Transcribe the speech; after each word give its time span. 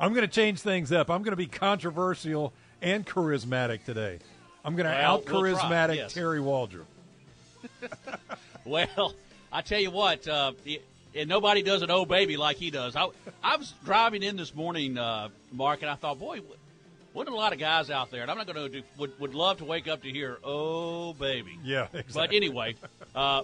I'm 0.00 0.12
going 0.12 0.26
to 0.26 0.32
change 0.32 0.60
things 0.60 0.92
up. 0.92 1.10
I'm 1.10 1.22
going 1.22 1.32
to 1.32 1.36
be 1.36 1.46
controversial 1.46 2.52
and 2.80 3.04
charismatic 3.06 3.84
today. 3.84 4.18
I'm 4.64 4.76
going 4.76 4.86
to 4.86 4.92
Well, 4.92 5.14
out 5.14 5.30
we'll 5.30 5.42
charismatic 5.42 5.96
yes. 5.96 6.12
Terry 6.12 6.40
Waldrop. 6.40 6.84
Well, 8.64 9.14
I 9.50 9.62
tell 9.62 9.80
you 9.80 9.90
what, 9.90 10.28
uh, 10.28 10.52
and 11.14 11.28
nobody 11.28 11.62
does 11.62 11.80
an 11.80 11.90
old 11.90 12.08
baby 12.08 12.36
like 12.36 12.58
he 12.58 12.70
does. 12.70 12.94
I, 12.96 13.08
I 13.42 13.56
was 13.56 13.72
driving 13.84 14.22
in 14.22 14.36
this 14.36 14.54
morning, 14.54 14.98
uh, 14.98 15.30
Mark, 15.52 15.80
and 15.80 15.90
I 15.90 15.94
thought, 15.94 16.18
boy, 16.18 16.40
wouldn't 17.14 17.34
a 17.34 17.38
lot 17.38 17.54
of 17.54 17.58
guys 17.58 17.90
out 17.90 18.10
there, 18.10 18.20
and 18.20 18.30
I'm 18.30 18.36
not 18.36 18.46
going 18.46 18.58
to 18.58 18.68
do 18.68 18.82
would 18.98 19.18
would 19.18 19.34
love 19.34 19.58
to 19.58 19.64
wake 19.64 19.88
up 19.88 20.02
to 20.02 20.10
hear, 20.10 20.38
oh 20.44 21.14
baby. 21.14 21.58
Yeah, 21.64 21.88
But 22.14 22.34
anyway, 22.34 22.74
uh, 23.14 23.42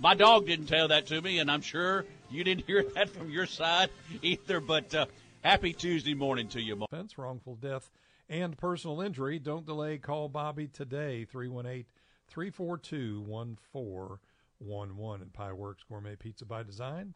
my 0.00 0.14
dog 0.14 0.46
didn't 0.46 0.66
tell 0.66 0.88
that 0.88 1.06
to 1.08 1.20
me, 1.20 1.38
and 1.40 1.50
I'm 1.50 1.60
sure 1.60 2.06
you 2.30 2.42
didn't 2.42 2.64
hear 2.66 2.82
that 2.94 3.10
from 3.10 3.30
your 3.30 3.46
side 3.46 3.90
either. 4.22 4.60
But 4.60 4.94
uh, 4.94 5.06
happy 5.44 5.74
Tuesday 5.74 6.14
morning 6.14 6.48
to 6.48 6.60
you. 6.60 6.82
Offense, 6.82 7.18
wrongful 7.18 7.56
death, 7.56 7.90
and 8.30 8.56
personal 8.56 9.02
injury. 9.02 9.38
Don't 9.38 9.66
delay. 9.66 9.98
Call 9.98 10.30
Bobby 10.30 10.68
today, 10.68 11.26
318 11.26 11.84
342 12.28 13.20
1411 13.20 15.20
at 15.20 15.32
Pie 15.34 15.52
Works 15.52 15.84
Gourmet 15.86 16.16
Pizza 16.16 16.46
by 16.46 16.62
Design. 16.62 17.14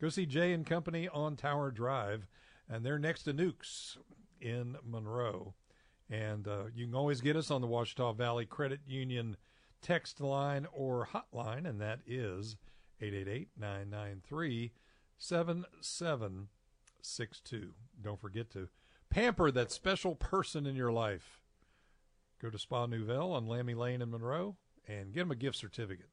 Go 0.00 0.08
see 0.08 0.24
Jay 0.24 0.52
and 0.52 0.64
Company 0.64 1.08
on 1.08 1.34
Tower 1.34 1.72
Drive, 1.72 2.28
and 2.68 2.86
they're 2.86 2.98
next 2.98 3.24
to 3.24 3.32
Newk's 3.32 3.98
in 4.40 4.76
Monroe. 4.86 5.54
And 6.08 6.46
uh, 6.46 6.66
you 6.74 6.86
can 6.86 6.94
always 6.94 7.20
get 7.20 7.34
us 7.34 7.50
on 7.50 7.60
the 7.60 7.66
Ouachita 7.66 8.16
Valley 8.16 8.46
Credit 8.46 8.80
Union 8.86 9.36
text 9.82 10.20
line 10.20 10.68
or 10.72 11.08
hotline, 11.12 11.68
and 11.68 11.80
that 11.80 12.00
is 12.06 12.56
888 13.00 13.48
993 13.58 14.72
7762. 17.04 17.74
Don't 18.02 18.20
forget 18.20 18.50
to 18.50 18.68
pamper 19.10 19.50
that 19.50 19.70
special 19.70 20.14
person 20.14 20.66
in 20.66 20.74
your 20.74 20.92
life. 20.92 21.42
Go 22.40 22.50
to 22.50 22.58
Spa 22.58 22.86
Nouvelle 22.86 23.32
on 23.32 23.46
Lammy 23.46 23.74
Lane 23.74 24.02
in 24.02 24.10
Monroe 24.10 24.56
and 24.88 25.12
get 25.12 25.20
them 25.20 25.30
a 25.30 25.36
gift 25.36 25.56
certificate. 25.56 26.08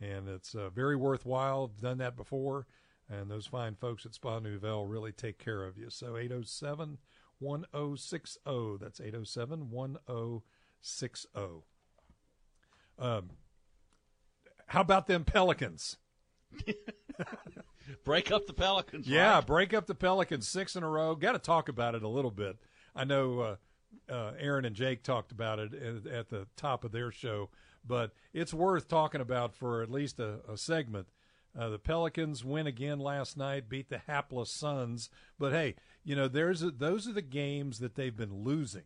And 0.00 0.28
it's 0.28 0.54
uh, 0.54 0.70
very 0.70 0.96
worthwhile. 0.96 1.70
I've 1.74 1.82
done 1.82 1.98
that 1.98 2.16
before, 2.16 2.66
and 3.08 3.30
those 3.30 3.46
fine 3.46 3.74
folks 3.74 4.06
at 4.06 4.14
Spa 4.14 4.38
Nouvelle 4.38 4.86
really 4.86 5.12
take 5.12 5.38
care 5.38 5.64
of 5.64 5.76
you. 5.76 5.90
So 5.90 6.16
807 6.16 6.98
1060. 7.38 8.40
That's 8.80 9.00
807 9.00 9.70
1060. 9.70 11.28
Um, 12.98 13.30
how 14.66 14.82
about 14.82 15.06
them 15.06 15.24
Pelicans? 15.24 15.96
Break 18.04 18.30
up 18.30 18.46
the 18.46 18.52
Pelicans. 18.52 19.08
Yeah, 19.08 19.36
right? 19.36 19.46
break 19.46 19.74
up 19.74 19.86
the 19.86 19.94
Pelicans 19.94 20.48
six 20.48 20.76
in 20.76 20.82
a 20.82 20.88
row. 20.88 21.14
Got 21.14 21.32
to 21.32 21.38
talk 21.38 21.68
about 21.68 21.94
it 21.94 22.02
a 22.02 22.08
little 22.08 22.30
bit. 22.30 22.56
I 22.94 23.04
know 23.04 23.40
uh, 23.40 23.56
uh, 24.12 24.32
Aaron 24.38 24.64
and 24.64 24.76
Jake 24.76 25.02
talked 25.02 25.32
about 25.32 25.58
it 25.58 25.74
at, 25.74 26.06
at 26.06 26.28
the 26.28 26.46
top 26.56 26.84
of 26.84 26.92
their 26.92 27.10
show, 27.10 27.50
but 27.86 28.12
it's 28.32 28.54
worth 28.54 28.88
talking 28.88 29.20
about 29.20 29.54
for 29.54 29.82
at 29.82 29.90
least 29.90 30.18
a, 30.20 30.40
a 30.48 30.56
segment. 30.56 31.08
Uh, 31.58 31.68
the 31.68 31.78
Pelicans 31.78 32.44
win 32.44 32.66
again 32.66 33.00
last 33.00 33.36
night, 33.36 33.68
beat 33.68 33.88
the 33.88 34.02
hapless 34.06 34.50
Suns. 34.50 35.10
But 35.38 35.52
hey, 35.52 35.74
you 36.04 36.14
know, 36.14 36.28
there's 36.28 36.62
a, 36.62 36.70
those 36.70 37.08
are 37.08 37.12
the 37.12 37.22
games 37.22 37.80
that 37.80 37.96
they've 37.96 38.16
been 38.16 38.44
losing. 38.44 38.84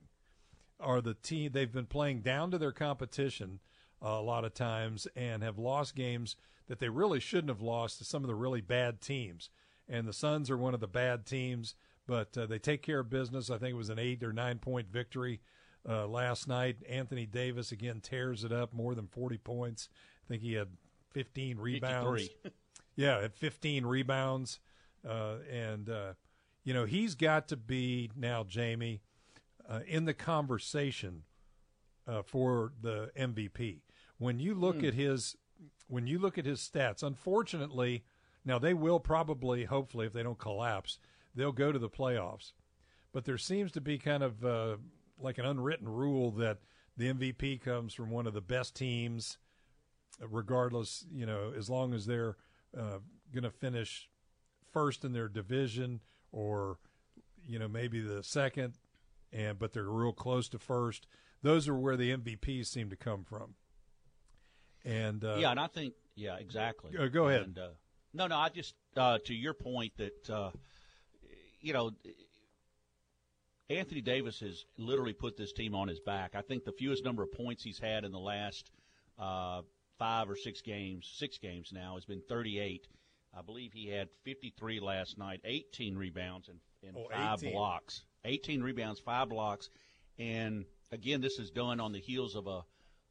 Are 0.80 1.00
the 1.00 1.14
team 1.14 1.52
they've 1.52 1.70
been 1.72 1.86
playing 1.86 2.20
down 2.20 2.50
to 2.50 2.58
their 2.58 2.72
competition 2.72 3.60
uh, 4.02 4.08
a 4.08 4.22
lot 4.22 4.44
of 4.44 4.54
times 4.54 5.06
and 5.14 5.42
have 5.42 5.58
lost 5.58 5.94
games 5.94 6.36
that 6.68 6.78
they 6.78 6.88
really 6.88 7.20
shouldn't 7.20 7.50
have 7.50 7.60
lost 7.60 7.98
to 7.98 8.04
some 8.04 8.22
of 8.22 8.28
the 8.28 8.34
really 8.34 8.60
bad 8.60 9.00
teams. 9.00 9.50
And 9.88 10.08
the 10.08 10.12
Suns 10.12 10.50
are 10.50 10.56
one 10.56 10.74
of 10.74 10.80
the 10.80 10.86
bad 10.86 11.26
teams, 11.26 11.74
but 12.06 12.36
uh, 12.36 12.46
they 12.46 12.58
take 12.58 12.82
care 12.82 13.00
of 13.00 13.10
business. 13.10 13.50
I 13.50 13.58
think 13.58 13.74
it 13.74 13.76
was 13.76 13.90
an 13.90 13.98
eight 13.98 14.22
or 14.22 14.32
nine 14.32 14.58
point 14.58 14.88
victory 14.88 15.40
uh, 15.88 16.06
last 16.06 16.48
night. 16.48 16.76
Anthony 16.88 17.26
Davis 17.26 17.70
again 17.72 18.00
tears 18.00 18.44
it 18.44 18.52
up, 18.52 18.72
more 18.72 18.94
than 18.94 19.06
40 19.06 19.38
points. 19.38 19.88
I 20.24 20.28
think 20.28 20.42
he 20.42 20.54
had 20.54 20.68
15 21.12 21.58
rebounds. 21.58 22.28
Yeah, 22.96 23.18
at 23.18 23.34
15 23.34 23.84
rebounds. 23.86 24.60
Uh, 25.04 25.38
and, 25.50 25.90
uh, 25.90 26.12
you 26.62 26.72
know, 26.72 26.84
he's 26.84 27.16
got 27.16 27.48
to 27.48 27.56
be 27.56 28.10
now, 28.16 28.44
Jamie, 28.44 29.02
uh, 29.68 29.80
in 29.86 30.04
the 30.04 30.14
conversation 30.14 31.24
uh, 32.06 32.22
for 32.22 32.72
the 32.80 33.10
MVP. 33.18 33.80
When 34.18 34.38
you 34.38 34.54
look 34.54 34.84
at 34.84 34.94
his 34.94 35.36
when 35.88 36.06
you 36.06 36.18
look 36.18 36.38
at 36.38 36.46
his 36.46 36.60
stats, 36.60 37.02
unfortunately, 37.02 38.04
now 38.44 38.58
they 38.58 38.74
will 38.74 39.00
probably, 39.00 39.64
hopefully, 39.64 40.06
if 40.06 40.12
they 40.12 40.22
don't 40.22 40.38
collapse, 40.38 40.98
they'll 41.34 41.52
go 41.52 41.72
to 41.72 41.78
the 41.78 41.88
playoffs. 41.88 42.52
But 43.12 43.24
there 43.24 43.38
seems 43.38 43.72
to 43.72 43.80
be 43.80 43.98
kind 43.98 44.22
of 44.22 44.44
uh, 44.44 44.76
like 45.18 45.38
an 45.38 45.46
unwritten 45.46 45.88
rule 45.88 46.30
that 46.32 46.58
the 46.96 47.12
MVP 47.12 47.60
comes 47.60 47.94
from 47.94 48.10
one 48.10 48.26
of 48.26 48.34
the 48.34 48.40
best 48.40 48.74
teams, 48.74 49.38
regardless, 50.20 51.06
you 51.12 51.26
know, 51.26 51.52
as 51.56 51.68
long 51.70 51.94
as 51.94 52.06
they're 52.06 52.36
uh, 52.78 52.98
going 53.32 53.44
to 53.44 53.50
finish 53.50 54.08
first 54.72 55.04
in 55.04 55.12
their 55.12 55.28
division 55.28 56.00
or, 56.32 56.78
you 57.46 57.58
know, 57.58 57.68
maybe 57.68 58.00
the 58.00 58.22
second, 58.22 58.74
and 59.32 59.58
but 59.58 59.72
they're 59.72 59.84
real 59.84 60.12
close 60.12 60.48
to 60.48 60.58
first. 60.58 61.06
Those 61.42 61.68
are 61.68 61.74
where 61.74 61.96
the 61.96 62.16
MVPs 62.16 62.66
seem 62.66 62.90
to 62.90 62.96
come 62.96 63.24
from. 63.24 63.54
And 64.84 65.24
uh, 65.24 65.36
yeah, 65.38 65.50
and 65.50 65.60
I 65.60 65.66
think 65.66 65.94
yeah, 66.14 66.36
exactly. 66.36 66.92
Go- 66.92 67.08
go 67.08 67.28
ahead. 67.28 67.42
And, 67.42 67.58
uh, 67.58 67.68
no, 68.12 68.26
no, 68.26 68.36
I 68.36 68.48
just 68.48 68.74
uh, 68.96 69.18
to 69.24 69.34
your 69.34 69.54
point 69.54 69.92
that 69.96 70.30
uh, 70.30 70.50
you 71.60 71.72
know 71.72 71.90
Anthony 73.70 74.02
Davis 74.02 74.40
has 74.40 74.64
literally 74.76 75.14
put 75.14 75.36
this 75.36 75.52
team 75.52 75.74
on 75.74 75.88
his 75.88 76.00
back. 76.00 76.34
I 76.34 76.42
think 76.42 76.64
the 76.64 76.72
fewest 76.72 77.04
number 77.04 77.22
of 77.22 77.32
points 77.32 77.62
he's 77.64 77.78
had 77.78 78.04
in 78.04 78.12
the 78.12 78.18
last 78.18 78.70
uh, 79.18 79.62
five 79.98 80.28
or 80.28 80.36
six 80.36 80.60
games, 80.60 81.10
six 81.16 81.38
games 81.38 81.70
now, 81.72 81.94
has 81.94 82.04
been 82.04 82.20
38. 82.28 82.86
I 83.36 83.42
believe 83.42 83.72
he 83.72 83.88
had 83.88 84.08
53 84.24 84.80
last 84.80 85.18
night, 85.18 85.40
18 85.44 85.96
rebounds 85.96 86.48
and, 86.48 86.58
and 86.86 86.96
Oh, 86.96 87.08
five 87.10 87.38
18. 87.42 87.52
blocks. 87.52 88.04
18 88.24 88.62
rebounds, 88.62 89.00
five 89.00 89.28
blocks, 89.28 89.68
and 90.18 90.64
again, 90.92 91.20
this 91.20 91.38
is 91.38 91.50
done 91.50 91.80
on 91.80 91.92
the 91.92 91.98
heels 92.00 92.36
of 92.36 92.46
a 92.46 92.64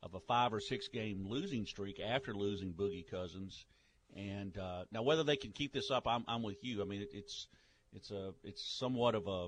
of 0.04 0.14
a 0.14 0.20
five 0.20 0.54
or 0.54 0.60
six 0.60 0.90
game 0.90 1.26
losing 1.28 1.66
streak 1.66 2.00
after 2.00 2.34
losing 2.34 2.74
Boogie 2.74 3.10
Cousins. 3.10 3.66
And 4.16 4.56
uh, 4.58 4.84
now, 4.92 5.02
whether 5.02 5.24
they 5.24 5.38
can 5.38 5.52
keep 5.52 5.74
this 5.74 5.90
up, 5.90 6.06
I'm, 6.06 6.24
I'm 6.28 6.44
with 6.44 6.64
you. 6.64 6.82
I 6.82 6.86
mean, 6.86 7.02
it, 7.02 7.10
it's 7.14 7.48
it's 7.94 8.12
a 8.12 8.34
it's 8.44 8.64
somewhat 8.64 9.16
of 9.16 9.28
a 9.28 9.48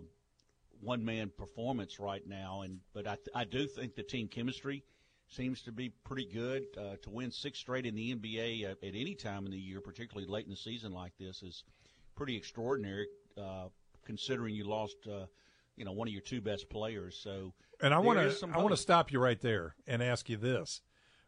one 0.82 1.06
man 1.06 1.32
performance 1.38 2.00
right 2.00 2.26
now, 2.26 2.62
and 2.62 2.80
but 2.94 3.06
I 3.06 3.18
I 3.36 3.44
do 3.44 3.68
think 3.68 3.96
the 3.96 4.04
team 4.04 4.28
chemistry 4.28 4.84
seems 5.28 5.62
to 5.64 5.72
be 5.72 5.90
pretty 6.04 6.26
good. 6.26 6.64
Uh, 6.78 6.96
to 7.04 7.10
win 7.10 7.32
six 7.32 7.60
straight 7.60 7.86
in 7.86 7.96
the 7.96 8.16
NBA 8.16 8.66
uh, 8.66 8.72
at 8.72 8.96
any 8.96 9.14
time 9.14 9.46
in 9.46 9.52
the 9.52 9.60
year, 9.60 9.82
particularly 9.82 10.28
late 10.28 10.46
in 10.46 10.52
the 10.52 10.58
season 10.58 10.92
like 10.92 11.14
this, 11.20 11.44
is 11.44 11.64
pretty 12.16 12.38
extraordinary. 12.38 13.08
Uh, 13.38 13.68
considering 14.06 14.56
you 14.56 14.64
lost, 14.64 14.96
uh, 15.12 15.26
you 15.76 15.84
know, 15.84 15.92
one 15.92 16.08
of 16.08 16.14
your 16.14 16.22
two 16.22 16.42
best 16.42 16.70
players. 16.70 17.20
So 17.22 17.54
And 17.86 17.94
I 17.94 18.00
want 18.00 18.18
to 18.18 18.48
I 18.52 18.58
want 18.58 18.72
to 18.72 18.78
stop 18.78 19.12
you 19.12 19.20
right 19.20 19.40
there 19.40 19.76
and 19.86 20.02
ask 20.02 20.28
you 20.28 20.38
this. 20.38 20.82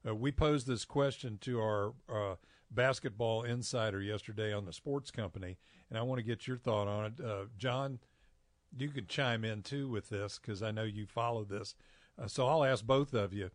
Uh, 0.03 0.15
we 0.15 0.31
posed 0.31 0.65
this 0.65 0.85
question 0.85 1.37
to 1.41 1.59
our 1.59 1.93
uh, 2.11 2.35
basketball 2.71 3.43
insider 3.43 4.01
yesterday 4.01 4.51
on 4.51 4.65
the 4.65 4.73
Sports 4.73 5.11
Company, 5.11 5.59
and 5.87 5.99
I 5.99 6.01
want 6.01 6.17
to 6.17 6.23
get 6.23 6.47
your 6.47 6.57
thought 6.57 6.87
on 6.87 7.05
it, 7.05 7.23
uh, 7.23 7.45
John. 7.59 7.99
You 8.75 8.89
could 8.89 9.07
chime 9.07 9.45
in 9.45 9.61
too 9.61 9.87
with 9.87 10.09
this 10.09 10.39
because 10.39 10.63
I 10.63 10.71
know 10.71 10.81
you 10.81 11.05
follow 11.05 11.43
this. 11.43 11.75
Uh, 12.19 12.25
so 12.25 12.47
I'll 12.47 12.63
ask 12.63 12.83
both 12.83 13.13
of 13.13 13.33
you. 13.33 13.51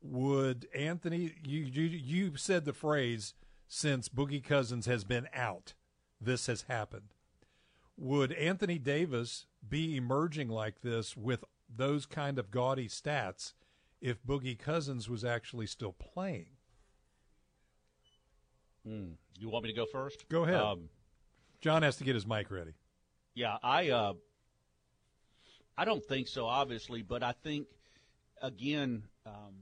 Would 0.00 0.68
Anthony? 0.74 1.34
You 1.44 1.60
you 1.64 1.82
you 1.82 2.36
said 2.38 2.64
the 2.64 2.72
phrase 2.72 3.34
since 3.68 4.08
Boogie 4.08 4.42
Cousins 4.42 4.86
has 4.86 5.04
been 5.04 5.28
out, 5.34 5.74
this 6.18 6.46
has 6.46 6.62
happened 6.62 7.12
would 7.96 8.32
Anthony 8.32 8.78
Davis 8.78 9.46
be 9.68 9.96
emerging 9.96 10.48
like 10.48 10.80
this 10.82 11.16
with 11.16 11.44
those 11.74 12.06
kind 12.06 12.38
of 12.38 12.50
gaudy 12.50 12.88
stats 12.88 13.52
if 14.00 14.22
Boogie 14.24 14.58
Cousins 14.58 15.08
was 15.08 15.24
actually 15.24 15.66
still 15.66 15.92
playing? 15.92 16.56
Mm. 18.86 19.12
You 19.38 19.48
want 19.48 19.64
me 19.64 19.70
to 19.70 19.76
go 19.76 19.86
first? 19.86 20.28
Go 20.28 20.44
ahead. 20.44 20.60
Um, 20.60 20.88
John 21.60 21.82
has 21.82 21.96
to 21.96 22.04
get 22.04 22.14
his 22.14 22.26
mic 22.26 22.50
ready. 22.50 22.72
Yeah, 23.34 23.56
I 23.62 23.90
uh, 23.90 24.12
I 25.78 25.84
don't 25.84 26.04
think 26.04 26.28
so, 26.28 26.46
obviously, 26.46 27.02
but 27.02 27.22
I 27.22 27.32
think 27.32 27.66
again, 28.42 29.04
um, 29.24 29.54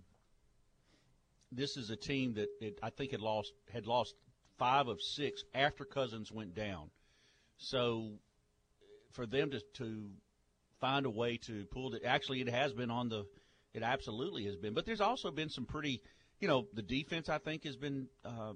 this 1.53 1.76
is 1.76 1.91
a 1.91 1.97
team 1.97 2.35
that 2.35 2.49
it, 2.61 2.79
I 2.83 2.91
think 2.91 3.12
had 3.12 3.21
lost 3.21 3.53
had 3.73 3.87
lost 3.87 4.15
five 4.59 4.88
of 4.88 5.00
six 5.00 5.44
after 5.55 5.85
Cousins 5.85 6.33
went 6.33 6.55
down. 6.55 6.91
So 7.61 8.12
for 9.12 9.27
them 9.27 9.51
to 9.51 9.61
to 9.75 10.11
find 10.81 11.05
a 11.05 11.11
way 11.11 11.37
to 11.37 11.67
pull 11.67 11.95
it, 11.95 12.03
actually, 12.05 12.41
it 12.41 12.49
has 12.49 12.73
been 12.73 12.91
on 12.91 13.11
the, 13.11 13.27
it 13.75 13.83
absolutely 13.83 14.47
has 14.47 14.57
been. 14.57 14.73
But 14.73 14.87
there's 14.87 15.03
also 15.03 15.31
been 15.31 15.51
some 15.51 15.67
pretty, 15.67 16.03
you 16.41 16.49
know, 16.49 16.67
the 16.73 16.83
defense 16.83 17.29
I 17.29 17.37
think 17.37 17.65
has 17.65 17.77
been, 17.77 18.09
uh, 18.25 18.55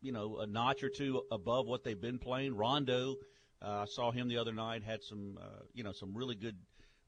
you 0.00 0.12
know, 0.12 0.38
a 0.38 0.46
notch 0.46 0.84
or 0.84 0.90
two 0.90 1.22
above 1.32 1.66
what 1.66 1.82
they've 1.82 2.00
been 2.00 2.18
playing. 2.18 2.56
Rondo, 2.56 3.16
uh, 3.60 3.82
I 3.82 3.84
saw 3.86 4.12
him 4.12 4.28
the 4.28 4.38
other 4.38 4.52
night, 4.52 4.84
had 4.84 5.02
some, 5.02 5.38
uh, 5.42 5.64
you 5.72 5.82
know, 5.82 5.92
some 5.92 6.14
really 6.14 6.36
good 6.36 6.56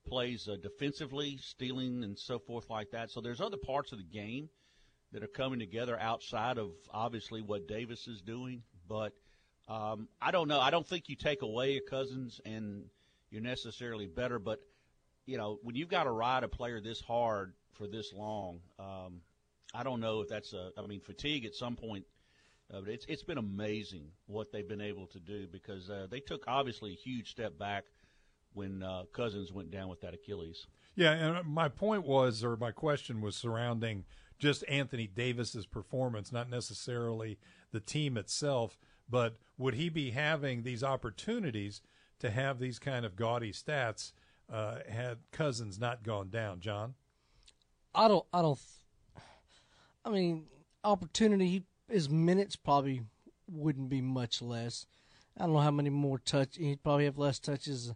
plays 0.09 0.49
uh, 0.49 0.57
defensively, 0.61 1.39
stealing 1.41 2.03
and 2.03 2.19
so 2.19 2.41
forth 2.41 2.69
like 2.69 2.91
that. 2.91 3.11
So 3.11 3.21
there's 3.21 3.41
other 3.41 3.59
parts 3.59 3.93
of 3.93 3.99
the 3.99 4.05
game 4.05 4.49
that 5.13 5.23
are 5.23 5.29
coming 5.29 5.61
together 5.61 5.99
outside 6.01 6.59
of 6.59 6.73
obviously 6.93 7.43
what 7.43 7.69
Davis 7.69 8.09
is 8.09 8.21
doing. 8.23 8.63
But 8.89 9.13
um, 9.69 10.09
I 10.21 10.31
don't 10.31 10.49
know. 10.49 10.61
I 10.61 10.71
don't 10.71 10.87
think 10.87 11.09
you 11.09 11.17
take 11.17 11.43
away 11.43 11.81
Cousins 11.81 12.41
and 12.45 12.85
you're 13.31 13.43
necessarily 13.43 14.07
better. 14.07 14.39
But 14.39 14.61
you 15.27 15.37
know, 15.37 15.59
when 15.63 15.75
you've 15.75 15.89
got 15.89 16.05
to 16.05 16.11
ride 16.11 16.45
a 16.45 16.49
player 16.49 16.81
this 16.81 17.01
hard 17.01 17.53
for 17.73 17.87
this 17.87 18.13
long, 18.13 18.61
um, 18.79 19.21
I 19.75 19.83
don't 19.83 20.01
know 20.01 20.21
if 20.21 20.29
that's 20.29 20.53
a. 20.53 20.71
I 20.79 20.87
mean, 20.87 21.01
fatigue 21.01 21.45
at 21.45 21.55
some 21.55 21.77
point. 21.77 22.05
Uh, 22.73 22.81
but 22.81 22.89
it's 22.89 23.07
it's 23.09 23.23
been 23.23 23.39
amazing 23.39 24.09
what 24.27 24.51
they've 24.51 24.69
been 24.69 24.81
able 24.81 25.07
to 25.07 25.21
do 25.21 25.47
because 25.47 25.89
uh, 25.89 26.07
they 26.11 26.21
took 26.21 26.45
obviously 26.49 26.93
a 26.93 26.97
huge 26.97 27.31
step 27.31 27.57
back 27.59 27.85
when 28.55 28.83
uh, 28.83 29.05
Cousins 29.13 29.53
went 29.53 29.71
down 29.71 29.89
with 29.89 30.01
that 30.01 30.15
Achilles. 30.15 30.67
Yeah, 30.97 31.13
and 31.13 31.47
my 31.47 31.69
point 31.69 32.07
was, 32.07 32.43
or 32.43 32.57
my 32.57 32.73
question 32.73 33.21
was 33.21 33.37
surrounding 33.37 34.05
just 34.39 34.65
Anthony 34.67 35.07
Davis's 35.07 35.67
performance, 35.67 36.33
not 36.33 36.49
necessarily 36.49 37.39
the 37.71 37.81
team 37.81 38.17
itself. 38.17 38.79
But 39.09 39.37
would 39.59 39.75
he 39.75 39.89
be 39.89 40.11
having 40.11 40.63
these 40.63 40.83
opportunities 40.83 41.81
to 42.19 42.31
have 42.31 42.59
these 42.59 42.79
kind 42.79 43.05
of 43.05 43.17
gaudy 43.17 43.53
stats 43.53 44.13
uh, 44.53 44.79
had 44.89 45.19
Cousins 45.33 45.79
not 45.79 46.03
gone 46.03 46.31
down, 46.31 46.61
John? 46.61 46.95
I 47.95 48.09
don't. 48.09 48.27
I 48.33 48.43
don't. 48.43 48.59
I 50.05 50.11
mean, 50.11 50.47
opportunity. 50.85 51.65
His 51.89 52.11
minutes 52.11 52.57
probably 52.57 53.03
wouldn't 53.49 53.89
be 53.89 54.01
much 54.01 54.43
less. 54.43 54.87
I 55.39 55.45
don't 55.45 55.53
know 55.53 55.61
how 55.61 55.71
many 55.71 55.91
more 55.91 56.19
touch. 56.19 56.57
He'd 56.57 56.83
probably 56.83 57.05
have 57.05 57.19
less 57.19 57.39
touches. 57.39 57.93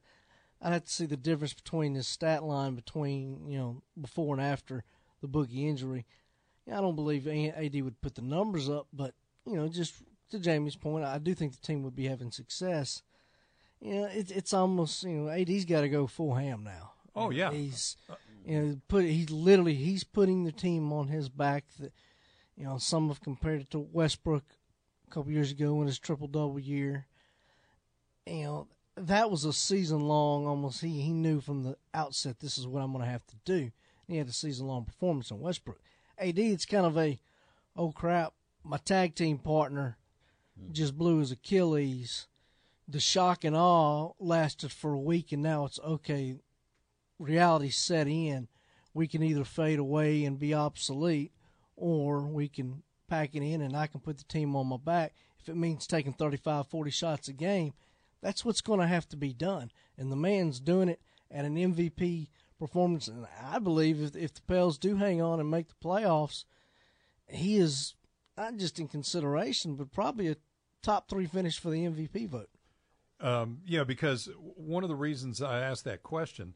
I'd 0.62 0.73
have 0.73 0.85
to 0.85 0.91
see 0.91 1.07
the 1.07 1.17
difference 1.17 1.55
between 1.55 1.95
his 1.95 2.07
stat 2.07 2.45
line 2.45 2.75
between 2.75 3.49
you 3.49 3.59
know 3.59 3.83
before 4.01 4.35
and 4.35 4.45
after 4.45 4.85
the 5.21 5.29
boogie 5.29 5.69
injury. 5.69 6.07
I 6.71 6.81
don't 6.81 6.95
believe 6.95 7.27
AD 7.27 7.83
would 7.83 8.01
put 8.01 8.15
the 8.15 8.23
numbers 8.23 8.69
up, 8.69 8.87
but 8.93 9.15
you 9.47 9.57
know, 9.57 9.69
just 9.69 9.95
to 10.31 10.38
Jamie's 10.38 10.77
point, 10.77 11.05
I 11.05 11.19
do 11.19 11.35
think 11.35 11.53
the 11.53 11.67
team 11.67 11.82
would 11.82 11.97
be 11.97 12.06
having 12.06 12.31
success. 12.31 13.03
You 13.81 13.94
know, 13.94 14.09
it's 14.12 14.31
it's 14.31 14.53
almost 14.53 15.03
you 15.03 15.11
know 15.11 15.31
AD's 15.31 15.65
got 15.65 15.81
to 15.82 15.88
go 15.88 16.06
full 16.06 16.35
ham 16.35 16.65
now. 16.65 16.93
Oh 17.17 17.31
yeah, 17.31 17.50
he's 17.50 17.97
uh, 18.11 18.15
you 18.44 18.61
know 18.61 18.81
put 18.88 19.05
he's 19.05 19.31
literally 19.31 19.75
he's 19.75 20.05
putting 20.05 20.44
the 20.44 20.53
team 20.53 20.93
on 20.93 21.09
his 21.09 21.29
back. 21.29 21.65
That 21.79 21.93
you 22.56 22.65
know 22.65 22.79
some 22.79 23.09
have 23.09 23.23
compared 23.23 23.62
it 23.62 23.71
to 23.71 23.79
Westbrook 23.79 24.44
a 25.09 25.15
couple 25.15 25.32
years 25.32 25.50
ago 25.50 25.81
in 25.81 25.87
his 25.87 25.99
triple 25.99 26.29
double 26.29 26.59
year. 26.59 27.06
You 28.26 28.44
know 28.44 28.69
that 28.97 29.31
was 29.31 29.44
a 29.44 29.53
season 29.53 30.00
long 30.00 30.47
almost. 30.47 30.83
He 30.83 31.00
he 31.00 31.12
knew 31.12 31.41
from 31.41 31.62
the 31.62 31.76
outset 31.94 32.41
this 32.41 32.59
is 32.59 32.67
what 32.67 32.83
I'm 32.83 32.93
going 32.93 33.05
to 33.05 33.11
have 33.11 33.26
to 33.29 33.37
do. 33.44 33.71
he 34.06 34.19
had 34.19 34.29
a 34.29 34.33
season 34.33 34.67
long 34.67 34.85
performance 34.85 35.31
in 35.31 35.41
Westbrook. 35.41 35.81
AD, 36.19 36.38
it's 36.38 36.67
kind 36.67 36.85
of 36.85 36.99
a, 36.99 37.19
oh 37.76 37.93
crap, 37.93 38.35
my 38.62 38.76
tag 38.76 39.15
team 39.15 39.38
partner 39.38 39.97
Mm-hmm. 40.62 40.73
just 40.73 40.97
blew 40.97 41.19
his 41.19 41.33
Achilles. 41.33 42.27
The 42.89 43.01
shock 43.01 43.45
and 43.45 43.57
awe 43.57 44.12
lasted 44.19 44.73
for 44.73 44.93
a 44.93 45.01
week, 45.01 45.33
and 45.33 45.43
now 45.43 45.65
it's 45.65 45.79
okay. 45.81 46.37
Reality 47.19 47.71
set 47.71 48.09
in. 48.09 48.49
We 48.93 49.07
can 49.07 49.23
either 49.23 49.45
fade 49.45 49.79
away 49.79 50.25
and 50.25 50.39
be 50.39 50.55
obsolete, 50.55 51.33
or 51.77 52.21
we 52.27 52.49
can 52.49 52.83
pack 53.11 53.35
it 53.35 53.43
in 53.43 53.61
and 53.61 53.77
I 53.77 53.89
can 53.89 54.01
put 54.01 54.17
the 54.17 54.25
team 54.25 54.57
on 54.57 54.69
my 54.69 54.79
back. 54.79 55.12
If 55.39 55.49
it 55.49 55.57
means 55.57 55.87
taking 55.87 56.12
35, 56.12 56.69
40 56.69 56.91
shots 56.91 57.29
a 57.29 57.33
game, 57.33 57.75
that's 58.23 58.45
what's 58.45 58.61
going 58.61 58.81
to 58.81 58.87
have 58.87 59.09
to 59.09 59.17
be 59.17 59.35
done. 59.35 59.71
And 59.99 60.11
the 60.11 60.17
man's 60.17 60.61
doing 60.61 60.89
it 60.89 61.01
at 61.31 61.45
an 61.45 61.57
MVP 61.57 62.29
performance. 62.59 63.09
And 63.09 63.27
I 63.43 63.59
believe 63.59 64.01
if, 64.01 64.17
if 64.17 64.35
the 64.35 64.43
Pels 64.43 64.79
do 64.79 64.97
hang 64.97 65.21
on 65.21 65.41
and 65.41 65.51
make 65.51 65.69
the 65.69 65.75
playoffs, 65.83 66.45
he 67.27 67.57
is 67.57 67.95
not 68.37 68.57
just 68.57 68.79
in 68.79 68.89
consideration, 68.89 69.77
but 69.77 69.93
probably 69.93 70.29
a 70.29 70.37
top 70.82 71.09
three 71.09 71.27
finish 71.27 71.59
for 71.59 71.71
the 71.71 71.85
MVP 71.85 72.29
vote. 72.29 72.50
Um, 73.21 73.59
yeah, 73.67 73.85
because 73.85 74.29
one 74.38 74.82
of 74.82 74.88
the 74.88 74.97
reasons 74.97 75.43
I 75.43 75.61
asked 75.61 75.85
that 75.85 76.03
question 76.03 76.55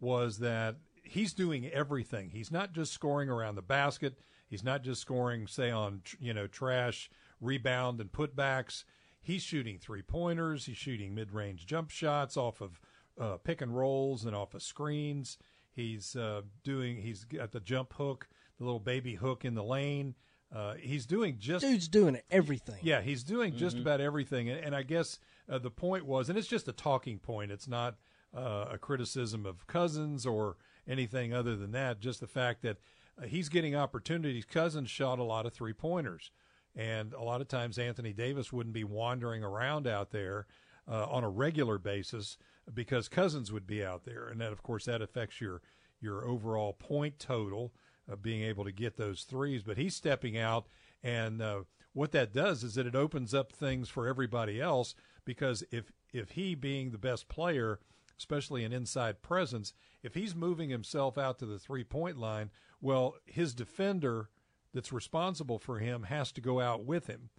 was 0.00 0.38
that 0.38 0.76
he's 1.02 1.32
doing 1.32 1.66
everything. 1.68 2.30
He's 2.30 2.50
not 2.50 2.72
just 2.72 2.92
scoring 2.92 3.28
around 3.28 3.54
the 3.54 3.62
basket. 3.62 4.18
He's 4.48 4.64
not 4.64 4.82
just 4.82 5.00
scoring, 5.00 5.46
say, 5.46 5.70
on 5.70 6.02
you 6.20 6.32
know 6.32 6.46
trash, 6.46 7.10
rebound, 7.40 8.00
and 8.00 8.10
putbacks. 8.10 8.84
He's 9.20 9.42
shooting 9.42 9.78
three 9.78 10.02
pointers. 10.02 10.66
He's 10.66 10.76
shooting 10.76 11.14
mid 11.14 11.32
range 11.32 11.66
jump 11.66 11.90
shots 11.90 12.36
off 12.36 12.60
of 12.60 12.80
uh, 13.20 13.36
pick 13.38 13.60
and 13.60 13.76
rolls 13.76 14.24
and 14.24 14.36
off 14.36 14.54
of 14.54 14.62
screens. 14.62 15.38
He's 15.72 16.16
uh, 16.16 16.42
doing. 16.64 16.96
He's 16.98 17.24
got 17.24 17.52
the 17.52 17.60
jump 17.60 17.94
hook, 17.94 18.28
the 18.58 18.64
little 18.64 18.80
baby 18.80 19.14
hook 19.16 19.44
in 19.44 19.54
the 19.54 19.64
lane. 19.64 20.14
Uh, 20.54 20.74
he's 20.74 21.06
doing 21.06 21.36
just 21.38 21.64
dude's 21.64 21.88
doing 21.88 22.18
everything. 22.30 22.78
Yeah, 22.82 23.00
he's 23.00 23.24
doing 23.24 23.50
mm-hmm. 23.50 23.58
just 23.58 23.78
about 23.78 24.00
everything. 24.00 24.48
And, 24.48 24.64
and 24.64 24.76
I 24.76 24.82
guess 24.82 25.18
uh, 25.50 25.58
the 25.58 25.70
point 25.70 26.06
was, 26.06 26.28
and 26.28 26.38
it's 26.38 26.48
just 26.48 26.68
a 26.68 26.72
talking 26.72 27.18
point. 27.18 27.50
It's 27.50 27.68
not 27.68 27.96
uh, 28.36 28.66
a 28.70 28.78
criticism 28.78 29.44
of 29.44 29.66
Cousins 29.66 30.24
or 30.24 30.56
anything 30.86 31.32
other 31.32 31.56
than 31.56 31.72
that. 31.72 32.00
Just 32.00 32.20
the 32.20 32.26
fact 32.26 32.62
that 32.62 32.76
uh, 33.20 33.26
he's 33.26 33.48
getting 33.48 33.74
opportunities. 33.74 34.44
Cousins 34.44 34.90
shot 34.90 35.18
a 35.18 35.24
lot 35.24 35.46
of 35.46 35.52
three 35.52 35.72
pointers, 35.72 36.30
and 36.74 37.12
a 37.12 37.22
lot 37.22 37.40
of 37.40 37.48
times 37.48 37.78
Anthony 37.78 38.12
Davis 38.12 38.52
wouldn't 38.52 38.74
be 38.74 38.84
wandering 38.84 39.42
around 39.42 39.86
out 39.86 40.10
there 40.10 40.46
uh, 40.88 41.06
on 41.06 41.24
a 41.24 41.28
regular 41.28 41.78
basis 41.78 42.38
because 42.72 43.08
Cousins 43.08 43.52
would 43.52 43.66
be 43.66 43.84
out 43.84 44.04
there, 44.04 44.28
and 44.28 44.40
that 44.40 44.52
of 44.52 44.62
course 44.62 44.84
that 44.84 45.02
affects 45.02 45.40
your 45.40 45.60
your 46.00 46.26
overall 46.26 46.72
point 46.72 47.18
total 47.18 47.72
of 48.08 48.22
being 48.22 48.42
able 48.42 48.64
to 48.64 48.72
get 48.72 48.96
those 48.96 49.22
threes. 49.22 49.62
But 49.62 49.76
he's 49.76 49.96
stepping 49.96 50.38
out, 50.38 50.66
and 51.02 51.42
uh, 51.42 51.60
what 51.92 52.12
that 52.12 52.32
does 52.32 52.62
is 52.62 52.74
that 52.74 52.86
it 52.86 52.94
opens 52.94 53.34
up 53.34 53.52
things 53.52 53.88
for 53.88 54.06
everybody 54.06 54.60
else 54.60 54.94
because 55.24 55.64
if 55.70 55.92
if 56.12 56.30
he 56.30 56.54
being 56.54 56.90
the 56.90 56.98
best 56.98 57.28
player, 57.28 57.80
especially 58.18 58.64
an 58.64 58.72
inside 58.72 59.22
presence, 59.22 59.72
if 60.02 60.14
he's 60.14 60.34
moving 60.34 60.70
himself 60.70 61.18
out 61.18 61.38
to 61.38 61.46
the 61.46 61.58
three 61.58 61.84
point 61.84 62.18
line, 62.18 62.50
well, 62.80 63.16
his 63.24 63.54
defender 63.54 64.30
that's 64.72 64.92
responsible 64.92 65.58
for 65.58 65.78
him 65.78 66.04
has 66.04 66.30
to 66.32 66.40
go 66.40 66.60
out 66.60 66.84
with 66.84 67.06
him. 67.06 67.30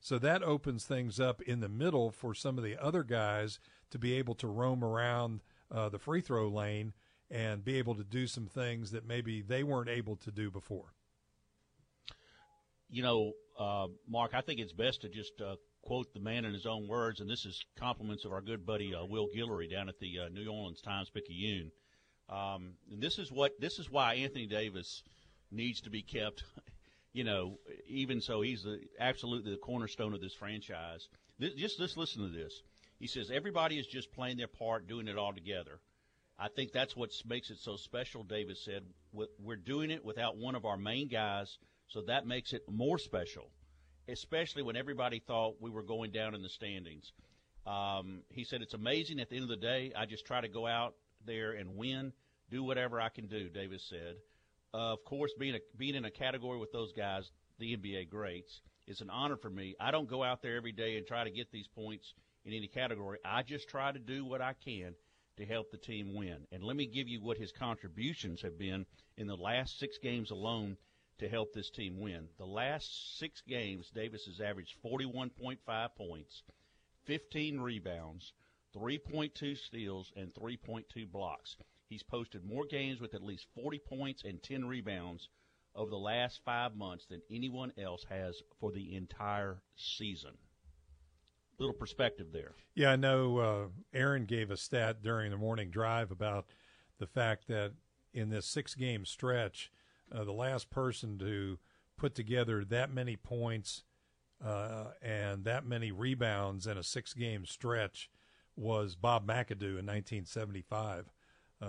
So 0.00 0.18
that 0.18 0.42
opens 0.42 0.84
things 0.84 1.18
up 1.18 1.42
in 1.42 1.60
the 1.60 1.68
middle 1.68 2.10
for 2.10 2.34
some 2.34 2.58
of 2.58 2.64
the 2.64 2.82
other 2.82 3.02
guys 3.02 3.58
to 3.90 3.98
be 3.98 4.14
able 4.14 4.34
to 4.36 4.46
roam 4.46 4.84
around 4.84 5.42
uh, 5.70 5.88
the 5.88 5.98
free 5.98 6.20
throw 6.20 6.48
lane 6.48 6.92
and 7.30 7.64
be 7.64 7.78
able 7.78 7.94
to 7.94 8.04
do 8.04 8.26
some 8.26 8.46
things 8.46 8.90
that 8.92 9.06
maybe 9.06 9.42
they 9.42 9.62
weren't 9.62 9.88
able 9.88 10.16
to 10.16 10.30
do 10.30 10.50
before. 10.50 10.92
You 12.88 13.02
know, 13.02 13.32
uh, 13.58 13.88
Mark, 14.08 14.32
I 14.34 14.40
think 14.40 14.60
it's 14.60 14.72
best 14.72 15.02
to 15.02 15.08
just 15.08 15.40
uh, 15.40 15.56
quote 15.82 16.12
the 16.14 16.20
man 16.20 16.44
in 16.44 16.52
his 16.52 16.66
own 16.66 16.86
words, 16.86 17.20
and 17.20 17.28
this 17.28 17.44
is 17.44 17.64
compliments 17.76 18.24
of 18.24 18.32
our 18.32 18.40
good 18.40 18.64
buddy 18.64 18.94
uh, 18.94 19.04
Will 19.04 19.28
Guillory 19.34 19.70
down 19.70 19.88
at 19.88 19.98
the 19.98 20.20
uh, 20.20 20.28
New 20.28 20.48
Orleans 20.48 20.80
Times 20.80 21.10
Picayune. 21.10 21.72
Um, 22.28 22.74
and 22.92 23.00
this 23.00 23.18
is 23.18 23.30
what 23.30 23.52
this 23.60 23.78
is 23.78 23.90
why 23.90 24.14
Anthony 24.14 24.46
Davis 24.46 25.02
needs 25.50 25.80
to 25.82 25.90
be 25.90 26.02
kept. 26.02 26.42
You 27.12 27.24
know, 27.24 27.58
even 27.88 28.20
so, 28.20 28.42
he's 28.42 28.62
the, 28.62 28.78
absolutely 29.00 29.50
the 29.50 29.56
cornerstone 29.56 30.12
of 30.12 30.20
this 30.20 30.34
franchise. 30.34 31.08
This, 31.38 31.54
just 31.54 31.78
just 31.78 31.96
listen 31.96 32.22
to 32.22 32.28
this. 32.28 32.60
He 32.98 33.06
says 33.06 33.30
everybody 33.30 33.78
is 33.78 33.86
just 33.86 34.12
playing 34.12 34.36
their 34.36 34.48
part, 34.48 34.86
doing 34.86 35.08
it 35.08 35.16
all 35.16 35.32
together. 35.32 35.80
I 36.38 36.48
think 36.48 36.72
that's 36.72 36.94
what 36.94 37.10
makes 37.26 37.50
it 37.50 37.58
so 37.58 37.76
special. 37.76 38.22
Davis 38.22 38.62
said 38.62 38.82
we're 39.12 39.56
doing 39.56 39.90
it 39.90 40.04
without 40.04 40.36
one 40.36 40.54
of 40.54 40.66
our 40.66 40.76
main 40.76 41.08
guys, 41.08 41.58
so 41.88 42.02
that 42.02 42.26
makes 42.26 42.52
it 42.52 42.62
more 42.70 42.98
special, 42.98 43.50
especially 44.08 44.62
when 44.62 44.76
everybody 44.76 45.18
thought 45.18 45.56
we 45.60 45.70
were 45.70 45.82
going 45.82 46.10
down 46.10 46.34
in 46.34 46.42
the 46.42 46.48
standings. 46.48 47.12
Um, 47.66 48.22
he 48.28 48.44
said 48.44 48.60
it's 48.60 48.74
amazing. 48.74 49.18
At 49.18 49.30
the 49.30 49.36
end 49.36 49.44
of 49.44 49.48
the 49.48 49.56
day, 49.56 49.92
I 49.96 50.04
just 50.04 50.26
try 50.26 50.40
to 50.40 50.48
go 50.48 50.66
out 50.66 50.94
there 51.24 51.52
and 51.52 51.76
win, 51.76 52.12
do 52.50 52.62
whatever 52.62 53.00
I 53.00 53.08
can 53.08 53.26
do. 53.26 53.48
Davis 53.48 53.82
said. 53.88 54.16
Uh, 54.74 54.92
of 54.92 55.04
course, 55.04 55.32
being 55.38 55.54
a, 55.54 55.58
being 55.78 55.94
in 55.94 56.04
a 56.04 56.10
category 56.10 56.58
with 56.58 56.70
those 56.70 56.92
guys, 56.92 57.30
the 57.58 57.76
NBA 57.76 58.10
greats, 58.10 58.60
it's 58.86 59.00
an 59.00 59.08
honor 59.08 59.36
for 59.36 59.48
me. 59.48 59.74
I 59.80 59.90
don't 59.90 60.08
go 60.08 60.22
out 60.22 60.42
there 60.42 60.56
every 60.56 60.72
day 60.72 60.98
and 60.98 61.06
try 61.06 61.24
to 61.24 61.30
get 61.30 61.50
these 61.50 61.66
points 61.66 62.12
in 62.44 62.52
any 62.52 62.68
category. 62.68 63.18
I 63.24 63.42
just 63.42 63.68
try 63.68 63.90
to 63.90 63.98
do 63.98 64.24
what 64.24 64.42
I 64.42 64.54
can 64.64 64.94
to 65.36 65.46
help 65.46 65.70
the 65.70 65.76
team 65.76 66.14
win. 66.14 66.46
And 66.52 66.62
let 66.62 66.76
me 66.76 66.86
give 66.86 67.08
you 67.08 67.20
what 67.20 67.38
his 67.38 67.52
contributions 67.52 68.42
have 68.42 68.58
been 68.58 68.86
in 69.16 69.26
the 69.26 69.36
last 69.36 69.78
six 69.78 69.98
games 69.98 70.30
alone 70.30 70.76
to 71.18 71.28
help 71.28 71.52
this 71.52 71.70
team 71.70 71.98
win. 71.98 72.28
The 72.38 72.46
last 72.46 73.18
six 73.18 73.42
games, 73.46 73.90
Davis 73.94 74.26
has 74.26 74.40
averaged 74.40 74.76
41.5 74.84 75.88
points, 75.96 76.42
15 77.04 77.60
rebounds, 77.60 78.32
3.2 78.76 79.56
steals, 79.56 80.12
and 80.16 80.34
3.2 80.34 81.10
blocks. 81.10 81.56
He's 81.88 82.02
posted 82.02 82.44
more 82.44 82.66
games 82.66 83.00
with 83.00 83.14
at 83.14 83.22
least 83.22 83.46
40 83.54 83.78
points 83.78 84.22
and 84.24 84.42
10 84.42 84.66
rebounds 84.66 85.28
over 85.74 85.90
the 85.90 85.96
last 85.96 86.40
five 86.44 86.74
months 86.74 87.06
than 87.06 87.22
anyone 87.30 87.72
else 87.78 88.04
has 88.08 88.42
for 88.58 88.72
the 88.72 88.94
entire 88.94 89.62
season. 89.76 90.32
Little 91.58 91.74
perspective 91.74 92.28
there. 92.32 92.52
Yeah, 92.74 92.92
I 92.92 92.96
know 92.96 93.38
uh, 93.38 93.66
Aaron 93.94 94.26
gave 94.26 94.50
a 94.50 94.56
stat 94.56 95.02
during 95.02 95.30
the 95.30 95.38
morning 95.38 95.70
drive 95.70 96.10
about 96.10 96.46
the 96.98 97.06
fact 97.06 97.48
that 97.48 97.72
in 98.12 98.28
this 98.28 98.46
six 98.46 98.74
game 98.74 99.04
stretch, 99.06 99.70
uh, 100.12 100.24
the 100.24 100.32
last 100.32 100.70
person 100.70 101.18
to 101.18 101.58
put 101.96 102.14
together 102.14 102.64
that 102.64 102.92
many 102.92 103.16
points 103.16 103.84
uh, 104.44 104.86
and 105.00 105.44
that 105.44 105.64
many 105.64 105.90
rebounds 105.90 106.66
in 106.66 106.76
a 106.76 106.82
six 106.82 107.14
game 107.14 107.46
stretch 107.46 108.10
was 108.54 108.94
Bob 108.94 109.26
McAdoo 109.26 109.78
in 109.78 109.86
1975, 109.86 111.10
uh, 111.62 111.66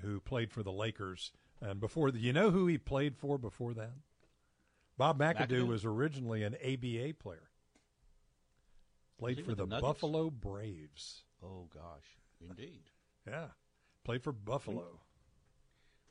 who 0.00 0.20
played 0.20 0.52
for 0.52 0.62
the 0.62 0.72
Lakers. 0.72 1.32
And 1.60 1.80
before 1.80 2.10
the, 2.10 2.18
you 2.18 2.32
know 2.32 2.50
who 2.50 2.66
he 2.66 2.78
played 2.78 3.16
for 3.16 3.38
before 3.38 3.74
that? 3.74 3.92
Bob 4.96 5.18
McAdoo, 5.18 5.48
McAdoo? 5.48 5.66
was 5.66 5.84
originally 5.84 6.42
an 6.42 6.54
ABA 6.54 7.14
player. 7.18 7.47
Played 9.18 9.44
for 9.44 9.54
the, 9.54 9.66
the 9.66 9.80
Buffalo 9.80 10.30
Braves. 10.30 11.24
Oh 11.42 11.68
gosh, 11.72 12.18
indeed. 12.40 12.82
Yeah, 13.26 13.48
played 14.04 14.22
for 14.22 14.32
Buffalo. 14.32 15.00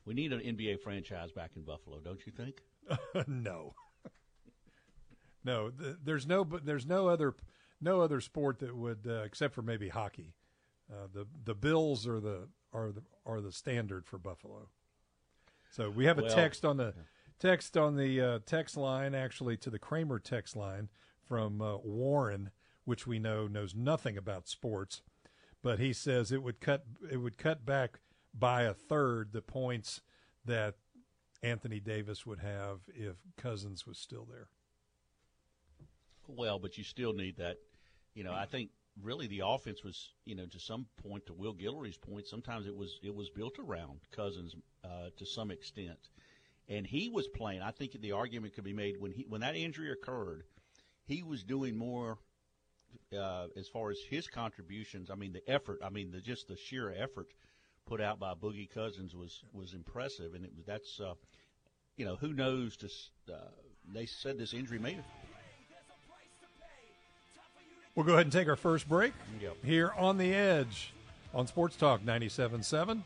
We 0.04 0.14
need 0.14 0.32
an 0.32 0.40
NBA 0.40 0.80
franchise 0.80 1.32
back 1.32 1.52
in 1.56 1.62
Buffalo, 1.62 2.00
don't 2.00 2.24
you 2.24 2.32
think? 2.32 2.62
no, 3.26 3.74
no. 5.44 5.70
Th- 5.70 5.96
there's 6.02 6.26
no, 6.26 6.44
but 6.44 6.64
there's 6.64 6.86
no 6.86 7.08
other, 7.08 7.34
no 7.80 8.00
other 8.00 8.20
sport 8.20 8.58
that 8.60 8.74
would, 8.74 9.06
uh, 9.06 9.22
except 9.24 9.54
for 9.54 9.62
maybe 9.62 9.88
hockey. 9.88 10.34
Uh, 10.90 11.06
the 11.12 11.26
the 11.44 11.54
Bills 11.54 12.06
are 12.06 12.20
the 12.20 12.48
are 12.72 12.90
the 12.90 13.02
are 13.26 13.40
the 13.40 13.52
standard 13.52 14.06
for 14.06 14.18
Buffalo. 14.18 14.68
So 15.70 15.90
we 15.90 16.06
have 16.06 16.18
a 16.18 16.22
well, 16.22 16.34
text 16.34 16.64
on 16.64 16.76
the 16.78 16.94
text 17.38 17.76
on 17.76 17.96
the 17.96 18.20
uh, 18.20 18.38
text 18.46 18.76
line, 18.76 19.14
actually 19.14 19.56
to 19.58 19.70
the 19.70 19.78
Kramer 19.78 20.18
text 20.18 20.56
line 20.56 20.88
from 21.26 21.60
uh, 21.60 21.76
Warren, 21.78 22.50
which 22.88 23.06
we 23.06 23.18
know 23.18 23.46
knows 23.46 23.74
nothing 23.74 24.16
about 24.16 24.48
sports, 24.48 25.02
but 25.62 25.78
he 25.78 25.92
says 25.92 26.32
it 26.32 26.42
would 26.42 26.58
cut 26.58 26.84
it 27.12 27.18
would 27.18 27.36
cut 27.36 27.66
back 27.66 28.00
by 28.32 28.62
a 28.62 28.72
third 28.72 29.32
the 29.32 29.42
points 29.42 30.00
that 30.46 30.74
Anthony 31.42 31.80
Davis 31.80 32.24
would 32.24 32.38
have 32.38 32.80
if 32.88 33.16
Cousins 33.36 33.86
was 33.86 33.98
still 33.98 34.24
there. 34.24 34.48
Well, 36.26 36.58
but 36.58 36.78
you 36.78 36.84
still 36.84 37.12
need 37.12 37.36
that. 37.36 37.58
You 38.14 38.24
know, 38.24 38.32
I 38.32 38.46
think 38.46 38.70
really 39.02 39.26
the 39.26 39.42
offense 39.44 39.84
was, 39.84 40.12
you 40.24 40.34
know, 40.34 40.46
to 40.46 40.58
some 40.58 40.86
point, 41.02 41.26
to 41.26 41.34
Will 41.34 41.52
Guillory's 41.52 41.98
point, 41.98 42.26
sometimes 42.26 42.66
it 42.66 42.74
was 42.74 43.00
it 43.02 43.14
was 43.14 43.28
built 43.28 43.58
around 43.58 44.00
Cousins 44.16 44.54
uh, 44.82 45.10
to 45.18 45.26
some 45.26 45.50
extent, 45.50 46.08
and 46.70 46.86
he 46.86 47.10
was 47.10 47.28
playing. 47.28 47.60
I 47.60 47.70
think 47.70 48.00
the 48.00 48.12
argument 48.12 48.54
could 48.54 48.64
be 48.64 48.72
made 48.72 48.98
when 48.98 49.12
he 49.12 49.26
when 49.28 49.42
that 49.42 49.56
injury 49.56 49.92
occurred, 49.92 50.44
he 51.04 51.22
was 51.22 51.44
doing 51.44 51.76
more 51.76 52.16
uh, 53.16 53.46
as 53.56 53.68
far 53.68 53.90
as 53.90 53.98
his 54.08 54.26
contributions. 54.26 55.10
I 55.10 55.14
mean, 55.14 55.32
the 55.32 55.48
effort. 55.50 55.80
I 55.84 55.90
mean, 55.90 56.10
the 56.10 56.20
just 56.20 56.48
the 56.48 56.56
sheer 56.56 56.94
effort 56.96 57.28
put 57.86 58.00
out 58.00 58.18
by 58.18 58.34
Boogie 58.34 58.70
Cousins 58.70 59.14
was 59.14 59.42
was 59.52 59.74
impressive, 59.74 60.34
and 60.34 60.44
it 60.44 60.52
was 60.56 60.66
that's 60.66 61.00
uh, 61.00 61.14
you 61.96 62.04
know 62.04 62.16
who 62.16 62.32
knows. 62.32 62.76
To 62.78 62.86
uh, 63.32 63.38
they 63.92 64.06
said 64.06 64.38
this 64.38 64.52
injury 64.52 64.78
may 64.78 64.98
We'll 67.94 68.06
go 68.06 68.12
ahead 68.12 68.26
and 68.26 68.32
take 68.32 68.46
our 68.46 68.54
first 68.54 68.88
break 68.88 69.12
yep. 69.40 69.56
here 69.64 69.92
on 69.96 70.18
the 70.18 70.32
Edge 70.32 70.92
on 71.34 71.48
Sports 71.48 71.74
Talk 71.74 72.00
97.7. 72.02 73.02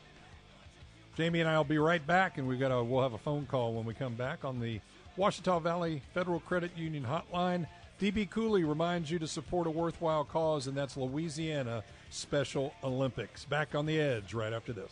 Jamie 1.17 1.39
and 1.39 1.49
I 1.49 1.57
will 1.57 1.63
be 1.63 1.79
right 1.79 2.05
back, 2.05 2.37
and 2.37 2.47
we've 2.47 2.59
got 2.59 2.71
a 2.71 2.83
we'll 2.83 3.01
have 3.01 3.13
a 3.13 3.17
phone 3.17 3.47
call 3.47 3.73
when 3.73 3.85
we 3.85 3.95
come 3.95 4.13
back 4.13 4.45
on 4.45 4.59
the 4.59 4.79
Ouachita 5.17 5.59
Valley 5.61 6.03
Federal 6.13 6.39
Credit 6.41 6.69
Union 6.77 7.03
Hotline. 7.03 7.65
DB 8.03 8.29
Cooley 8.29 8.65
reminds 8.65 9.09
you 9.09 9.17
to 9.17 9.27
support 9.27 9.65
a 9.65 9.69
worthwhile 9.69 10.25
cause, 10.25 10.67
and 10.67 10.75
that's 10.75 10.97
Louisiana 10.97 11.85
Special 12.09 12.73
Olympics. 12.83 13.45
Back 13.45 13.75
on 13.75 13.85
the 13.85 13.97
Edge 13.97 14.33
right 14.33 14.51
after 14.51 14.73
this. 14.73 14.91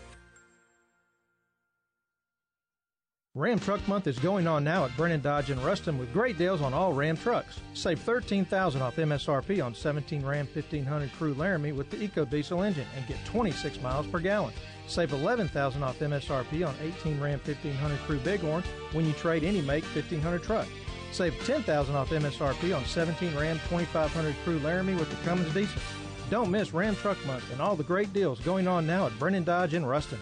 Ram 3.33 3.59
Truck 3.59 3.87
Month 3.87 4.07
is 4.07 4.19
going 4.19 4.45
on 4.45 4.65
now 4.65 4.83
at 4.83 4.97
Brennan 4.97 5.21
Dodge 5.21 5.51
in 5.51 5.63
Ruston 5.63 5.97
with 5.97 6.11
great 6.11 6.37
deals 6.37 6.61
on 6.61 6.73
all 6.73 6.91
Ram 6.91 7.15
trucks. 7.15 7.61
Save 7.73 8.01
13000 8.01 8.81
off 8.81 8.97
MSRP 8.97 9.63
on 9.63 9.73
17 9.73 10.25
Ram 10.25 10.49
1500 10.53 11.13
Crew 11.13 11.33
Laramie 11.35 11.71
with 11.71 11.89
the 11.89 12.05
EcoDiesel 12.05 12.67
engine 12.67 12.85
and 12.97 13.07
get 13.07 13.23
26 13.23 13.81
miles 13.81 14.05
per 14.05 14.19
gallon. 14.19 14.53
Save 14.87 15.13
11000 15.13 15.81
off 15.81 15.97
MSRP 15.99 16.67
on 16.67 16.75
18 16.81 17.21
Ram 17.21 17.39
1500 17.45 17.99
Crew 17.99 18.19
Bighorn 18.19 18.63
when 18.91 19.05
you 19.05 19.13
trade 19.13 19.45
any 19.45 19.61
make 19.61 19.85
1500 19.85 20.43
truck. 20.43 20.67
Save 21.13 21.33
10000 21.45 21.95
off 21.95 22.09
MSRP 22.09 22.75
on 22.75 22.83
17 22.83 23.33
Ram 23.33 23.59
2500 23.69 24.35
Crew 24.43 24.59
Laramie 24.59 24.95
with 24.95 25.09
the 25.09 25.15
Cummins 25.23 25.53
diesel. 25.53 25.81
Don't 26.29 26.51
miss 26.51 26.73
Ram 26.73 26.97
Truck 26.97 27.25
Month 27.25 27.49
and 27.53 27.61
all 27.61 27.77
the 27.77 27.83
great 27.83 28.11
deals 28.11 28.41
going 28.41 28.67
on 28.67 28.85
now 28.85 29.05
at 29.05 29.17
Brennan 29.17 29.45
Dodge 29.45 29.73
in 29.73 29.85
Ruston. 29.85 30.19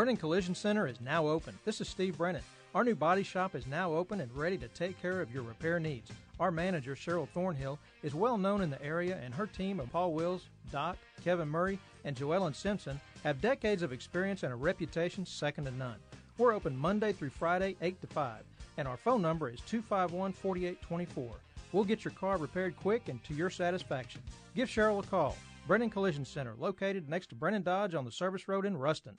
Brennan 0.00 0.16
Collision 0.16 0.54
Center 0.54 0.86
is 0.86 0.98
now 1.02 1.26
open. 1.26 1.58
This 1.66 1.82
is 1.82 1.86
Steve 1.86 2.16
Brennan. 2.16 2.40
Our 2.74 2.84
new 2.84 2.94
body 2.94 3.22
shop 3.22 3.54
is 3.54 3.66
now 3.66 3.92
open 3.92 4.20
and 4.20 4.34
ready 4.34 4.56
to 4.56 4.68
take 4.68 4.98
care 5.02 5.20
of 5.20 5.30
your 5.30 5.42
repair 5.42 5.78
needs. 5.78 6.10
Our 6.40 6.50
manager, 6.50 6.94
Cheryl 6.94 7.28
Thornhill, 7.28 7.78
is 8.02 8.14
well 8.14 8.38
known 8.38 8.62
in 8.62 8.70
the 8.70 8.82
area, 8.82 9.20
and 9.22 9.34
her 9.34 9.46
team 9.46 9.78
of 9.78 9.92
Paul 9.92 10.14
Wills, 10.14 10.48
Doc, 10.72 10.96
Kevin 11.22 11.50
Murray, 11.50 11.78
and 12.06 12.16
Joellen 12.16 12.54
Simpson 12.54 12.98
have 13.24 13.42
decades 13.42 13.82
of 13.82 13.92
experience 13.92 14.42
and 14.42 14.54
a 14.54 14.56
reputation 14.56 15.26
second 15.26 15.66
to 15.66 15.70
none. 15.72 15.98
We're 16.38 16.54
open 16.54 16.74
Monday 16.74 17.12
through 17.12 17.28
Friday, 17.28 17.76
8 17.82 18.00
to 18.00 18.06
5, 18.06 18.42
and 18.78 18.88
our 18.88 18.96
phone 18.96 19.20
number 19.20 19.50
is 19.50 19.60
251 19.66 20.32
4824. 20.32 21.28
We'll 21.72 21.84
get 21.84 22.06
your 22.06 22.14
car 22.14 22.38
repaired 22.38 22.74
quick 22.78 23.10
and 23.10 23.22
to 23.24 23.34
your 23.34 23.50
satisfaction. 23.50 24.22
Give 24.56 24.66
Cheryl 24.66 25.04
a 25.04 25.06
call. 25.06 25.36
Brennan 25.66 25.90
Collision 25.90 26.24
Center, 26.24 26.54
located 26.58 27.10
next 27.10 27.26
to 27.28 27.34
Brennan 27.34 27.64
Dodge 27.64 27.94
on 27.94 28.06
the 28.06 28.10
service 28.10 28.48
road 28.48 28.64
in 28.64 28.78
Ruston. 28.78 29.14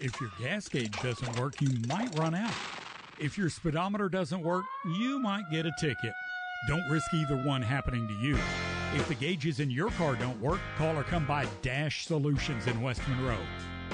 If 0.00 0.18
your 0.18 0.30
gas 0.40 0.66
gauge 0.66 0.98
doesn't 1.02 1.38
work, 1.38 1.60
you 1.60 1.68
might 1.86 2.18
run 2.18 2.34
out. 2.34 2.54
If 3.18 3.36
your 3.36 3.50
speedometer 3.50 4.08
doesn't 4.08 4.42
work, 4.42 4.64
you 4.86 5.18
might 5.18 5.50
get 5.50 5.66
a 5.66 5.72
ticket. 5.78 6.14
Don't 6.68 6.88
risk 6.88 7.12
either 7.12 7.36
one 7.36 7.60
happening 7.60 8.08
to 8.08 8.14
you. 8.14 8.38
If 8.94 9.06
the 9.08 9.14
gauges 9.14 9.60
in 9.60 9.70
your 9.70 9.90
car 9.90 10.16
don't 10.16 10.40
work, 10.40 10.58
call 10.78 10.96
or 10.96 11.02
come 11.02 11.26
by 11.26 11.46
Dash 11.60 12.06
Solutions 12.06 12.66
in 12.66 12.80
West 12.80 13.02
Monroe. 13.08 13.44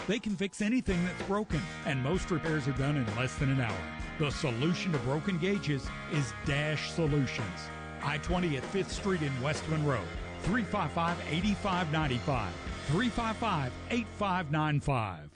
They 0.06 0.20
can 0.20 0.36
fix 0.36 0.62
anything 0.62 1.04
that's 1.04 1.22
broken, 1.24 1.60
and 1.86 2.00
most 2.04 2.30
repairs 2.30 2.68
are 2.68 2.72
done 2.72 2.96
in 2.96 3.16
less 3.16 3.34
than 3.34 3.50
an 3.50 3.60
hour. 3.60 3.76
The 4.20 4.30
solution 4.30 4.92
to 4.92 4.98
broken 4.98 5.38
gauges 5.38 5.88
is 6.12 6.32
Dash 6.44 6.92
Solutions. 6.92 7.68
I 8.04 8.18
20 8.18 8.56
at 8.58 8.62
5th 8.72 8.90
Street 8.90 9.22
in 9.22 9.42
West 9.42 9.68
Monroe. 9.68 10.04
355 10.44 11.18
8595. 11.32 12.52
355 12.92 13.72
8595. 13.90 15.35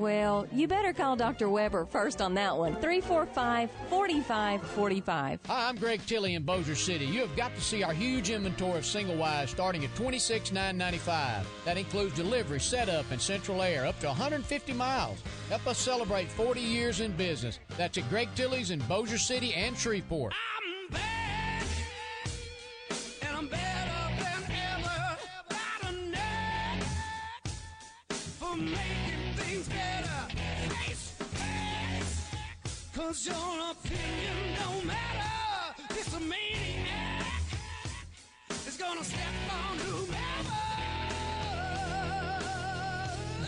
Well, 0.00 0.48
you 0.50 0.66
better 0.66 0.94
call 0.94 1.14
Dr. 1.14 1.50
Weber 1.50 1.84
first 1.84 2.22
on 2.22 2.32
that 2.32 2.56
one. 2.56 2.72
345 2.76 3.70
4545. 3.90 5.40
Hi, 5.46 5.68
I'm 5.68 5.76
Greg 5.76 6.00
Tilley 6.06 6.36
in 6.36 6.42
Bossier 6.42 6.74
City. 6.74 7.04
You 7.04 7.20
have 7.20 7.36
got 7.36 7.54
to 7.54 7.60
see 7.60 7.82
our 7.82 7.92
huge 7.92 8.30
inventory 8.30 8.78
of 8.78 8.86
single 8.86 9.16
wides 9.16 9.50
starting 9.50 9.84
at 9.84 9.94
$26,995. 9.96 11.44
That 11.66 11.76
includes 11.76 12.14
delivery, 12.14 12.60
setup, 12.60 13.10
and 13.10 13.20
central 13.20 13.60
air 13.60 13.84
up 13.84 14.00
to 14.00 14.06
150 14.06 14.72
miles. 14.72 15.22
Help 15.50 15.66
us 15.66 15.76
celebrate 15.76 16.30
40 16.30 16.62
years 16.62 17.00
in 17.00 17.12
business. 17.12 17.58
That's 17.76 17.98
at 17.98 18.08
Greg 18.08 18.30
Tilley's 18.34 18.70
in 18.70 18.78
Bossier 18.88 19.18
City 19.18 19.52
and 19.52 19.76
Shreveport. 19.76 20.32
I'm 20.32 20.59
cause 33.10 33.26
your 33.26 33.34
opinion 33.72 34.54
don't 34.56 34.86
matter. 34.86 35.74
This 35.88 36.14
a 36.14 36.20
maniac 36.20 37.26
is 38.68 38.76
gonna 38.76 39.02
step 39.02 39.20
on 39.50 39.78
whomever. 39.78 40.54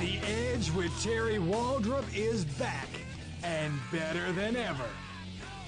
The 0.00 0.18
Edge 0.26 0.72
with 0.72 0.90
Terry 1.00 1.36
Waldrop 1.36 2.12
is 2.12 2.44
back 2.44 2.88
and 3.44 3.72
better 3.92 4.32
than 4.32 4.56
ever. 4.56 4.90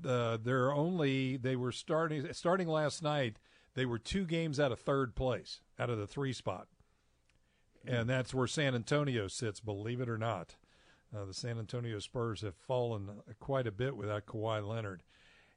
The 0.00 0.40
they're 0.42 0.72
only 0.72 1.36
they 1.36 1.56
were 1.56 1.72
starting 1.72 2.32
starting 2.32 2.68
last 2.68 3.02
night. 3.02 3.38
They 3.74 3.86
were 3.86 3.98
two 3.98 4.24
games 4.24 4.60
out 4.60 4.72
of 4.72 4.80
third 4.80 5.14
place, 5.14 5.60
out 5.78 5.90
of 5.90 5.98
the 5.98 6.06
three 6.06 6.32
spot, 6.32 6.68
and 7.86 8.08
that's 8.08 8.34
where 8.34 8.46
San 8.46 8.74
Antonio 8.74 9.28
sits. 9.28 9.60
Believe 9.60 10.00
it 10.00 10.08
or 10.08 10.18
not. 10.18 10.56
Uh, 11.16 11.24
the 11.24 11.34
San 11.34 11.58
Antonio 11.58 12.00
Spurs 12.00 12.40
have 12.40 12.56
fallen 12.56 13.08
quite 13.38 13.68
a 13.68 13.72
bit 13.72 13.96
without 13.96 14.26
Kawhi 14.26 14.66
Leonard. 14.66 15.04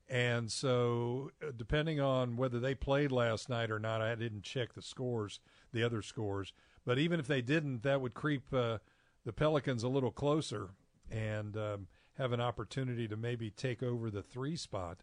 And 0.09 0.49
so, 0.49 1.31
uh, 1.45 1.51
depending 1.55 1.99
on 1.99 2.37
whether 2.37 2.59
they 2.59 2.75
played 2.75 3.11
last 3.11 3.49
night 3.49 3.69
or 3.69 3.79
not, 3.79 4.01
I 4.01 4.15
didn't 4.15 4.43
check 4.43 4.73
the 4.73 4.81
scores, 4.81 5.41
the 5.73 5.83
other 5.83 6.01
scores. 6.01 6.53
But 6.85 6.97
even 6.97 7.19
if 7.19 7.27
they 7.27 7.41
didn't, 7.41 7.83
that 7.83 7.99
would 7.99 8.13
creep 8.13 8.43
uh, 8.53 8.77
the 9.25 9.33
Pelicans 9.33 9.83
a 9.83 9.89
little 9.89 10.11
closer 10.11 10.69
and 11.11 11.57
um, 11.57 11.87
have 12.17 12.31
an 12.31 12.39
opportunity 12.39 13.07
to 13.07 13.17
maybe 13.17 13.49
take 13.49 13.83
over 13.83 14.09
the 14.09 14.21
three 14.21 14.55
spot 14.55 14.99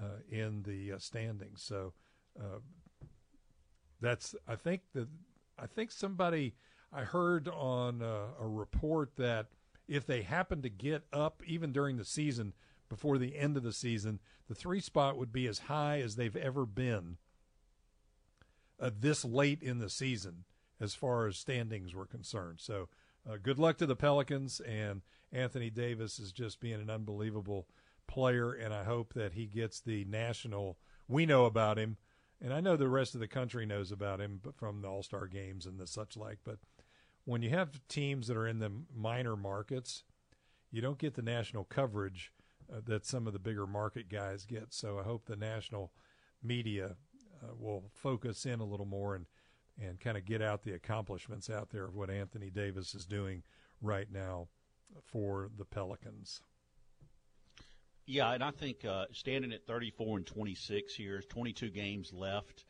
uh, 0.00 0.20
in 0.30 0.62
the 0.62 0.92
uh, 0.92 0.98
standings. 0.98 1.62
So 1.62 1.92
uh, 2.38 2.60
that's 4.00 4.34
I 4.46 4.56
think 4.56 4.82
that 4.94 5.08
I 5.58 5.66
think 5.66 5.90
somebody 5.90 6.54
I 6.92 7.02
heard 7.02 7.48
on 7.48 8.02
uh, 8.02 8.26
a 8.40 8.46
report 8.46 9.16
that 9.16 9.46
if 9.88 10.06
they 10.06 10.22
happen 10.22 10.62
to 10.62 10.68
get 10.68 11.04
up 11.12 11.42
even 11.46 11.72
during 11.72 11.96
the 11.96 12.04
season 12.04 12.52
before 12.88 13.18
the 13.18 13.36
end 13.36 13.56
of 13.56 13.62
the 13.62 13.72
season, 13.72 14.20
the 14.48 14.54
three 14.54 14.80
spot 14.80 15.16
would 15.16 15.32
be 15.32 15.46
as 15.46 15.60
high 15.60 16.00
as 16.00 16.16
they've 16.16 16.36
ever 16.36 16.66
been 16.66 17.16
uh, 18.80 18.90
this 18.98 19.24
late 19.24 19.62
in 19.62 19.78
the 19.78 19.90
season 19.90 20.44
as 20.80 20.94
far 20.94 21.26
as 21.26 21.36
standings 21.36 21.94
were 21.94 22.06
concerned. 22.06 22.60
So 22.60 22.88
uh, 23.28 23.36
good 23.42 23.58
luck 23.58 23.78
to 23.78 23.86
the 23.86 23.96
Pelicans 23.96 24.60
and 24.60 25.02
Anthony 25.32 25.70
Davis 25.70 26.18
is 26.18 26.32
just 26.32 26.60
being 26.60 26.80
an 26.80 26.90
unbelievable 26.90 27.66
player 28.06 28.52
and 28.52 28.72
I 28.72 28.84
hope 28.84 29.14
that 29.14 29.32
he 29.32 29.46
gets 29.46 29.80
the 29.80 30.04
national 30.04 30.78
we 31.08 31.26
know 31.26 31.44
about 31.44 31.78
him 31.78 31.96
and 32.40 32.52
I 32.52 32.60
know 32.60 32.76
the 32.76 32.88
rest 32.88 33.14
of 33.14 33.20
the 33.20 33.26
country 33.26 33.66
knows 33.66 33.90
about 33.90 34.20
him 34.20 34.40
but 34.42 34.56
from 34.56 34.80
the 34.80 34.88
All-Star 34.88 35.26
games 35.26 35.66
and 35.66 35.78
the 35.78 35.88
such 35.88 36.16
like 36.16 36.38
but 36.44 36.58
when 37.24 37.42
you 37.42 37.50
have 37.50 37.80
teams 37.88 38.28
that 38.28 38.36
are 38.36 38.46
in 38.46 38.60
the 38.60 38.70
minor 38.94 39.34
markets 39.34 40.04
you 40.70 40.80
don't 40.80 40.98
get 40.98 41.14
the 41.14 41.22
national 41.22 41.64
coverage 41.64 42.32
uh, 42.72 42.80
that 42.86 43.06
some 43.06 43.26
of 43.26 43.32
the 43.32 43.38
bigger 43.38 43.66
market 43.66 44.08
guys 44.08 44.44
get 44.44 44.72
so 44.72 44.98
I 44.98 45.02
hope 45.02 45.26
the 45.26 45.36
national 45.36 45.92
media 46.42 46.96
uh, 47.42 47.54
will 47.58 47.84
focus 47.92 48.46
in 48.46 48.60
a 48.60 48.64
little 48.64 48.86
more 48.86 49.14
and 49.14 49.26
and 49.80 50.00
kind 50.00 50.16
of 50.16 50.24
get 50.24 50.40
out 50.40 50.62
the 50.62 50.72
accomplishments 50.72 51.50
out 51.50 51.68
there 51.70 51.84
of 51.84 51.94
what 51.94 52.08
Anthony 52.08 52.48
Davis 52.48 52.94
is 52.94 53.04
doing 53.04 53.42
right 53.82 54.10
now 54.10 54.48
for 55.04 55.50
the 55.58 55.66
Pelicans. 55.66 56.40
Yeah, 58.06 58.32
and 58.32 58.42
I 58.42 58.52
think 58.52 58.84
uh, 58.84 59.06
standing 59.12 59.52
at 59.52 59.66
34 59.66 60.18
and 60.18 60.26
26 60.26 60.94
here, 60.94 61.22
22 61.28 61.70
games 61.70 62.12
left 62.12 62.64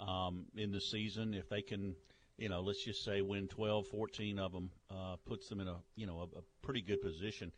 um, 0.00 0.46
in 0.56 0.72
the 0.72 0.80
season. 0.80 1.32
If 1.32 1.48
they 1.48 1.62
can, 1.62 1.94
you 2.36 2.48
know, 2.48 2.60
let's 2.60 2.84
just 2.84 3.04
say 3.04 3.20
win 3.20 3.46
12, 3.46 3.86
14 3.86 4.38
of 4.38 4.52
them, 4.52 4.70
uh, 4.90 5.16
puts 5.24 5.48
them 5.48 5.60
in 5.60 5.68
a 5.68 5.76
you 5.94 6.06
know 6.06 6.18
a, 6.20 6.38
a 6.38 6.42
pretty 6.62 6.82
good 6.82 7.00
position. 7.00 7.52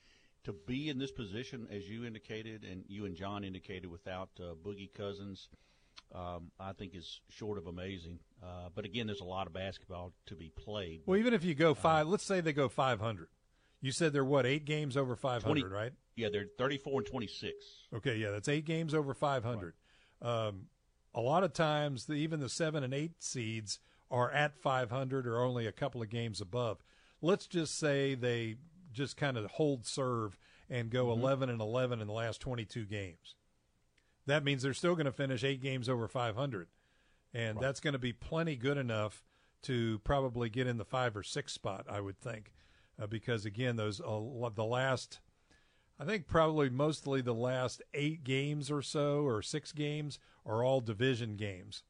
To 0.45 0.53
be 0.53 0.89
in 0.89 0.99
this 0.99 1.13
position, 1.13 1.69
as 1.71 1.89
you 1.89 2.05
indicated, 2.05 2.65
and 2.65 2.85
you 2.89 3.05
and 3.05 3.15
John 3.15 3.45
indicated, 3.45 3.87
without 3.89 4.31
uh, 4.41 4.55
Boogie 4.65 4.93
Cousins, 4.93 5.49
um, 6.15 6.51
I 6.59 6.73
think 6.73 6.95
is 6.95 7.21
short 7.29 7.59
of 7.59 7.67
amazing. 7.67 8.19
Uh, 8.43 8.69
but 8.75 8.85
again, 8.85 9.07
there's 9.07 9.21
a 9.21 9.25
lot 9.25 9.47
of 9.47 9.53
basketball 9.53 10.13
to 10.27 10.35
be 10.35 10.51
played. 10.51 11.03
Well, 11.07 11.19
even 11.19 11.33
if 11.33 11.45
you 11.45 11.55
go 11.55 11.75
five, 11.75 12.07
let's 12.09 12.25
say 12.25 12.41
they 12.41 12.53
go 12.53 12.69
500. 12.69 13.29
You 13.81 13.93
said 13.93 14.13
they're 14.13 14.25
what 14.25 14.47
eight 14.47 14.65
games 14.65 14.97
over 14.97 15.17
500, 15.17 15.43
20 15.43 15.65
right? 15.65 15.93
Yeah, 16.17 16.29
they're 16.31 16.47
34 16.59 17.01
and 17.01 17.07
26. 17.07 17.53
Okay, 17.95 18.17
yeah, 18.17 18.31
that's 18.31 18.49
eight 18.49 18.65
games 18.65 18.95
over 18.95 19.15
500. 19.15 19.75
Um, 20.21 20.67
a 21.15 21.21
lot 21.21 21.43
of 21.45 21.53
times, 21.53 22.07
the, 22.07 22.15
even 22.15 22.41
the 22.41 22.49
seven 22.49 22.85
and 22.85 22.95
eight 22.95 23.23
seeds 23.23 23.81
are 24.11 24.31
at 24.31 24.57
500 24.57 25.27
or 25.27 25.41
only 25.41 25.67
a 25.67 25.73
couple 25.73 26.03
of 26.03 26.11
games 26.11 26.41
above. 26.41 26.79
Let's 27.21 27.47
just 27.47 27.79
say 27.79 28.15
they 28.15 28.57
just 28.93 29.17
kind 29.17 29.37
of 29.37 29.51
hold 29.53 29.87
serve 29.87 30.37
and 30.69 30.91
go 30.91 31.13
11 31.13 31.51
and 31.51 31.61
11 31.61 32.01
in 32.01 32.07
the 32.07 32.13
last 32.13 32.41
22 32.41 32.85
games. 32.87 33.35
That 34.27 34.45
means 34.45 34.63
they're 34.63 34.75
still 34.75 34.95
going 34.95 35.07
to 35.07 35.13
finish 35.13 35.45
eight 35.45 35.61
games 35.61 35.89
over 35.89 36.07
500, 36.09 36.69
and 37.35 37.59
that's 37.59 37.81
going 37.81 37.93
to 37.93 37.99
be 37.99 38.13
plenty 38.13 38.57
good 38.57 38.79
enough 38.79 39.25
to 39.63 40.01
probably 40.01 40.49
get 40.49 40.67
in 40.67 40.77
the 40.77 40.85
five 40.85 41.17
or 41.17 41.23
six 41.23 41.53
spot, 41.53 41.87
I 41.89 42.01
would 42.01 42.19
think, 42.21 42.53
uh, 43.01 43.07
because 43.07 43.45
again, 43.45 43.77
those 43.77 44.01
uh, 44.01 44.21
the 44.55 44.65
last 44.65 45.21
I 45.99 46.05
think 46.05 46.27
probably 46.27 46.69
mostly 46.69 47.21
the 47.21 47.35
last 47.35 47.83
eight 47.95 48.25
games 48.25 48.71
or 48.71 48.83
so, 48.83 49.25
or 49.25 49.43
six 49.43 49.73
games, 49.73 50.19
are 50.45 50.65
all 50.65 50.81
division 50.81 51.37
games, 51.37 51.85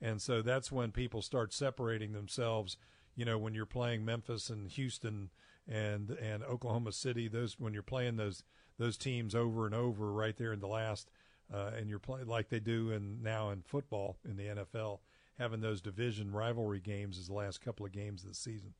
and 0.00 0.20
so 0.20 0.40
that's 0.42 0.72
when 0.72 0.92
people 0.92 1.22
start 1.22 1.52
separating 1.52 2.12
themselves. 2.12 2.76
You 3.16 3.24
know, 3.24 3.36
when 3.36 3.54
you're 3.54 3.66
playing 3.66 4.04
Memphis 4.04 4.48
and 4.48 4.70
Houston 4.70 5.30
and 5.70 6.10
and 6.10 6.42
Oklahoma 6.42 6.92
City, 6.92 7.28
those 7.28 7.58
when 7.58 7.72
you're 7.72 7.82
playing 7.82 8.16
those 8.16 8.42
those 8.78 8.96
teams 8.96 9.34
over 9.34 9.66
and 9.66 9.74
over 9.74 10.12
right 10.12 10.36
there 10.36 10.52
in 10.52 10.60
the 10.60 10.66
last, 10.66 11.10
uh, 11.52 11.70
and 11.76 11.88
you're 11.88 11.98
playing 11.98 12.26
like 12.26 12.48
they 12.48 12.60
do 12.60 12.90
in 12.90 13.22
now 13.22 13.50
in 13.50 13.62
football 13.62 14.18
in 14.28 14.36
the 14.36 14.44
NFL, 14.44 14.98
having 15.38 15.60
those 15.60 15.80
division 15.80 16.32
rivalry 16.32 16.80
games 16.80 17.18
as 17.18 17.28
the 17.28 17.34
last 17.34 17.60
couple 17.60 17.86
of 17.86 17.92
games 17.92 18.22
of 18.22 18.28
the 18.28 18.34
season. 18.34 18.74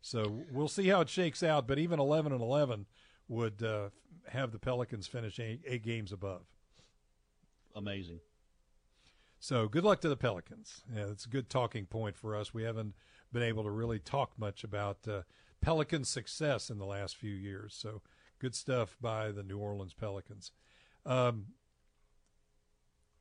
So 0.00 0.44
we'll 0.52 0.68
see 0.68 0.88
how 0.88 1.00
it 1.00 1.08
shakes 1.08 1.42
out. 1.42 1.66
But 1.66 1.78
even 1.78 1.98
11 1.98 2.32
and 2.32 2.40
11 2.40 2.86
would 3.28 3.62
uh, 3.62 3.88
have 4.28 4.52
the 4.52 4.58
Pelicans 4.58 5.06
finish 5.06 5.40
eight, 5.40 5.60
eight 5.66 5.82
games 5.82 6.12
above. 6.12 6.42
Amazing. 7.74 8.20
So 9.40 9.68
good 9.68 9.84
luck 9.84 10.00
to 10.00 10.08
the 10.08 10.16
Pelicans. 10.16 10.82
Yeah, 10.94 11.06
it's 11.10 11.26
a 11.26 11.28
good 11.28 11.50
talking 11.50 11.86
point 11.86 12.16
for 12.16 12.34
us. 12.34 12.54
We 12.54 12.64
haven't 12.64 12.94
been 13.32 13.42
able 13.42 13.62
to 13.64 13.70
really 13.70 13.98
talk 13.98 14.32
much 14.38 14.64
about 14.64 14.98
uh, 15.06 15.22
Pelican 15.60 16.04
success 16.04 16.70
in 16.70 16.78
the 16.78 16.86
last 16.86 17.16
few 17.16 17.34
years. 17.34 17.74
So 17.78 18.02
good 18.38 18.54
stuff 18.54 18.96
by 19.00 19.30
the 19.30 19.42
New 19.42 19.58
Orleans 19.58 19.94
Pelicans. 19.94 20.52
Um, 21.04 21.46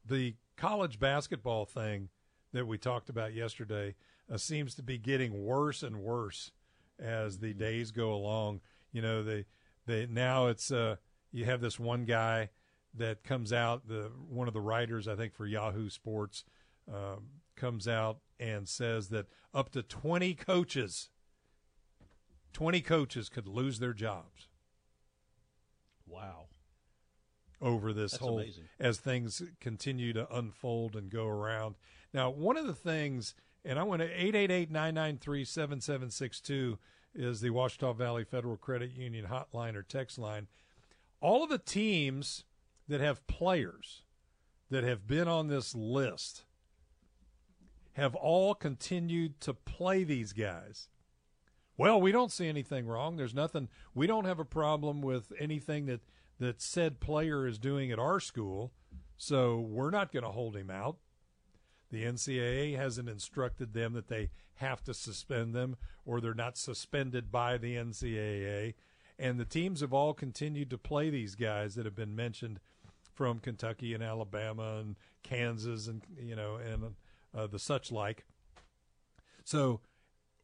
the 0.05 0.35
college 0.55 0.99
basketball 0.99 1.65
thing 1.65 2.09
that 2.53 2.65
we 2.65 2.77
talked 2.77 3.09
about 3.09 3.33
yesterday 3.33 3.95
uh, 4.31 4.37
seems 4.37 4.75
to 4.75 4.83
be 4.83 4.97
getting 4.97 5.45
worse 5.45 5.83
and 5.83 5.97
worse 5.97 6.51
as 6.99 7.39
the 7.39 7.53
days 7.53 7.91
go 7.91 8.13
along. 8.13 8.61
You 8.91 9.01
know, 9.01 9.23
they 9.23 9.45
they 9.85 10.07
now 10.07 10.47
it's 10.47 10.71
uh, 10.71 10.97
you 11.31 11.45
have 11.45 11.61
this 11.61 11.79
one 11.79 12.05
guy 12.05 12.49
that 12.93 13.23
comes 13.23 13.53
out 13.53 13.87
the 13.87 14.11
one 14.29 14.47
of 14.47 14.53
the 14.53 14.61
writers 14.61 15.07
I 15.07 15.15
think 15.15 15.33
for 15.33 15.45
Yahoo 15.45 15.89
Sports 15.89 16.43
um, 16.91 17.27
comes 17.55 17.87
out 17.87 18.19
and 18.39 18.67
says 18.67 19.09
that 19.09 19.27
up 19.53 19.69
to 19.71 19.83
20 19.83 20.33
coaches 20.35 21.09
20 22.53 22.81
coaches 22.81 23.29
could 23.29 23.47
lose 23.47 23.79
their 23.79 23.93
jobs 23.93 24.47
Wow. 26.07 26.45
over 27.61 27.93
this 27.93 28.11
That's 28.11 28.23
whole 28.23 28.39
amazing. 28.39 28.65
as 28.79 28.99
things 28.99 29.41
continue 29.59 30.13
to 30.13 30.33
unfold 30.35 30.95
and 30.95 31.09
go 31.09 31.27
around. 31.27 31.75
Now, 32.13 32.29
one 32.29 32.57
of 32.57 32.65
the 32.67 32.73
things, 32.75 33.35
and 33.65 33.77
I 33.77 33.83
want 33.83 34.01
to 34.01 34.07
888-993-7762 34.07 36.77
is 37.13 37.41
the 37.41 37.49
Ouachita 37.49 37.93
Valley 37.93 38.23
Federal 38.23 38.57
Credit 38.57 38.91
Union 38.91 39.25
hotline 39.27 39.75
or 39.75 39.83
text 39.83 40.17
line. 40.17 40.47
All 41.19 41.43
of 41.43 41.49
the 41.49 41.57
teams 41.57 42.45
that 42.87 43.01
have 43.01 43.25
players 43.27 44.03
that 44.69 44.83
have 44.83 45.07
been 45.07 45.27
on 45.27 45.47
this 45.47 45.73
list 45.75 46.43
have 47.93 48.15
all 48.15 48.53
continued 48.53 49.39
to 49.41 49.53
play 49.53 50.03
these 50.03 50.31
guys. 50.33 50.89
Well, 51.77 52.01
we 52.01 52.11
don't 52.11 52.31
see 52.31 52.47
anything 52.47 52.87
wrong. 52.87 53.17
There's 53.17 53.35
nothing. 53.35 53.69
We 53.93 54.07
don't 54.07 54.25
have 54.25 54.39
a 54.39 54.45
problem 54.45 55.01
with 55.01 55.31
anything 55.39 55.85
that 55.85 56.01
that 56.39 56.61
said 56.61 56.99
player 56.99 57.47
is 57.47 57.57
doing 57.57 57.91
at 57.91 57.99
our 57.99 58.19
school, 58.19 58.71
so 59.15 59.59
we're 59.59 59.89
not 59.89 60.11
going 60.11 60.23
to 60.23 60.29
hold 60.29 60.55
him 60.55 60.69
out. 60.69 60.97
The 61.89 62.03
NCAA 62.03 62.75
hasn't 62.75 63.09
instructed 63.09 63.73
them 63.73 63.93
that 63.93 64.07
they 64.07 64.29
have 64.55 64.83
to 64.83 64.93
suspend 64.93 65.55
them 65.55 65.77
or 66.05 66.19
they're 66.19 66.33
not 66.33 66.57
suspended 66.57 67.31
by 67.31 67.57
the 67.57 67.75
NCAA. 67.75 68.73
And 69.17 69.39
the 69.39 69.45
teams 69.45 69.81
have 69.81 69.93
all 69.93 70.13
continued 70.13 70.69
to 70.69 70.77
play 70.77 71.09
these 71.09 71.35
guys 71.35 71.75
that 71.75 71.85
have 71.85 71.95
been 71.95 72.15
mentioned 72.15 72.59
from 73.13 73.39
Kentucky 73.39 73.93
and 73.93 74.03
Alabama 74.03 74.77
and 74.79 74.95
Kansas 75.23 75.87
and 75.87 76.03
you 76.21 76.35
know 76.35 76.55
and 76.55 76.95
uh, 77.35 77.47
the 77.47 77.59
such 77.59 77.91
like. 77.91 78.25
So, 79.43 79.79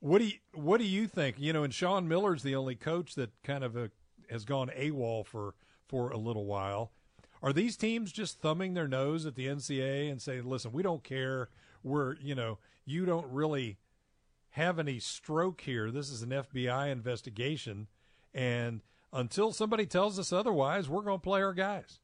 what 0.03 0.19
do 0.19 0.25
you 0.25 0.33
what 0.53 0.79
do 0.79 0.85
you 0.85 1.07
think? 1.07 1.37
You 1.39 1.53
know, 1.53 1.63
and 1.63 1.73
Sean 1.73 2.09
Miller's 2.09 2.43
the 2.43 2.55
only 2.55 2.75
coach 2.75 3.15
that 3.15 3.31
kind 3.41 3.63
of 3.63 3.77
uh 3.77 3.87
has 4.29 4.43
gone 4.43 4.69
AWOL 4.77 5.25
for 5.25 5.55
for 5.87 6.09
a 6.09 6.17
little 6.17 6.45
while. 6.45 6.91
Are 7.41 7.53
these 7.53 7.77
teams 7.77 8.11
just 8.11 8.41
thumbing 8.41 8.73
their 8.73 8.87
nose 8.87 9.25
at 9.25 9.35
the 9.35 9.47
NCAA 9.47 10.11
and 10.11 10.21
saying, 10.21 10.43
"Listen, 10.43 10.73
we 10.73 10.83
don't 10.83 11.05
care. 11.05 11.47
We're 11.83 12.17
you 12.17 12.35
know 12.35 12.57
you 12.85 13.05
don't 13.05 13.31
really 13.31 13.77
have 14.49 14.77
any 14.77 14.99
stroke 14.99 15.61
here. 15.61 15.89
This 15.89 16.09
is 16.09 16.21
an 16.21 16.31
FBI 16.31 16.91
investigation, 16.91 17.87
and 18.33 18.81
until 19.13 19.53
somebody 19.53 19.85
tells 19.85 20.19
us 20.19 20.33
otherwise, 20.33 20.89
we're 20.89 21.03
going 21.03 21.19
to 21.19 21.23
play 21.23 21.41
our 21.41 21.53
guys." 21.53 21.99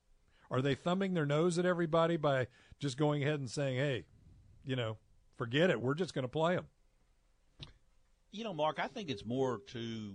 Are 0.50 0.62
they 0.62 0.74
thumbing 0.74 1.16
their 1.16 1.26
nose 1.26 1.60
at 1.60 1.66
everybody 1.66 2.16
by 2.16 2.48
just 2.80 2.98
going 2.98 3.24
ahead 3.24 3.42
and 3.42 3.52
saying, 3.52 3.76
"Hey, 3.76 4.06
you 4.64 4.78
know, 4.78 4.96
forget 5.36 5.70
it. 5.70 5.82
We're 5.82 5.96
just 5.96 6.14
going 6.14 6.24
to 6.24 6.30
play 6.30 6.56
them." 6.56 6.68
You 8.32 8.44
know, 8.44 8.54
Mark, 8.54 8.80
I 8.80 8.88
think 8.88 9.10
it's 9.10 9.26
more 9.26 9.60
to 9.68 10.14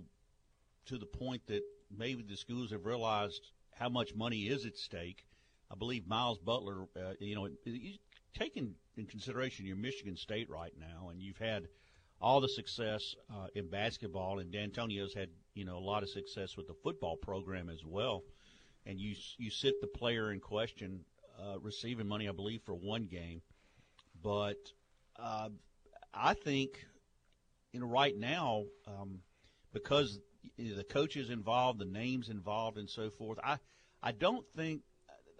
to 0.85 0.97
the 0.97 1.05
point 1.05 1.41
that 1.47 1.63
maybe 1.95 2.23
the 2.23 2.37
schools 2.37 2.71
have 2.71 2.85
realized 2.85 3.51
how 3.77 3.89
much 3.89 4.15
money 4.15 4.47
is 4.47 4.65
at 4.65 4.77
stake. 4.77 5.25
I 5.71 5.75
believe 5.75 6.07
Miles 6.07 6.37
Butler, 6.37 6.87
uh, 6.95 7.13
you 7.19 7.35
know, 7.35 7.49
taking 8.33 8.75
in 8.97 9.05
consideration 9.07 9.65
your 9.65 9.75
Michigan 9.75 10.15
State 10.15 10.49
right 10.49 10.73
now, 10.79 11.09
and 11.09 11.21
you've 11.21 11.37
had 11.37 11.67
all 12.21 12.39
the 12.39 12.47
success 12.47 13.15
uh, 13.29 13.47
in 13.55 13.69
basketball, 13.69 14.39
and 14.39 14.51
D'Antonio's 14.51 15.13
had 15.13 15.29
you 15.53 15.65
know 15.65 15.77
a 15.77 15.79
lot 15.79 16.03
of 16.03 16.09
success 16.09 16.55
with 16.55 16.67
the 16.67 16.75
football 16.83 17.17
program 17.17 17.69
as 17.69 17.83
well. 17.83 18.23
And 18.85 18.99
you 18.99 19.15
you 19.37 19.49
sit 19.49 19.81
the 19.81 19.87
player 19.87 20.31
in 20.31 20.39
question 20.39 21.03
uh, 21.37 21.59
receiving 21.59 22.07
money, 22.07 22.29
I 22.29 22.31
believe, 22.31 22.61
for 22.65 22.75
one 22.75 23.07
game, 23.07 23.41
but 24.21 24.71
uh, 25.17 25.49
I 26.13 26.33
think 26.33 26.85
you 27.75 27.81
know 27.81 27.87
right 27.87 28.17
now 28.17 28.63
um, 28.87 29.19
because 29.73 30.17
the 30.57 30.85
coaches 30.85 31.29
involved, 31.29 31.77
the 31.77 31.85
names 31.85 32.29
involved, 32.29 32.77
and 32.77 32.89
so 32.89 33.09
forth. 33.09 33.37
I 33.43 33.57
I 34.01 34.13
don't 34.13 34.45
think 34.55 34.81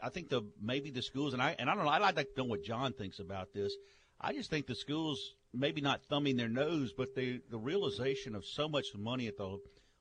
I 0.03 0.09
think 0.09 0.27
the 0.27 0.41
maybe 0.61 0.91
the 0.91 1.01
schools 1.01 1.31
and 1.31 1.41
I 1.41 1.55
and 1.57 1.69
I 1.69 1.75
don't 1.75 1.85
know. 1.85 1.91
I'd 1.91 2.01
like 2.01 2.15
to 2.15 2.37
know 2.37 2.43
what 2.43 2.61
John 2.61 2.91
thinks 2.91 3.19
about 3.19 3.53
this. 3.53 3.73
I 4.19 4.33
just 4.33 4.49
think 4.49 4.67
the 4.67 4.75
schools 4.75 5.35
maybe 5.53 5.79
not 5.79 6.03
thumbing 6.03 6.35
their 6.35 6.49
nose, 6.49 6.91
but 6.91 7.15
the 7.15 7.41
the 7.49 7.57
realization 7.57 8.35
of 8.35 8.45
so 8.45 8.67
much 8.67 8.87
money 8.97 9.27
at 9.27 9.37
the 9.37 9.57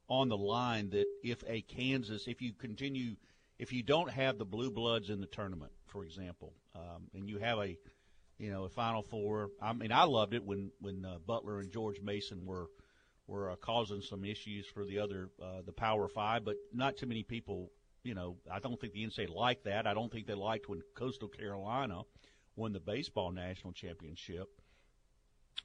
on 0.09 0.29
the 0.29 0.37
line 0.37 0.91
that 0.91 1.07
if 1.23 1.45
a 1.47 1.63
Kansas, 1.63 2.27
if 2.27 2.43
you 2.43 2.53
continue, 2.53 3.15
if 3.61 3.73
you 3.73 3.85
don't 3.85 4.11
have 4.11 4.39
the 4.39 4.45
blue 4.45 4.73
bloods 4.73 5.09
in 5.09 5.21
the 5.21 5.27
tournament, 5.29 5.71
for 5.87 6.03
example, 6.03 6.53
um, 6.75 7.09
and 7.15 7.29
you 7.29 7.39
have 7.39 7.59
a 7.61 7.79
you 8.45 8.51
know 8.51 8.65
a 8.65 8.69
Final 8.69 9.03
Four. 9.03 9.49
I 9.63 9.73
mean, 9.73 9.91
I 9.91 10.05
loved 10.05 10.35
it 10.35 10.45
when 10.45 10.71
when 10.79 11.05
uh, 11.05 11.17
Butler 11.27 11.61
and 11.61 11.73
George 11.73 12.01
Mason 12.03 12.45
were 12.45 12.67
were 13.27 13.51
uh, 13.51 13.57
causing 13.57 14.03
some 14.03 14.23
issues 14.23 14.67
for 14.67 14.85
the 14.85 14.99
other 14.99 15.31
uh, 15.43 15.63
the 15.65 15.73
Power 15.73 16.09
Five, 16.09 16.45
but 16.45 16.57
not 16.71 16.99
too 16.99 17.07
many 17.07 17.23
people. 17.23 17.71
You 18.03 18.15
know, 18.15 18.37
I 18.53 18.59
don't 18.59 18.79
think 18.79 18.93
the 18.93 19.07
NCAA 19.07 19.35
liked 19.35 19.65
that. 19.65 19.87
I 19.87 19.95
don't 19.95 20.13
think 20.13 20.27
they 20.27 20.35
liked 20.35 20.69
when 20.69 20.83
Coastal 20.95 21.29
Carolina 21.29 22.03
won 22.55 22.75
the 22.75 22.81
baseball 22.81 23.33
national 23.33 23.73
championship. 23.73 24.47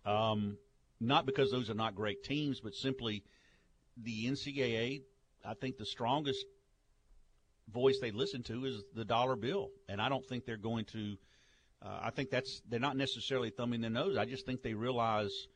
Um, 0.06 0.58
not 1.02 1.26
because 1.26 1.52
those 1.52 1.70
are 1.70 1.76
not 1.76 1.96
great 1.96 2.24
teams, 2.24 2.62
but 2.62 2.76
simply 2.76 3.24
the 3.98 4.28
NCAA. 4.28 5.02
I 5.44 5.54
think 5.54 5.78
the 5.78 5.86
strongest 5.86 6.46
voice 7.74 8.00
they 8.00 8.12
listen 8.12 8.42
to 8.44 8.64
is 8.64 8.84
the 8.96 9.04
dollar 9.04 9.36
bill, 9.36 9.70
and 9.90 10.02
I 10.02 10.08
don't 10.08 10.26
think 10.26 10.46
they're 10.46 10.56
going 10.56 10.86
to. 10.94 11.18
Uh, 11.82 12.00
I 12.04 12.10
think 12.10 12.30
that's 12.30 12.62
they're 12.70 12.80
not 12.80 12.98
necessarily 12.98 13.50
thumbing 13.50 13.82
their 13.82 13.90
nose. 13.90 14.18
I 14.18 14.26
just 14.26 14.46
think 14.46 14.62
they 14.62 14.74
realize 14.74 15.48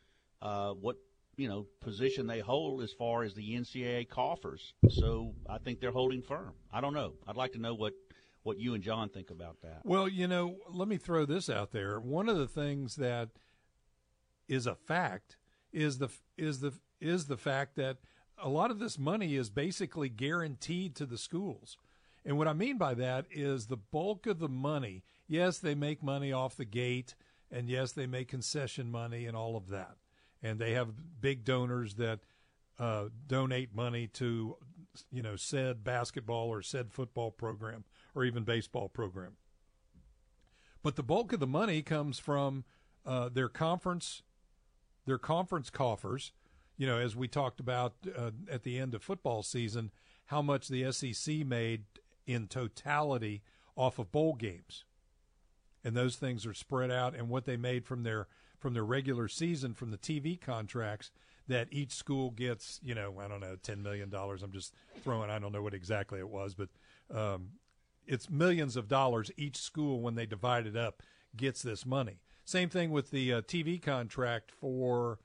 uh, 0.41 0.71
what 0.71 0.97
you 1.35 1.47
know 1.47 1.65
position 1.81 2.27
they 2.27 2.39
hold 2.39 2.81
as 2.81 2.93
far 2.93 3.23
as 3.23 3.33
the 3.33 3.55
NCAA 3.55 4.07
coffers. 4.07 4.73
So 4.89 5.33
I 5.49 5.57
think 5.57 5.79
they're 5.79 5.91
holding 5.91 6.21
firm. 6.21 6.53
I 6.71 6.81
don't 6.81 6.93
know. 6.93 7.13
I'd 7.27 7.35
like 7.35 7.53
to 7.53 7.59
know 7.59 7.73
what 7.73 7.93
what 8.43 8.59
you 8.59 8.73
and 8.73 8.83
John 8.83 9.09
think 9.09 9.31
about 9.31 9.61
that. 9.61 9.81
Well, 9.83 10.07
you 10.07 10.27
know, 10.27 10.57
let 10.69 10.87
me 10.87 10.97
throw 10.97 11.25
this 11.25 11.49
out 11.49 11.71
there. 11.71 11.99
One 11.99 12.29
of 12.29 12.37
the 12.37 12.47
things 12.47 12.97
that 12.97 13.29
is 14.47 14.67
a 14.67 14.75
fact 14.75 15.37
is 15.71 15.97
the 15.97 16.09
is 16.37 16.59
the 16.59 16.73
is 17.01 17.25
the 17.25 17.37
fact 17.37 17.75
that 17.75 17.97
a 18.41 18.49
lot 18.49 18.71
of 18.71 18.79
this 18.79 18.97
money 18.97 19.35
is 19.35 19.49
basically 19.49 20.09
guaranteed 20.09 20.95
to 20.95 21.05
the 21.05 21.17
schools. 21.17 21.77
And 22.25 22.37
what 22.37 22.47
I 22.47 22.53
mean 22.53 22.77
by 22.77 22.93
that 22.95 23.25
is 23.31 23.67
the 23.67 23.77
bulk 23.77 24.25
of 24.27 24.39
the 24.39 24.49
money. 24.49 25.03
Yes, 25.27 25.59
they 25.59 25.75
make 25.75 26.03
money 26.03 26.31
off 26.31 26.57
the 26.57 26.65
gate, 26.65 27.15
and 27.51 27.69
yes, 27.69 27.91
they 27.91 28.07
make 28.07 28.27
concession 28.27 28.91
money 28.91 29.25
and 29.25 29.35
all 29.35 29.55
of 29.55 29.69
that. 29.69 29.95
And 30.41 30.59
they 30.59 30.73
have 30.73 31.21
big 31.21 31.45
donors 31.45 31.95
that 31.95 32.19
uh, 32.79 33.05
donate 33.27 33.73
money 33.73 34.07
to, 34.07 34.57
you 35.11 35.21
know, 35.21 35.35
said 35.35 35.83
basketball 35.83 36.49
or 36.49 36.61
said 36.61 36.91
football 36.91 37.31
program 37.31 37.85
or 38.13 38.25
even 38.25 38.43
baseball 38.43 38.89
program. 38.89 39.37
But 40.81 40.97
the 40.97 41.03
bulk 41.03 41.31
of 41.31 41.39
the 41.39 41.47
money 41.47 41.81
comes 41.81 42.19
from 42.19 42.65
uh, 43.05 43.29
their 43.29 43.47
conference, 43.47 44.21
their 45.05 45.17
conference 45.17 45.69
coffers. 45.69 46.33
You 46.75 46.87
know, 46.87 46.97
as 46.97 47.15
we 47.15 47.27
talked 47.27 47.59
about 47.59 47.93
uh, 48.17 48.31
at 48.51 48.63
the 48.63 48.79
end 48.79 48.93
of 48.93 49.03
football 49.03 49.43
season, 49.43 49.91
how 50.25 50.41
much 50.41 50.67
the 50.67 50.91
SEC 50.91 51.45
made 51.45 51.85
in 52.25 52.47
totality 52.47 53.43
off 53.75 53.99
of 53.99 54.11
bowl 54.11 54.33
games. 54.35 54.83
And 55.83 55.95
those 55.95 56.15
things 56.15 56.45
are 56.45 56.53
spread 56.53 56.91
out 56.91 57.15
and 57.15 57.29
what 57.29 57.45
they 57.45 57.57
made 57.57 57.85
from 57.85 58.03
their 58.03 58.27
from 58.59 58.73
their 58.73 58.85
regular 58.85 59.27
season 59.27 59.73
from 59.73 59.91
the 59.91 59.97
TV 59.97 60.39
contracts 60.39 61.11
that 61.49 61.67
each 61.71 61.91
school 61.91 62.31
gets, 62.31 62.79
you 62.81 62.95
know, 62.95 63.15
I 63.19 63.27
don't 63.27 63.41
know, 63.41 63.57
10 63.61 63.83
million 63.83 64.09
dollars. 64.09 64.41
I'm 64.41 64.53
just 64.53 64.73
throwing 65.03 65.29
I 65.29 65.39
don't 65.39 65.51
know 65.51 65.61
what 65.61 65.73
exactly 65.73 66.19
it 66.19 66.29
was, 66.29 66.55
but 66.55 66.69
um, 67.13 67.49
it's 68.07 68.29
millions 68.29 68.77
of 68.77 68.87
dollars 68.87 69.31
each 69.37 69.57
school 69.57 69.99
when 69.99 70.15
they 70.15 70.25
divide 70.25 70.65
it 70.65 70.77
up 70.77 71.03
gets 71.35 71.61
this 71.61 71.85
money. 71.85 72.19
Same 72.45 72.69
thing 72.69 72.91
with 72.91 73.11
the 73.11 73.33
uh, 73.33 73.41
TV 73.41 73.81
contract 73.81 74.51
for 74.51 75.19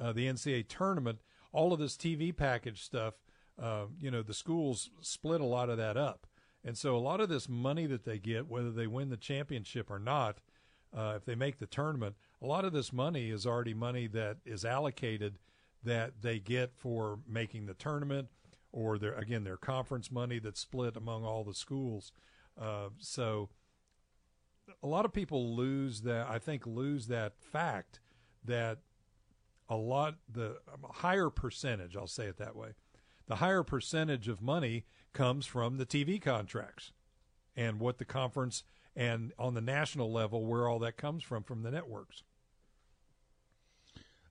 uh, 0.00 0.12
the 0.12 0.26
NCAA 0.26 0.68
tournament. 0.68 1.20
All 1.52 1.72
of 1.72 1.78
this 1.78 1.96
TV 1.96 2.36
package 2.36 2.82
stuff, 2.82 3.14
uh, 3.60 3.84
you 4.00 4.10
know, 4.10 4.22
the 4.22 4.34
schools 4.34 4.90
split 5.00 5.40
a 5.40 5.44
lot 5.46 5.70
of 5.70 5.78
that 5.78 5.96
up. 5.96 6.26
And 6.66 6.76
so 6.76 6.96
a 6.96 6.98
lot 6.98 7.20
of 7.20 7.28
this 7.28 7.48
money 7.48 7.86
that 7.86 8.04
they 8.04 8.18
get, 8.18 8.48
whether 8.48 8.72
they 8.72 8.88
win 8.88 9.08
the 9.08 9.16
championship 9.16 9.88
or 9.88 10.00
not, 10.00 10.38
uh, 10.94 11.14
if 11.16 11.24
they 11.24 11.36
make 11.36 11.58
the 11.58 11.66
tournament, 11.66 12.16
a 12.42 12.46
lot 12.46 12.64
of 12.64 12.72
this 12.72 12.92
money 12.92 13.30
is 13.30 13.46
already 13.46 13.72
money 13.72 14.08
that 14.08 14.38
is 14.44 14.64
allocated 14.64 15.38
that 15.84 16.22
they 16.22 16.40
get 16.40 16.72
for 16.76 17.20
making 17.28 17.66
the 17.66 17.74
tournament 17.74 18.28
or 18.72 18.98
their 18.98 19.14
again 19.14 19.44
their 19.44 19.56
conference 19.56 20.10
money 20.10 20.40
that's 20.40 20.58
split 20.58 20.96
among 20.96 21.24
all 21.24 21.44
the 21.44 21.54
schools. 21.54 22.10
Uh, 22.60 22.88
so 22.98 23.48
a 24.82 24.88
lot 24.88 25.04
of 25.04 25.12
people 25.12 25.54
lose 25.54 26.00
that. 26.02 26.28
I 26.28 26.40
think 26.40 26.66
lose 26.66 27.06
that 27.06 27.38
fact 27.38 28.00
that 28.44 28.78
a 29.68 29.76
lot 29.76 30.16
the 30.28 30.56
higher 30.90 31.30
percentage. 31.30 31.96
I'll 31.96 32.08
say 32.08 32.26
it 32.26 32.38
that 32.38 32.56
way. 32.56 32.70
The 33.26 33.36
higher 33.36 33.62
percentage 33.62 34.28
of 34.28 34.40
money 34.40 34.84
comes 35.12 35.46
from 35.46 35.78
the 35.78 35.86
TV 35.86 36.20
contracts 36.20 36.92
and 37.56 37.80
what 37.80 37.98
the 37.98 38.04
conference 38.04 38.62
and 38.94 39.32
on 39.38 39.54
the 39.54 39.60
national 39.60 40.12
level 40.12 40.46
where 40.46 40.68
all 40.68 40.78
that 40.78 40.96
comes 40.96 41.22
from 41.22 41.42
from 41.42 41.62
the 41.62 41.70
networks. 41.70 42.22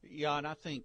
Yeah, 0.02 0.38
and 0.38 0.48
I 0.48 0.54
think 0.54 0.84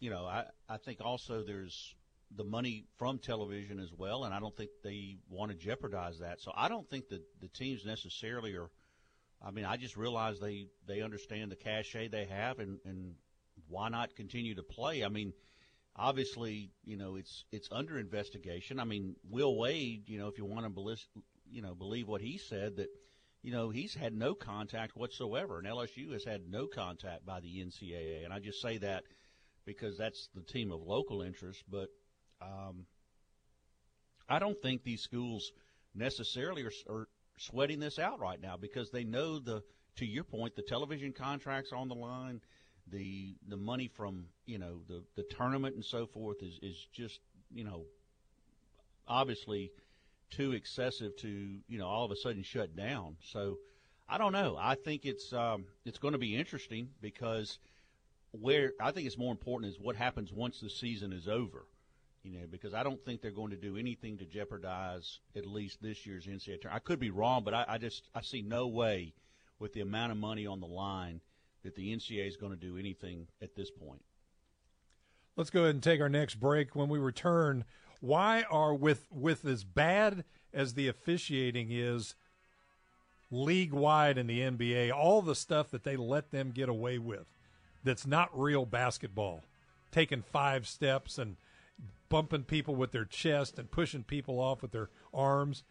you 0.00 0.10
know, 0.10 0.24
I 0.24 0.44
I 0.68 0.78
think 0.78 1.00
also 1.00 1.42
there's 1.42 1.94
the 2.34 2.44
money 2.44 2.86
from 2.96 3.18
television 3.18 3.78
as 3.78 3.92
well, 3.96 4.24
and 4.24 4.34
I 4.34 4.40
don't 4.40 4.56
think 4.56 4.70
they 4.82 5.18
want 5.28 5.52
to 5.52 5.56
jeopardize 5.56 6.18
that. 6.18 6.40
So 6.40 6.52
I 6.56 6.68
don't 6.68 6.88
think 6.88 7.08
that 7.10 7.22
the 7.40 7.48
teams 7.48 7.84
necessarily 7.84 8.54
are. 8.56 8.70
I 9.44 9.50
mean, 9.50 9.64
I 9.64 9.76
just 9.76 9.96
realize 9.96 10.40
they 10.40 10.66
they 10.86 11.02
understand 11.02 11.52
the 11.52 11.56
cachet 11.56 12.08
they 12.08 12.24
have, 12.26 12.58
and 12.58 12.78
and 12.84 13.14
why 13.68 13.88
not 13.88 14.16
continue 14.16 14.54
to 14.56 14.62
play? 14.62 15.04
I 15.04 15.08
mean, 15.08 15.32
obviously, 15.96 16.70
you 16.84 16.96
know, 16.96 17.16
it's 17.16 17.44
it's 17.52 17.68
under 17.70 17.98
investigation. 17.98 18.78
I 18.78 18.84
mean, 18.84 19.16
Will 19.28 19.56
Wade, 19.56 20.08
you 20.08 20.18
know, 20.18 20.28
if 20.28 20.38
you 20.38 20.44
want 20.44 20.64
to 20.64 20.70
believe, 20.70 21.04
you 21.50 21.62
know, 21.62 21.74
believe 21.74 22.08
what 22.08 22.20
he 22.20 22.38
said 22.38 22.76
that. 22.76 22.88
You 23.44 23.50
know, 23.50 23.70
he's 23.70 23.92
had 23.92 24.14
no 24.14 24.34
contact 24.36 24.96
whatsoever, 24.96 25.58
and 25.58 25.66
LSU 25.66 26.12
has 26.12 26.22
had 26.22 26.42
no 26.48 26.68
contact 26.68 27.26
by 27.26 27.40
the 27.40 27.58
NCAA. 27.58 28.24
And 28.24 28.32
I 28.32 28.38
just 28.38 28.62
say 28.62 28.78
that 28.78 29.02
because 29.64 29.98
that's 29.98 30.28
the 30.32 30.42
team 30.42 30.70
of 30.70 30.80
local 30.80 31.22
interest. 31.22 31.64
But 31.68 31.88
um, 32.40 32.86
I 34.28 34.38
don't 34.38 34.60
think 34.62 34.82
these 34.82 35.02
schools 35.02 35.50
necessarily 35.94 36.62
are, 36.62 36.72
are 36.88 37.08
sweating 37.38 37.80
this 37.80 37.98
out 37.98 38.20
right 38.20 38.40
now 38.40 38.56
because 38.56 38.90
they 38.90 39.04
know 39.04 39.38
the 39.38 39.62
to 39.96 40.06
your 40.06 40.24
point 40.24 40.56
the 40.56 40.62
television 40.62 41.12
contracts 41.12 41.72
on 41.72 41.88
the 41.88 41.94
line 41.94 42.40
the 42.92 43.34
the 43.48 43.56
money 43.56 43.88
from 43.88 44.26
you 44.46 44.58
know 44.58 44.80
the 44.88 45.02
the 45.16 45.22
tournament 45.24 45.74
and 45.74 45.84
so 45.84 46.06
forth 46.06 46.42
is 46.42 46.58
is 46.62 46.86
just 46.92 47.20
you 47.52 47.64
know 47.64 47.84
obviously 49.08 49.72
too 50.30 50.52
excessive 50.52 51.16
to 51.16 51.28
you 51.28 51.78
know 51.78 51.86
all 51.86 52.04
of 52.04 52.10
a 52.10 52.16
sudden 52.16 52.42
shut 52.42 52.76
down 52.76 53.16
so 53.32 53.58
I 54.08 54.18
don't 54.18 54.32
know 54.32 54.56
I 54.58 54.76
think 54.76 55.04
it's 55.04 55.32
um, 55.32 55.64
it's 55.84 55.98
going 55.98 56.12
to 56.12 56.18
be 56.18 56.36
interesting 56.36 56.90
because 57.00 57.58
where 58.30 58.72
I 58.80 58.92
think 58.92 59.06
it's 59.06 59.18
more 59.18 59.32
important 59.32 59.72
is 59.72 59.80
what 59.80 59.96
happens 59.96 60.32
once 60.32 60.60
the 60.60 60.70
season 60.70 61.12
is 61.12 61.26
over 61.28 61.66
you 62.22 62.30
know, 62.30 62.46
because 62.48 62.72
I 62.72 62.84
don't 62.84 63.04
think 63.04 63.20
they're 63.20 63.32
going 63.32 63.50
to 63.50 63.56
do 63.56 63.76
anything 63.76 64.18
to 64.18 64.24
jeopardize 64.24 65.18
at 65.34 65.44
least 65.44 65.82
this 65.82 66.06
year's 66.06 66.26
NCAA 66.26 66.60
tournament. 66.60 66.74
I 66.74 66.78
could 66.78 67.00
be 67.00 67.10
wrong, 67.10 67.42
but 67.44 67.52
I, 67.52 67.64
I 67.66 67.78
just 67.78 68.08
I 68.14 68.22
see 68.22 68.42
no 68.42 68.68
way 68.68 69.12
with 69.58 69.72
the 69.72 69.80
amount 69.80 70.12
of 70.12 70.18
money 70.18 70.46
on 70.46 70.60
the 70.60 70.66
line 70.66 71.20
that 71.62 71.74
the 71.74 71.94
NCAA 71.94 72.28
is 72.28 72.36
going 72.36 72.52
to 72.52 72.58
do 72.58 72.78
anything 72.78 73.26
at 73.40 73.54
this 73.54 73.70
point. 73.70 74.02
Let's 75.36 75.50
go 75.50 75.62
ahead 75.62 75.74
and 75.74 75.82
take 75.82 76.00
our 76.00 76.08
next 76.08 76.34
break. 76.36 76.76
When 76.76 76.88
we 76.88 76.98
return, 76.98 77.64
why 78.00 78.44
are 78.50 78.74
with 78.74 79.06
with 79.10 79.44
as 79.44 79.64
bad 79.64 80.24
as 80.52 80.74
the 80.74 80.88
officiating 80.88 81.68
is 81.70 82.14
league 83.30 83.72
wide 83.72 84.18
in 84.18 84.26
the 84.26 84.40
NBA, 84.40 84.92
all 84.92 85.22
the 85.22 85.34
stuff 85.34 85.70
that 85.70 85.84
they 85.84 85.96
let 85.96 86.30
them 86.30 86.50
get 86.50 86.68
away 86.68 86.98
with 86.98 87.26
that's 87.82 88.06
not 88.06 88.38
real 88.38 88.66
basketball, 88.66 89.42
taking 89.90 90.22
five 90.22 90.66
steps 90.66 91.16
and 91.18 91.36
bumping 92.08 92.44
people 92.44 92.74
with 92.74 92.92
their 92.92 93.06
chest 93.06 93.58
and 93.58 93.70
pushing 93.70 94.04
people 94.04 94.38
off 94.38 94.60
with 94.60 94.72
their 94.72 94.90
arms. 95.14 95.64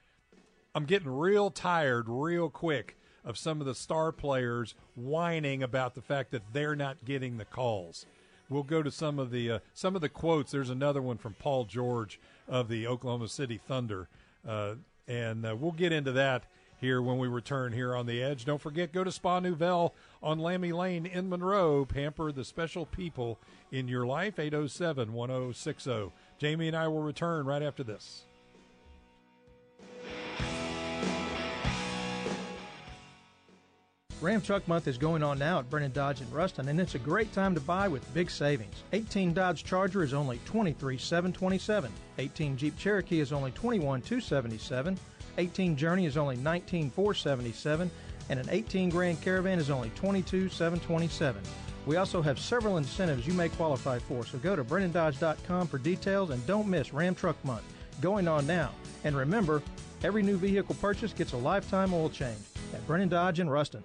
I'm 0.74 0.86
getting 0.86 1.10
real 1.10 1.52
tired 1.52 2.06
real 2.08 2.50
quick 2.50 2.98
of 3.24 3.38
some 3.38 3.60
of 3.60 3.68
the 3.68 3.76
star 3.76 4.12
players 4.12 4.76
whining 4.96 5.64
about 5.64 5.96
the 5.96 6.02
fact 6.02 6.32
that 6.32 6.54
they're 6.54 6.76
not 6.76 7.06
getting 7.06 7.38
the 7.38 7.46
calls. 7.46 8.06
We'll 8.50 8.64
go 8.64 8.84
to 8.84 8.92
some 8.92 9.20
of 9.20 9.32
the 9.32 9.52
uh, 9.52 9.60
some 9.74 9.96
of 9.96 10.02
the 10.02 10.10
quotes. 10.10 10.52
There's 10.52 10.70
another 10.70 11.02
one 11.02 11.18
from 11.18 11.36
Paul 11.36 11.66
George 11.66 12.20
of 12.48 12.68
the 12.68 12.86
Oklahoma 12.86 13.30
City 13.30 13.58
Thunder, 13.58 14.10
uh, 14.48 14.76
and 15.08 15.46
uh, 15.46 15.56
we'll 15.56 15.72
get 15.72 15.94
into 15.94 16.12
that 16.12 16.44
here 16.82 17.02
when 17.02 17.18
we 17.18 17.28
return 17.28 17.72
here 17.72 17.96
on 17.96 18.08
the 18.08 18.22
Edge. 18.22 18.44
Don't 18.44 18.60
forget, 18.60 18.92
go 18.92 19.04
to 19.04 19.12
Spa 19.12 19.40
Nouvelle 19.40 19.94
on 20.22 20.40
Lammy 20.40 20.74
Lane 20.74 21.06
in 21.06 21.30
Monroe. 21.30 21.86
Pamper 21.86 22.32
the 22.32 22.44
special 22.44 22.86
people 22.88 23.40
in 23.72 23.88
your 23.88 24.06
life. 24.06 24.40
807 24.40 25.14
1060. 25.14 26.12
Jamie 26.40 26.68
and 26.68 26.76
I 26.76 26.88
will 26.88 27.04
return 27.04 27.46
right 27.46 27.62
after 27.62 27.84
this. 27.84 28.26
Ram 34.22 34.40
Truck 34.40 34.68
Month 34.68 34.88
is 34.88 35.00
going 35.00 35.24
on 35.24 35.40
now 35.40 35.58
at 35.58 35.70
Brennan 35.72 35.94
Dodge 35.94 36.22
in 36.22 36.30
Ruston, 36.30 36.70
and 36.70 36.80
it's 36.80 36.94
a 36.94 37.00
great 37.00 37.34
time 37.34 37.56
to 37.56 37.62
buy 37.62 37.88
with 37.88 38.14
big 38.14 38.30
savings. 38.30 38.84
18 38.94 39.34
Dodge 39.34 39.64
Charger 39.64 40.04
is 40.04 40.14
only 40.14 40.40
23,727. 40.46 41.92
18 42.20 42.56
Jeep 42.56 42.78
Cherokee 42.78 43.20
is 43.20 43.34
only 43.34 43.50
21,277. 43.52 44.96
18 45.40 45.76
Journey 45.76 46.06
is 46.06 46.18
only 46.18 46.36
19,477, 46.36 47.90
and 48.30 48.40
an 48.40 48.48
18 48.52 48.92
Grand 48.92 49.20
Caravan 49.22 49.58
is 49.58 49.72
only 49.72 49.90
22,727. 49.96 51.42
We 51.88 51.96
also 51.96 52.22
have 52.22 52.38
several 52.38 52.78
incentives 52.78 53.26
you 53.26 53.34
may 53.34 53.50
qualify 53.50 53.98
for, 53.98 54.24
so 54.24 54.38
go 54.38 54.56
to 54.56 54.64
BrennanDodge.com 54.64 55.66
for 55.66 55.80
details 55.80 56.30
and 56.30 56.46
don't 56.46 56.68
miss 56.68 56.94
Ram 56.94 57.16
Truck 57.16 57.44
Month 57.44 57.64
going 58.02 58.28
on 58.28 58.46
now. 58.46 58.70
And 59.04 59.18
remember, 59.18 59.64
every 60.04 60.22
new 60.22 60.38
vehicle 60.38 60.76
purchase 60.76 61.12
gets 61.12 61.34
a 61.34 61.38
lifetime 61.38 61.92
oil 61.92 62.10
change 62.10 62.38
at 62.72 62.86
Brennan 62.86 63.10
Dodge 63.10 63.40
in 63.40 63.50
Ruston. 63.50 63.84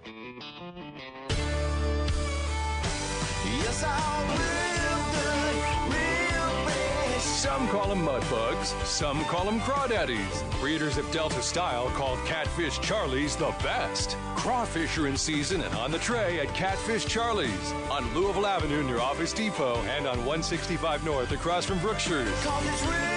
Some 7.19 7.67
call 7.69 7.87
them 7.87 8.03
mud 8.03 8.23
bugs, 8.29 8.69
some 8.83 9.23
call 9.25 9.45
them 9.45 9.59
crawdaddies. 9.61 10.59
Breeders 10.59 10.97
of 10.97 11.09
Delta 11.11 11.41
Style 11.41 11.89
call 11.89 12.17
Catfish 12.25 12.79
Charlie's 12.79 13.35
the 13.35 13.53
best. 13.63 14.15
Crawfish 14.35 14.97
are 14.97 15.07
in 15.07 15.17
season 15.17 15.61
and 15.61 15.73
on 15.75 15.91
the 15.91 15.99
tray 15.99 16.39
at 16.39 16.53
Catfish 16.53 17.05
Charlie's 17.05 17.71
on 17.89 18.13
Louisville 18.13 18.45
Avenue 18.45 18.83
near 18.83 18.99
Office 18.99 19.33
Depot 19.33 19.77
and 19.97 20.05
on 20.07 20.17
165 20.17 21.03
North 21.03 21.31
across 21.31 21.65
from 21.65 21.79
Brookshires. 21.79 23.16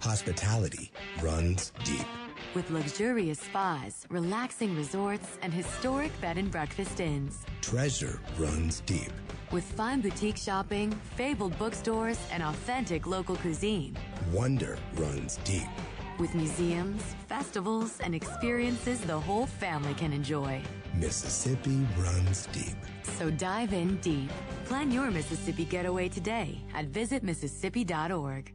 Hospitality 0.00 0.90
runs 1.22 1.72
deep. 1.84 2.06
With 2.54 2.70
luxurious 2.70 3.38
spas, 3.38 4.06
relaxing 4.08 4.74
resorts, 4.74 5.38
and 5.42 5.52
historic 5.52 6.18
bed 6.20 6.38
and 6.38 6.50
breakfast 6.50 7.00
inns. 7.00 7.44
Treasure 7.60 8.18
runs 8.38 8.80
deep. 8.86 9.12
With 9.52 9.64
fine 9.64 10.00
boutique 10.00 10.38
shopping, 10.38 10.90
fabled 11.16 11.56
bookstores, 11.58 12.18
and 12.32 12.42
authentic 12.42 13.06
local 13.06 13.36
cuisine. 13.36 13.96
Wonder 14.32 14.78
runs 14.94 15.36
deep. 15.44 15.68
With 16.18 16.34
museums, 16.34 17.02
festivals, 17.28 17.98
and 18.00 18.14
experiences 18.14 19.00
the 19.02 19.18
whole 19.20 19.46
family 19.46 19.94
can 19.94 20.12
enjoy. 20.12 20.62
Mississippi 20.94 21.86
runs 21.98 22.46
deep. 22.52 22.76
So 23.18 23.30
dive 23.30 23.72
in 23.74 23.96
deep. 23.98 24.30
Plan 24.64 24.90
your 24.90 25.10
Mississippi 25.10 25.66
getaway 25.66 26.08
today 26.08 26.58
at 26.74 26.90
visitmississippi.org. 26.90 28.52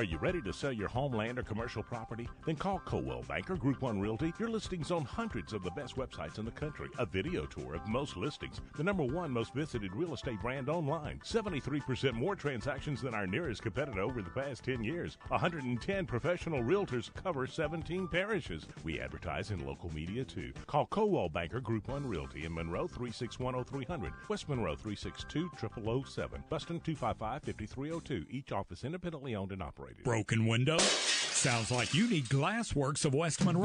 Are 0.00 0.04
you 0.04 0.16
ready 0.16 0.40
to 0.40 0.52
sell 0.54 0.72
your 0.72 0.88
homeland 0.88 1.38
or 1.38 1.42
commercial 1.42 1.82
property? 1.82 2.26
Then 2.46 2.56
call 2.56 2.78
Coldwell 2.86 3.22
Banker 3.28 3.54
Group 3.54 3.82
One 3.82 4.00
Realty. 4.00 4.32
Your 4.38 4.48
listings 4.48 4.90
on 4.90 5.04
hundreds 5.04 5.52
of 5.52 5.62
the 5.62 5.70
best 5.72 5.96
websites 5.96 6.38
in 6.38 6.46
the 6.46 6.50
country. 6.50 6.88
A 6.98 7.04
video 7.04 7.44
tour 7.44 7.74
of 7.74 7.86
most 7.86 8.16
listings. 8.16 8.62
The 8.78 8.82
number 8.82 9.02
one 9.02 9.30
most 9.30 9.52
visited 9.52 9.94
real 9.94 10.14
estate 10.14 10.40
brand 10.40 10.70
online. 10.70 11.20
73% 11.22 12.14
more 12.14 12.34
transactions 12.34 13.02
than 13.02 13.14
our 13.14 13.26
nearest 13.26 13.60
competitor 13.60 14.00
over 14.00 14.22
the 14.22 14.30
past 14.30 14.64
10 14.64 14.82
years. 14.82 15.18
110 15.28 16.06
professional 16.06 16.62
realtors 16.62 17.12
cover 17.12 17.46
17 17.46 18.08
parishes. 18.08 18.66
We 18.82 19.00
advertise 19.00 19.50
in 19.50 19.66
local 19.66 19.92
media 19.92 20.24
too. 20.24 20.54
Call 20.66 20.86
Coldwell 20.86 21.28
Banker 21.28 21.60
Group 21.60 21.88
One 21.88 22.08
Realty 22.08 22.46
in 22.46 22.54
Monroe 22.54 22.88
3610300, 22.88 24.12
West 24.30 24.48
Monroe 24.48 24.76
362 24.76 25.50
0007, 25.60 26.42
Ruston 26.50 26.80
255 26.80 27.42
5302. 27.42 28.24
Each 28.30 28.50
office 28.50 28.84
independently 28.84 29.34
owned 29.36 29.52
and 29.52 29.62
operated. 29.62 29.89
Broken 30.04 30.46
window? 30.46 30.78
Sounds 30.78 31.70
like 31.70 31.94
you 31.94 32.08
need 32.08 32.24
Glassworks 32.26 33.04
of 33.04 33.14
West 33.14 33.44
Monroe. 33.44 33.64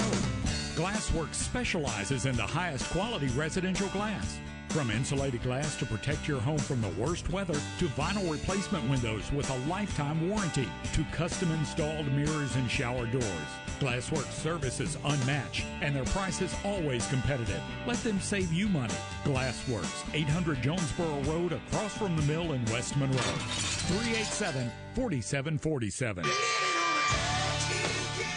Glassworks 0.75 1.35
specializes 1.35 2.25
in 2.25 2.35
the 2.35 2.43
highest 2.43 2.89
quality 2.91 3.27
residential 3.29 3.87
glass. 3.89 4.39
From 4.69 4.91
insulated 4.91 5.41
glass 5.41 5.77
to 5.77 5.85
protect 5.85 6.27
your 6.27 6.41
home 6.41 6.57
from 6.57 6.81
the 6.81 6.89
worst 7.01 7.29
weather, 7.31 7.53
to 7.53 7.85
vinyl 7.89 8.29
replacement 8.29 8.89
windows 8.89 9.31
with 9.31 9.49
a 9.49 9.69
lifetime 9.69 10.29
warranty, 10.29 10.67
to 10.93 11.05
custom 11.11 11.51
installed 11.51 12.11
mirrors 12.11 12.55
and 12.55 12.69
shower 12.69 13.05
doors. 13.05 13.64
Glassworks 13.79 14.31
service 14.31 14.79
is 14.79 14.97
unmatched 15.05 15.65
and 15.81 15.95
their 15.95 16.05
price 16.05 16.41
is 16.41 16.55
always 16.63 17.05
competitive. 17.07 17.61
Let 17.85 17.97
them 18.03 18.19
save 18.19 18.51
you 18.53 18.67
money. 18.67 18.93
Glassworks, 19.23 20.03
800 20.13 20.61
Jonesboro 20.61 21.21
Road 21.21 21.53
across 21.53 21.97
from 21.97 22.15
the 22.15 22.21
mill 22.23 22.53
in 22.53 22.63
West 22.65 22.95
Monroe. 22.97 23.17
387 23.17 24.71
4747. 24.95 26.23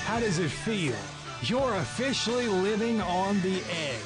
How 0.04 0.20
does 0.20 0.38
it 0.38 0.50
feel? 0.50 0.94
You're 1.42 1.74
officially 1.76 2.48
living 2.48 3.00
on 3.00 3.40
the 3.42 3.58
edge. 3.58 4.02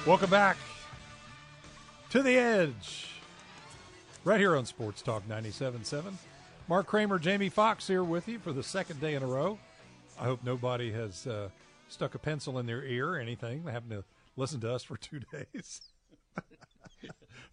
Welcome 0.07 0.31
back 0.31 0.57
to 2.11 2.23
the 2.23 2.37
Edge, 2.37 3.09
right 4.23 4.39
here 4.39 4.55
on 4.57 4.65
Sports 4.65 5.03
Talk 5.03 5.27
97.7. 5.29 6.15
Mark 6.69 6.87
Kramer, 6.87 7.19
Jamie 7.19 7.49
Fox 7.49 7.89
here 7.89 8.05
with 8.05 8.29
you 8.29 8.39
for 8.39 8.53
the 8.53 8.63
second 8.63 9.01
day 9.01 9.15
in 9.15 9.25
a 9.25 9.27
row. 9.27 9.59
I 10.17 10.23
hope 10.23 10.45
nobody 10.45 10.93
has 10.93 11.27
uh, 11.27 11.49
stuck 11.89 12.15
a 12.15 12.21
pencil 12.21 12.61
in 12.61 12.67
their 12.67 12.85
ear 12.85 13.15
or 13.15 13.19
anything, 13.19 13.65
having 13.65 13.91
to 13.91 14.05
listen 14.37 14.61
to 14.61 14.73
us 14.73 14.85
for 14.85 14.97
two 14.97 15.19
days. 15.33 15.81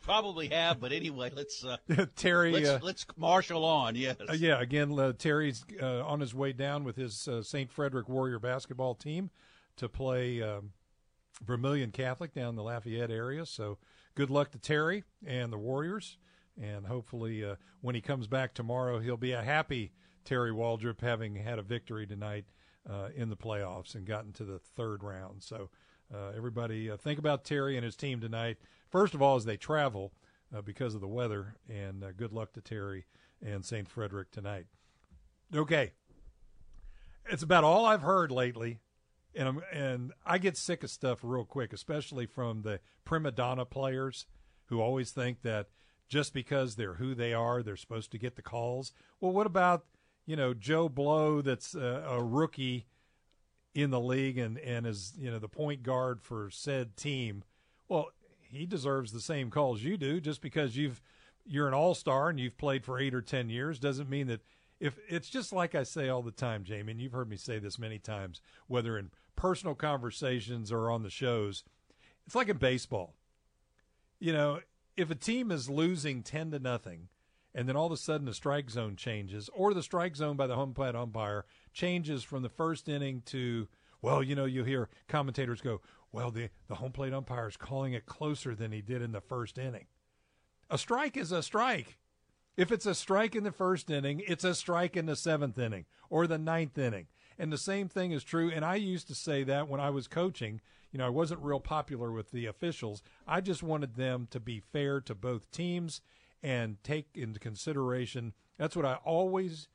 Probably 0.04 0.50
have, 0.50 0.80
but 0.80 0.92
anyway, 0.92 1.32
let's 1.36 1.66
uh, 1.66 1.78
Terry, 2.16 2.52
Let's, 2.52 2.70
uh, 2.70 2.80
let's 2.84 3.06
marshal 3.18 3.66
on. 3.66 3.96
Yes. 3.96 4.18
Uh, 4.30 4.34
yeah, 4.34 4.62
again, 4.62 5.00
uh, 5.00 5.14
Terry's 5.18 5.66
uh, 5.82 6.06
on 6.06 6.20
his 6.20 6.36
way 6.36 6.54
down 6.54 6.84
with 6.84 6.98
his 6.98 7.28
uh, 7.28 7.42
St. 7.42 7.72
Frederick 7.72 8.08
Warrior 8.08 8.38
basketball 8.38 8.94
team 8.94 9.32
to 9.78 9.90
play 9.90 10.40
um, 10.44 10.70
Vermilion 11.46 11.92
Catholic 11.92 12.34
down 12.34 12.50
in 12.50 12.56
the 12.56 12.64
Lafayette 12.64 13.12
area. 13.12 13.46
So 13.46 13.78
good 14.16 14.30
luck 14.30 14.52
to 14.52 14.60
Terry 14.60 15.04
and 15.26 15.52
the 15.52 15.58
Warriors. 15.58 16.18
And 16.62 16.86
hopefully, 16.86 17.44
uh, 17.44 17.56
when 17.82 17.96
he 17.96 18.02
comes 18.02 18.28
back 18.28 18.54
tomorrow, 18.54 19.00
he'll 19.00 19.18
be 19.18 19.32
a 19.32 19.42
happy 19.42 19.92
Terry 20.24 20.52
Waldrop 20.52 21.02
having 21.02 21.36
had 21.36 21.60
a 21.60 21.64
victory 21.64 22.06
tonight 22.06 22.46
uh, 22.90 23.10
in 23.16 23.30
the 23.30 23.36
playoffs 23.36 23.96
and 23.96 24.06
gotten 24.06 24.32
to 24.34 24.44
the 24.44 24.60
third 24.60 25.04
round. 25.04 25.44
So 25.44 25.70
uh, 26.14 26.32
everybody, 26.36 26.92
uh, 26.92 26.98
think 26.98 27.20
about 27.20 27.44
Terry 27.44 27.76
and 27.76 27.84
his 27.84 27.96
team 27.96 28.22
tonight. 28.22 28.58
First 28.90 29.14
of 29.14 29.22
all, 29.22 29.36
as 29.36 29.46
they 29.46 29.58
travel 29.58 30.14
uh, 30.56 30.62
because 30.62 30.96
of 30.96 31.02
the 31.02 31.08
weather, 31.08 31.56
and 31.68 32.04
uh, 32.04 32.12
good 32.12 32.32
luck 32.32 32.54
to 32.54 32.62
Terry 32.62 33.06
and 33.44 33.66
St. 33.66 33.90
Frederick 33.90 34.32
tonight. 34.32 34.68
Okay, 35.56 35.94
it's 37.26 37.44
about 37.44 37.64
all 37.64 37.86
I've 37.86 38.02
heard 38.02 38.32
lately, 38.32 38.80
and 39.36 39.48
I'm, 39.48 39.62
and 39.72 40.14
I 40.26 40.38
get 40.38 40.58
sick 40.58 40.84
of 40.84 40.90
stuff 40.90 41.20
real 41.24 41.46
quick, 41.46 41.74
especially 41.74 42.26
from 42.26 42.62
the 42.62 42.80
prima 43.06 43.32
donna 43.32 43.66
players 43.66 44.26
who 44.66 44.82
always 44.82 45.12
think 45.12 45.42
that 45.42 45.68
just 46.08 46.34
because 46.34 46.76
they're 46.76 46.96
who 46.96 47.16
they 47.16 47.34
are, 47.34 47.64
they're 47.64 47.76
supposed 47.76 48.12
to 48.12 48.18
get 48.18 48.36
the 48.36 48.42
calls. 48.42 48.92
Well, 49.20 49.32
what 49.32 49.48
about 49.48 49.86
you 50.26 50.36
know 50.36 50.54
Joe 50.54 50.90
Blow, 50.90 51.42
that's 51.42 51.76
a, 51.76 52.06
a 52.08 52.24
rookie 52.24 52.86
in 53.74 53.90
the 53.90 54.00
league 54.00 54.38
and 54.38 54.60
and 54.60 54.86
is 54.86 55.14
you 55.18 55.32
know 55.32 55.40
the 55.40 55.50
point 55.50 55.84
guard 55.84 56.22
for 56.22 56.50
said 56.52 56.96
team? 56.96 57.44
Well, 57.88 58.10
he 58.42 58.66
deserves 58.66 59.12
the 59.12 59.22
same 59.22 59.50
calls 59.50 59.82
you 59.82 59.98
do. 59.98 60.22
Just 60.22 60.42
because 60.42 60.78
you've 60.78 61.02
you're 61.46 61.68
an 61.68 61.74
all 61.74 61.96
star 61.96 62.30
and 62.30 62.40
you've 62.40 62.58
played 62.58 62.86
for 62.86 63.00
eight 63.00 63.14
or 63.14 63.22
ten 63.22 63.50
years 63.50 63.80
doesn't 63.80 64.10
mean 64.10 64.28
that 64.28 64.42
if 64.80 64.98
it's 65.08 65.30
just 65.30 65.54
like 65.54 65.76
I 65.76 65.84
say 65.84 66.10
all 66.10 66.22
the 66.22 66.32
time, 66.32 66.64
Jamie, 66.64 66.92
and 66.92 67.02
you've 67.02 67.14
heard 67.14 67.30
me 67.30 67.38
say 67.38 67.58
this 67.58 67.80
many 67.80 68.00
times, 68.00 68.42
whether 68.68 68.98
in 68.98 69.12
personal 69.36 69.76
conversations 69.76 70.72
or 70.72 70.90
on 70.90 71.04
the 71.04 71.10
shows, 71.10 71.64
it's 72.26 72.36
like 72.36 72.50
in 72.50 72.58
baseball. 72.58 73.16
You 74.20 74.34
know, 74.34 74.60
if 74.96 75.10
a 75.12 75.16
team 75.16 75.52
is 75.52 75.70
losing 75.70 76.24
ten 76.24 76.52
to 76.52 76.60
nothing, 76.60 77.10
and 77.54 77.68
then 77.68 77.76
all 77.76 77.88
of 77.88 77.92
a 77.92 77.98
sudden 77.98 78.26
the 78.26 78.34
strike 78.34 78.70
zone 78.70 78.96
changes, 78.96 79.50
or 79.54 79.74
the 79.74 79.84
strike 79.84 80.16
zone 80.16 80.38
by 80.38 80.48
the 80.48 80.56
home 80.56 80.74
plate 80.74 80.96
umpire 80.96 81.46
changes 81.74 82.24
from 82.24 82.42
the 82.42 82.50
first 82.50 82.88
inning 82.88 83.22
to 83.26 83.68
well, 84.04 84.22
you 84.22 84.36
know, 84.36 84.46
you 84.46 84.66
hear 84.66 84.90
commentators 85.08 85.62
go, 85.62 85.80
well, 86.12 86.30
the, 86.30 86.50
the 86.68 86.76
home 86.76 86.92
plate 86.92 87.14
umpire 87.14 87.48
is 87.48 87.56
calling 87.56 87.94
it 87.94 88.06
closer 88.06 88.54
than 88.54 88.74
he 88.74 88.82
did 88.82 89.02
in 89.02 89.14
the 89.14 89.22
first 89.22 89.58
inning. 89.58 89.86
A 90.70 90.78
strike 90.78 91.16
is 91.16 91.32
a 91.32 91.42
strike. 91.42 91.98
If 92.58 92.72
it's 92.72 92.86
a 92.86 92.94
strike 92.94 93.34
in 93.34 93.46
the 93.46 93.52
first 93.52 93.90
inning, 93.90 94.22
it's 94.28 94.44
a 94.44 94.54
strike 94.54 94.98
in 94.98 95.06
the 95.06 95.16
seventh 95.16 95.58
inning 95.58 95.86
or 96.10 96.28
the 96.28 96.38
ninth 96.38 96.78
inning. 96.78 97.08
And 97.38 97.52
the 97.52 97.58
same 97.58 97.88
thing 97.88 98.12
is 98.12 98.24
true. 98.24 98.52
And 98.52 98.64
I 98.64 98.76
used 98.76 99.08
to 99.08 99.16
say 99.16 99.44
that 99.44 99.68
when 99.68 99.80
I 99.80 99.90
was 99.90 100.08
coaching. 100.08 100.62
You 100.92 101.00
know, 101.00 101.08
I 101.08 101.10
wasn't 101.10 101.42
real 101.42 101.60
popular 101.60 102.12
with 102.12 102.32
the 102.32 102.46
officials. 102.46 103.02
I 103.28 103.42
just 103.42 103.64
wanted 103.64 103.96
them 103.96 104.28
to 104.30 104.40
be 104.40 104.60
fair 104.60 105.02
to 105.02 105.16
both 105.16 105.50
teams 105.50 106.02
and 106.44 106.78
take 106.84 107.08
into 107.16 107.40
consideration. 107.40 108.34
That's 108.58 108.76
what 108.76 108.86
I 108.86 108.96
always 109.04 109.70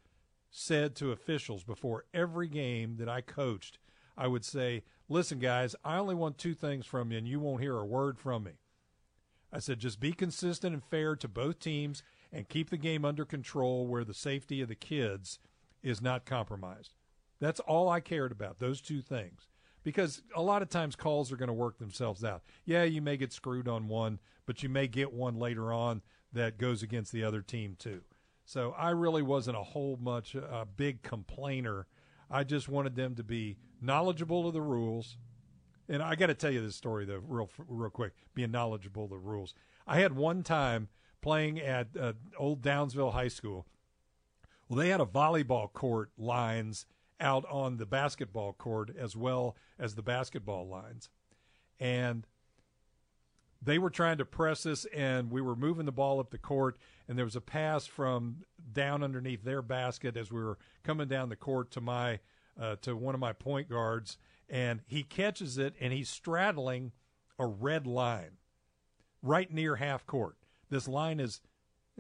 said 0.51 0.95
to 0.97 1.11
officials 1.13 1.65
before 1.65 2.05
every 2.15 2.49
game 2.49 2.97
that 2.99 3.09
I 3.09 3.21
coached. 3.21 3.79
I 4.17 4.27
would 4.27 4.45
say, 4.45 4.85
listen, 5.09 5.39
guys, 5.39 5.75
I 5.85 5.97
only 5.97 6.15
want 6.15 6.39
two 6.39 6.55
things 6.55 6.87
from 6.87 7.11
you, 7.11 7.19
and 7.19 7.29
you 7.29 7.41
won't 7.41 7.63
hear 7.63 7.77
a 7.77 7.87
word 7.87 8.19
from 8.19 8.45
me. 8.45 8.53
I 9.53 9.61
said, 9.61 9.79
just 9.79 10.01
be 10.01 10.13
consistent 10.13 10.75
and 10.75 10.85
fair 10.85 11.17
to 11.17 11.29
both 11.29 11.59
teams 11.59 12.03
and 12.33 12.49
keep 12.49 12.71
the 12.71 12.77
game 12.77 13.05
under 13.05 13.25
control 13.25 13.87
where 13.87 14.05
the 14.05 14.15
safety 14.15 14.61
of 14.61 14.69
the 14.69 14.75
kids 14.75 15.39
is 15.83 16.03
not 16.03 16.27
compromised. 16.27 16.93
That's 17.41 17.61
all 17.61 17.89
I 17.89 18.01
cared 18.01 18.33
about, 18.33 18.59
those 18.59 18.81
two 18.81 19.01
things. 19.01 19.49
Because 19.85 20.23
a 20.35 20.43
lot 20.43 20.61
of 20.61 20.69
times 20.69 20.97
calls 20.97 21.33
are 21.33 21.37
going 21.37 21.49
to 21.49 21.55
work 21.55 21.79
themselves 21.79 22.25
out. 22.25 22.43
Yeah, 22.65 22.83
you 22.83 23.01
may 23.01 23.17
get 23.17 23.33
screwed 23.33 23.69
on 23.69 23.89
one, 23.89 24.19
but 24.45 24.63
you 24.63 24.69
may 24.69 24.89
get 24.89 25.13
one 25.13 25.39
later 25.39 25.73
on 25.73 26.03
that 26.33 26.59
goes 26.59 26.83
against 26.83 27.13
the 27.13 27.25
other 27.25 27.41
team 27.41 27.77
too. 27.79 28.03
So 28.45 28.75
I 28.79 28.91
really 28.91 29.23
wasn't 29.23 29.57
a 29.57 29.63
whole 29.63 29.99
much 30.01 30.35
a 30.35 30.67
big 30.77 31.03
complainer. 31.03 31.87
I 32.31 32.45
just 32.45 32.69
wanted 32.69 32.97
them 32.97 33.15
to 33.17 33.23
be 33.23 33.59
knowledgeable 33.81 34.47
of 34.47 34.55
the 34.55 34.63
rules. 34.63 35.17
And 35.89 36.03
I 36.03 36.15
got 36.17 36.27
to 36.27 36.35
tell 36.35 36.51
you 36.51 36.61
this 36.61 36.77
story 36.77 37.05
though, 37.05 37.23
real 37.27 37.49
real 37.67 37.91
quick. 37.91 38.13
Being 38.35 38.51
knowledgeable 38.51 39.05
of 39.05 39.11
the 39.11 39.19
rules. 39.19 39.55
I 39.87 40.01
had 40.01 40.15
one 40.15 40.43
time 40.43 40.89
playing 41.21 41.61
at 41.61 41.89
uh, 41.99 42.13
old 42.39 42.63
Downsville 42.63 43.13
High 43.13 43.29
School 43.29 43.67
Well, 44.69 44.79
they 44.79 44.89
had 44.89 45.01
a 45.01 45.07
volleyball 45.07 45.73
court 45.73 46.11
lines 46.19 46.87
out 47.21 47.45
on 47.51 47.77
the 47.77 47.87
basketball 47.87 48.53
court 48.53 48.91
as 48.99 49.17
well 49.17 49.57
as 49.79 49.95
the 49.95 50.03
basketball 50.03 50.69
lines. 50.69 51.09
And 51.81 52.27
they 53.61 53.79
were 53.79 53.91
trying 53.91 54.19
to 54.19 54.25
press 54.25 54.67
us, 54.67 54.85
and 54.95 55.31
we 55.31 55.41
were 55.41 55.57
moving 55.57 55.87
the 55.87 55.93
ball 55.93 56.21
up 56.21 56.31
the 56.31 56.39
court, 56.39 56.77
and 57.09 57.19
there 57.19 57.25
was 57.25 57.37
a 57.37 57.41
pass 57.41 57.87
from 57.87 58.45
down 58.73 59.03
underneath 59.03 59.43
their 59.43 59.63
basket 59.63 60.17
as 60.17 60.31
we 60.31 60.41
were 60.41 60.59
coming 60.85 61.09
down 61.09 61.29
the 61.29 61.37
court 61.37 61.71
to 61.73 61.81
my 61.81 62.21
uh, 62.61 62.77
to 62.83 62.97
one 62.97 63.15
of 63.15 63.21
my 63.21 63.33
point 63.33 63.69
guards, 63.69 64.19
and 64.49 64.81
he 64.87 65.03
catches 65.03 65.59
it, 65.59 65.75
and 65.81 65.93
he's 65.93 66.09
straddling 66.09 66.93
a 67.39 67.47
red 67.47 67.87
line 67.87 68.39
right 69.23 69.53
near 69.53 69.77
half 69.77 70.07
court. 70.07 70.37
This 70.71 70.89
line 70.89 71.21
is 71.21 71.41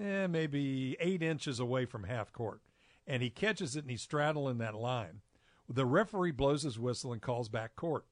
eh, 0.00 0.26
maybe 0.26 0.96
eight 1.00 1.22
inches 1.22 1.60
away 1.60 1.84
from 1.84 2.04
half 2.04 2.32
court, 2.32 2.60
and 3.08 3.22
he 3.22 3.30
catches 3.30 3.74
it, 3.74 3.80
and 3.80 3.90
he's 3.90 4.02
straddling 4.02 4.58
that 4.58 4.74
line. 4.74 5.22
The 5.68 5.86
referee 5.86 6.32
blows 6.32 6.62
his 6.62 6.78
whistle 6.78 7.12
and 7.12 7.22
calls 7.22 7.48
back 7.48 7.74
court. 7.74 8.04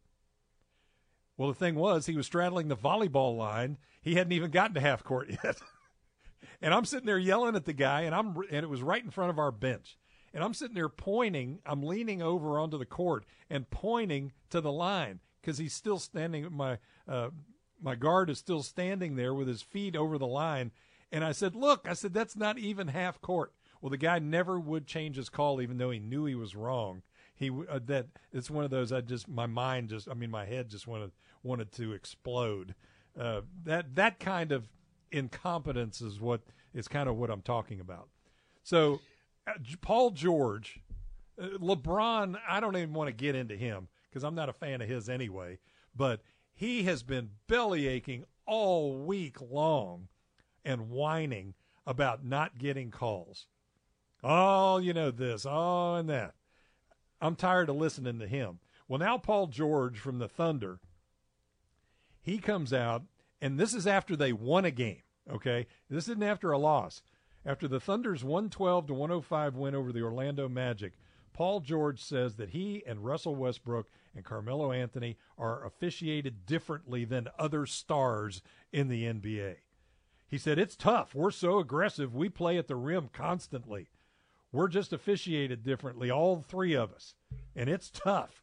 Well, 1.37 1.49
the 1.49 1.55
thing 1.55 1.75
was, 1.75 2.07
he 2.07 2.17
was 2.17 2.27
straddling 2.27 2.69
the 2.69 2.77
volleyball 2.77 3.37
line. 3.37 3.77
He 4.01 4.15
hadn't 4.15 4.33
even 4.33 4.51
gotten 4.51 4.75
to 4.75 4.81
half 4.81 5.05
court 5.05 5.29
yet. 5.45 5.59
and 6.63 6.73
I'm 6.73 6.87
sitting 6.87 7.07
there 7.07 7.19
yelling 7.19 7.55
at 7.55 7.67
the 7.67 7.75
guy, 7.75 8.03
and 8.03 8.15
I'm 8.15 8.35
and 8.51 8.65
it 8.65 8.71
was 8.71 8.83
right 8.83 9.05
in 9.05 9.11
front 9.11 9.31
of 9.31 9.39
our 9.39 9.53
bench. 9.53 9.99
And 10.33 10.43
I'm 10.43 10.55
sitting 10.55 10.75
there 10.75 10.89
pointing. 10.89 11.61
I'm 11.65 11.83
leaning 11.83 12.23
over 12.23 12.59
onto 12.59 12.79
the 12.79 12.87
court 12.87 13.25
and 13.49 13.69
pointing 13.71 14.33
to 14.51 14.61
the 14.61 14.73
line 14.73 15.21
because 15.41 15.59
he's 15.59 15.75
still 15.75 15.99
standing. 15.99 16.49
My 16.53 16.79
uh, 17.07 17.31
my 17.81 17.95
guard 17.95 18.31
is 18.31 18.39
still 18.39 18.63
standing 18.63 19.17
there 19.17 19.35
with 19.35 19.49
his 19.49 19.63
feet 19.63 19.95
over 19.95 20.17
the 20.19 20.27
line. 20.27 20.73
And 21.13 21.23
I 21.23 21.33
said, 21.33 21.55
"Look," 21.55 21.87
I 21.89 21.93
said, 21.93 22.15
"That's 22.15 22.37
not 22.37 22.59
even 22.59 22.89
half 22.89 23.21
court." 23.21 23.53
Well, 23.87 23.93
the 23.93 23.99
guy 23.99 24.19
never 24.19 24.59
would 24.59 24.89
change 24.89 25.15
his 25.15 25.29
call, 25.29 25.63
even 25.63 25.79
though 25.79 25.93
he 25.93 26.01
knew 26.01 26.25
he 26.25 26.35
was 26.35 26.57
wrong. 26.57 27.03
He 27.37 27.51
uh, 27.51 27.79
that 27.87 28.09
it's 28.33 28.51
one 28.51 28.65
of 28.65 28.71
those. 28.73 28.91
I 28.91 29.01
just 29.01 29.29
my 29.29 29.47
mind 29.47 29.91
just. 29.91 30.09
I 30.09 30.15
mean, 30.15 30.29
my 30.29 30.45
head 30.45 30.69
just 30.69 30.89
wanted 30.89 31.13
wanted 31.45 31.71
to 31.75 31.93
explode. 31.93 32.75
Uh, 33.17 33.43
that 33.63 33.95
that 33.95 34.19
kind 34.19 34.51
of 34.51 34.67
incompetence 35.13 36.01
is 36.01 36.21
what 36.21 36.41
is 36.75 36.89
kind 36.89 37.09
of 37.09 37.15
what 37.15 37.31
I'm 37.31 37.43
talking 37.43 37.79
about. 37.79 38.09
So, 38.65 39.03
uh, 39.47 39.53
Paul 39.83 40.11
George, 40.11 40.81
uh, 41.41 41.51
LeBron, 41.61 42.41
I 42.49 42.59
don't 42.59 42.77
even 42.77 42.93
want 42.93 43.07
to 43.07 43.15
get 43.15 43.37
into 43.37 43.55
him 43.55 43.87
because 44.11 44.25
I'm 44.25 44.35
not 44.35 44.49
a 44.49 44.53
fan 44.53 44.81
of 44.81 44.89
his 44.89 45.09
anyway. 45.09 45.61
But 45.95 46.23
he 46.53 46.83
has 46.83 47.05
been 47.05 47.31
belly 47.47 47.87
aching 47.87 48.25
all 48.47 48.97
week 48.97 49.37
long 49.41 50.09
and 50.65 50.91
whining 50.91 51.55
about 51.87 52.25
not 52.25 52.59
getting 52.59 52.91
calls. 52.91 53.47
Oh, 54.29 54.79
you 54.79 54.93
know 54.93 55.13
this, 55.13 55.47
oh, 55.49 55.95
and 55.95 56.11
that. 56.11 56.35
I'm 57.21 57.37
tired 57.37 57.69
of 57.69 57.77
listening 57.77 58.19
to 58.19 58.27
him. 58.27 58.59
Well, 58.89 58.99
now 58.99 59.19
Paul 59.19 59.47
George 59.47 59.99
from 60.01 60.19
the 60.19 60.29
Thunder 60.29 60.81
he 62.27 62.39
comes 62.39 62.73
out, 62.73 63.05
and 63.41 63.57
this 63.57 63.73
is 63.73 63.87
after 63.87 64.17
they 64.17 64.33
won 64.33 64.65
a 64.65 64.73
game. 64.73 65.03
Okay, 65.31 65.69
this 65.89 66.09
isn't 66.09 66.25
after 66.25 66.51
a 66.51 66.59
loss. 66.59 67.03
After 67.45 67.69
the 67.69 67.79
Thunder's 67.79 68.25
112 68.25 68.89
to 68.89 68.95
105 68.95 69.55
win 69.55 69.77
over 69.77 69.93
the 69.93 70.03
Orlando 70.03 70.49
Magic, 70.49 70.95
Paul 71.33 71.61
George 71.61 72.03
says 72.03 72.35
that 72.35 72.51
he 72.51 72.83
and 72.85 73.05
Russell 73.05 73.37
Westbrook 73.37 73.89
and 74.13 74.25
Carmelo 74.25 74.73
Anthony 74.73 75.19
are 75.39 75.65
officiated 75.65 76.47
differently 76.47 77.05
than 77.05 77.29
other 77.39 77.65
stars 77.65 78.43
in 78.73 78.89
the 78.89 79.05
NBA. 79.05 79.59
He 80.27 80.39
said, 80.39 80.59
It's 80.59 80.75
tough. 80.75 81.15
We're 81.15 81.31
so 81.31 81.61
aggressive. 81.61 82.13
We 82.13 82.29
play 82.29 82.59
at 82.59 82.67
the 82.67 82.75
rim 82.75 83.09
constantly. 83.13 83.87
We're 84.57 84.69
just 84.69 84.95
officiated 84.95 85.65
differently, 85.65 86.11
all 86.11 86.41
three 86.41 86.73
of 86.73 86.91
us. 86.91 87.15
And 87.55 87.69
it's 87.69 87.91
tough. 87.91 88.43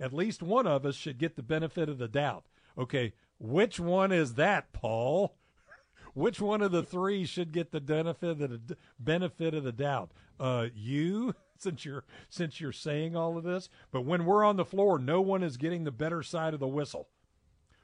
At 0.00 0.14
least 0.14 0.42
one 0.42 0.66
of 0.66 0.86
us 0.86 0.94
should 0.94 1.18
get 1.18 1.36
the 1.36 1.42
benefit 1.42 1.90
of 1.90 1.98
the 1.98 2.08
doubt. 2.08 2.46
Okay, 2.78 3.12
which 3.38 3.78
one 3.78 4.12
is 4.12 4.36
that, 4.36 4.72
Paul? 4.72 5.36
which 6.14 6.40
one 6.40 6.62
of 6.62 6.72
the 6.72 6.82
three 6.82 7.26
should 7.26 7.52
get 7.52 7.70
the 7.70 7.82
benefit 7.82 8.40
of 8.40 8.66
the 8.66 8.78
benefit 8.98 9.52
of 9.52 9.62
the 9.62 9.72
doubt? 9.72 10.12
Uh, 10.40 10.68
you, 10.74 11.34
since 11.58 11.84
you're 11.84 12.04
since 12.30 12.58
you're 12.58 12.72
saying 12.72 13.14
all 13.14 13.36
of 13.36 13.44
this, 13.44 13.68
but 13.90 14.06
when 14.06 14.24
we're 14.24 14.44
on 14.44 14.56
the 14.56 14.64
floor, 14.64 14.98
no 14.98 15.20
one 15.20 15.42
is 15.42 15.58
getting 15.58 15.84
the 15.84 15.90
better 15.90 16.22
side 16.22 16.54
of 16.54 16.60
the 16.60 16.66
whistle. 16.66 17.08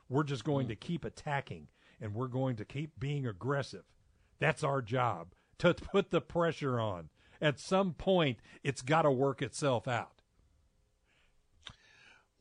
We're 0.08 0.24
just 0.24 0.42
going 0.42 0.68
to 0.68 0.74
keep 0.74 1.04
attacking, 1.04 1.68
and 2.00 2.14
we're 2.14 2.28
going 2.28 2.56
to 2.56 2.64
keep 2.64 2.98
being 2.98 3.26
aggressive. 3.26 3.84
That's 4.38 4.64
our 4.64 4.80
job 4.80 5.34
to 5.58 5.74
put 5.74 6.10
the 6.10 6.22
pressure 6.22 6.80
on. 6.80 7.10
At 7.40 7.58
some 7.60 7.94
point, 7.94 8.38
it's 8.62 8.82
got 8.82 9.02
to 9.02 9.10
work 9.10 9.42
itself 9.42 9.86
out. 9.86 10.22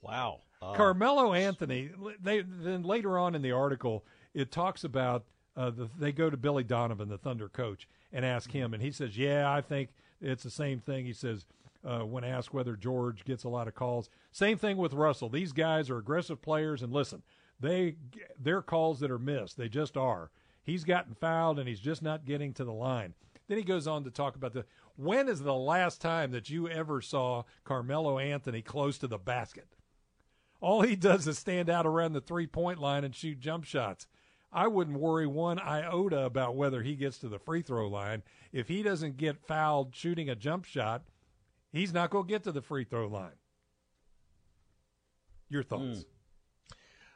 Wow. 0.01 0.41
Uh, 0.61 0.73
Carmelo 0.73 1.33
Anthony. 1.33 1.91
They 2.21 2.41
then 2.41 2.83
later 2.83 3.17
on 3.17 3.35
in 3.35 3.41
the 3.41 3.51
article 3.51 4.05
it 4.33 4.51
talks 4.51 4.83
about 4.83 5.25
uh, 5.55 5.71
the, 5.71 5.89
they 5.97 6.11
go 6.11 6.29
to 6.29 6.37
Billy 6.37 6.63
Donovan, 6.63 7.09
the 7.09 7.17
Thunder 7.17 7.49
coach, 7.49 7.87
and 8.11 8.25
ask 8.25 8.51
him, 8.51 8.73
and 8.73 8.81
he 8.81 8.91
says, 8.91 9.17
"Yeah, 9.17 9.51
I 9.51 9.61
think 9.61 9.89
it's 10.21 10.43
the 10.43 10.49
same 10.49 10.79
thing." 10.79 11.05
He 11.05 11.13
says. 11.13 11.45
Uh, 11.85 11.99
when 11.99 12.23
asked 12.23 12.53
whether 12.53 12.75
George 12.75 13.23
gets 13.23 13.45
a 13.45 13.49
lot 13.49 13.67
of 13.67 13.75
calls, 13.75 14.09
same 14.31 14.57
thing 14.57 14.75
with 14.75 14.93
Russell. 14.93 15.29
These 15.29 15.53
guys 15.53 15.89
are 15.89 15.99
aggressive 15.99 16.41
players, 16.41 16.81
and 16.81 16.91
listen, 16.91 17.21
they 17.59 17.95
they're 18.37 18.63
calls 18.63 18.99
that 18.99 19.11
are 19.11 19.19
missed. 19.19 19.57
They 19.57 19.69
just 19.69 19.95
are. 19.95 20.31
He's 20.63 20.83
gotten 20.83 21.13
fouled, 21.13 21.59
and 21.59 21.67
he's 21.67 21.79
just 21.79 22.01
not 22.01 22.25
getting 22.25 22.51
to 22.55 22.65
the 22.65 22.73
line. 22.73 23.13
Then 23.47 23.57
he 23.57 23.63
goes 23.63 23.87
on 23.87 24.03
to 24.03 24.11
talk 24.11 24.35
about 24.35 24.53
the 24.53 24.65
when 24.97 25.29
is 25.29 25.41
the 25.41 25.53
last 25.53 26.01
time 26.01 26.31
that 26.31 26.49
you 26.49 26.67
ever 26.67 27.01
saw 27.01 27.43
Carmelo 27.63 28.19
Anthony 28.19 28.61
close 28.61 28.97
to 28.97 29.07
the 29.07 29.17
basket? 29.17 29.75
All 30.59 30.81
he 30.81 30.95
does 30.95 31.27
is 31.27 31.37
stand 31.37 31.69
out 31.69 31.85
around 31.85 32.13
the 32.13 32.21
three 32.21 32.47
point 32.47 32.79
line 32.79 33.03
and 33.03 33.15
shoot 33.15 33.39
jump 33.39 33.63
shots. 33.63 34.07
I 34.51 34.67
wouldn't 34.67 34.99
worry 34.99 35.27
one 35.27 35.59
iota 35.59 36.21
about 36.21 36.55
whether 36.55 36.81
he 36.81 36.95
gets 36.95 37.19
to 37.19 37.29
the 37.29 37.37
free 37.37 37.61
throw 37.61 37.87
line. 37.87 38.23
If 38.51 38.67
he 38.67 38.81
doesn't 38.81 39.17
get 39.17 39.45
fouled 39.45 39.95
shooting 39.95 40.29
a 40.29 40.35
jump 40.35 40.65
shot, 40.65 41.03
he's 41.71 41.93
not 41.93 42.09
going 42.09 42.25
to 42.25 42.29
get 42.29 42.43
to 42.43 42.51
the 42.51 42.61
free 42.61 42.85
throw 42.85 43.07
line. 43.07 43.35
Your 45.49 45.63
thoughts? 45.63 45.99
Mm. 45.99 46.05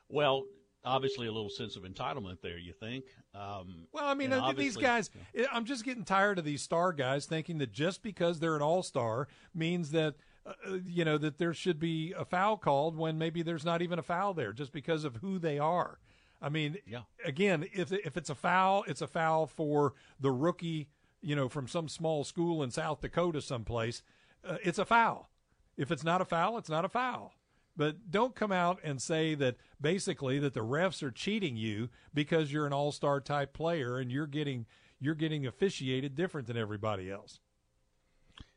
Well, 0.09 0.43
obviously 0.83 1.27
a 1.27 1.31
little 1.31 1.49
sense 1.49 1.75
of 1.75 1.83
entitlement 1.83 2.41
there. 2.41 2.57
You 2.57 2.73
think? 2.73 3.05
Um, 3.33 3.87
well, 3.91 4.05
I 4.05 4.13
mean, 4.13 4.33
uh, 4.33 4.53
these 4.53 4.77
guys. 4.77 5.09
I'm 5.51 5.65
just 5.65 5.83
getting 5.83 6.03
tired 6.03 6.39
of 6.39 6.45
these 6.45 6.61
star 6.61 6.93
guys 6.93 7.25
thinking 7.25 7.57
that 7.59 7.71
just 7.71 8.03
because 8.03 8.39
they're 8.39 8.55
an 8.55 8.61
all 8.61 8.83
star 8.83 9.27
means 9.53 9.91
that 9.91 10.15
uh, 10.45 10.53
you 10.85 11.05
know 11.05 11.17
that 11.17 11.37
there 11.37 11.53
should 11.53 11.79
be 11.79 12.13
a 12.17 12.25
foul 12.25 12.57
called 12.57 12.97
when 12.97 13.17
maybe 13.17 13.41
there's 13.41 13.65
not 13.65 13.81
even 13.81 13.99
a 13.99 14.03
foul 14.03 14.33
there 14.33 14.53
just 14.53 14.71
because 14.71 15.03
of 15.03 15.17
who 15.17 15.39
they 15.39 15.59
are. 15.59 15.99
I 16.41 16.49
mean, 16.49 16.77
yeah. 16.87 17.01
again, 17.23 17.67
if 17.73 17.91
if 17.91 18.17
it's 18.17 18.29
a 18.29 18.35
foul, 18.35 18.83
it's 18.87 19.01
a 19.01 19.07
foul 19.07 19.45
for 19.45 19.93
the 20.19 20.31
rookie, 20.31 20.89
you 21.21 21.35
know, 21.35 21.47
from 21.47 21.67
some 21.67 21.87
small 21.87 22.23
school 22.23 22.63
in 22.63 22.71
South 22.71 23.01
Dakota 23.01 23.41
someplace. 23.41 24.01
Uh, 24.43 24.57
it's 24.63 24.79
a 24.79 24.85
foul. 24.85 25.29
If 25.77 25.91
it's 25.91 26.03
not 26.03 26.21
a 26.21 26.25
foul, 26.25 26.57
it's 26.57 26.69
not 26.69 26.83
a 26.83 26.89
foul. 26.89 27.33
But 27.81 28.11
don't 28.11 28.35
come 28.35 28.51
out 28.51 28.79
and 28.83 29.01
say 29.01 29.33
that 29.33 29.55
basically 29.81 30.37
that 30.37 30.53
the 30.53 30.59
refs 30.59 31.01
are 31.01 31.09
cheating 31.09 31.57
you 31.57 31.89
because 32.13 32.53
you're 32.53 32.67
an 32.67 32.73
all-star 32.73 33.19
type 33.21 33.53
player 33.53 33.97
and 33.97 34.11
you're 34.11 34.27
getting 34.27 34.67
you're 34.99 35.15
getting 35.15 35.47
officiated 35.47 36.13
different 36.13 36.45
than 36.45 36.57
everybody 36.57 37.09
else. 37.09 37.39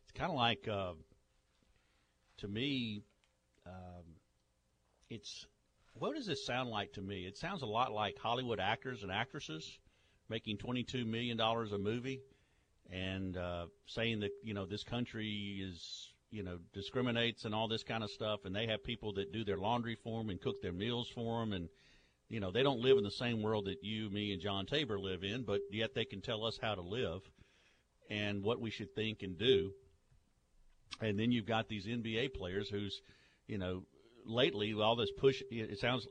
It's 0.02 0.12
kind 0.12 0.30
of 0.30 0.36
like 0.36 0.68
uh, 0.70 0.92
to 2.36 2.48
me, 2.48 3.00
um, 3.66 4.04
it's 5.08 5.46
what 5.94 6.14
does 6.14 6.26
this 6.26 6.44
sound 6.44 6.68
like 6.68 6.92
to 6.92 7.00
me? 7.00 7.24
It 7.24 7.38
sounds 7.38 7.62
a 7.62 7.66
lot 7.66 7.92
like 7.92 8.18
Hollywood 8.18 8.60
actors 8.60 9.04
and 9.04 9.10
actresses 9.10 9.78
making 10.28 10.58
twenty-two 10.58 11.06
million 11.06 11.38
dollars 11.38 11.72
a 11.72 11.78
movie, 11.78 12.20
and 12.90 13.38
uh, 13.38 13.68
saying 13.86 14.20
that 14.20 14.32
you 14.42 14.52
know 14.52 14.66
this 14.66 14.84
country 14.84 15.62
is 15.66 16.10
you 16.34 16.42
know 16.42 16.58
discriminates 16.72 17.44
and 17.44 17.54
all 17.54 17.68
this 17.68 17.84
kind 17.84 18.02
of 18.02 18.10
stuff, 18.10 18.40
and 18.44 18.54
they 18.54 18.66
have 18.66 18.82
people 18.82 19.12
that 19.14 19.32
do 19.32 19.44
their 19.44 19.56
laundry 19.56 19.96
for 20.02 20.20
them 20.20 20.30
and 20.30 20.40
cook 20.40 20.60
their 20.60 20.72
meals 20.72 21.08
for 21.14 21.40
them, 21.40 21.52
and 21.52 21.68
you 22.28 22.40
know 22.40 22.50
they 22.50 22.64
don't 22.64 22.80
live 22.80 22.98
in 22.98 23.04
the 23.04 23.10
same 23.10 23.40
world 23.40 23.66
that 23.66 23.84
you, 23.84 24.10
me, 24.10 24.32
and 24.32 24.42
John 24.42 24.66
Tabor 24.66 24.98
live 24.98 25.22
in, 25.22 25.44
but 25.44 25.60
yet 25.70 25.94
they 25.94 26.04
can 26.04 26.20
tell 26.20 26.44
us 26.44 26.58
how 26.60 26.74
to 26.74 26.82
live 26.82 27.20
and 28.10 28.42
what 28.42 28.60
we 28.60 28.70
should 28.70 28.94
think 28.96 29.22
and 29.22 29.38
do. 29.38 29.70
And 31.00 31.18
then 31.18 31.30
you've 31.30 31.46
got 31.46 31.68
these 31.68 31.86
NBA 31.86 32.34
players 32.34 32.68
who's, 32.68 33.00
you 33.46 33.58
know, 33.58 33.84
lately 34.26 34.74
all 34.74 34.96
this 34.96 35.10
push. 35.16 35.42
It 35.50 35.78
sounds, 35.78 36.06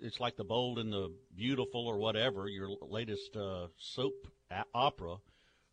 it's 0.00 0.20
like 0.20 0.36
the 0.36 0.44
bold 0.44 0.78
and 0.78 0.92
the 0.92 1.12
beautiful 1.34 1.86
or 1.86 1.98
whatever. 1.98 2.48
Your 2.48 2.68
latest 2.82 3.36
uh, 3.36 3.68
soap 3.78 4.26
opera 4.74 5.16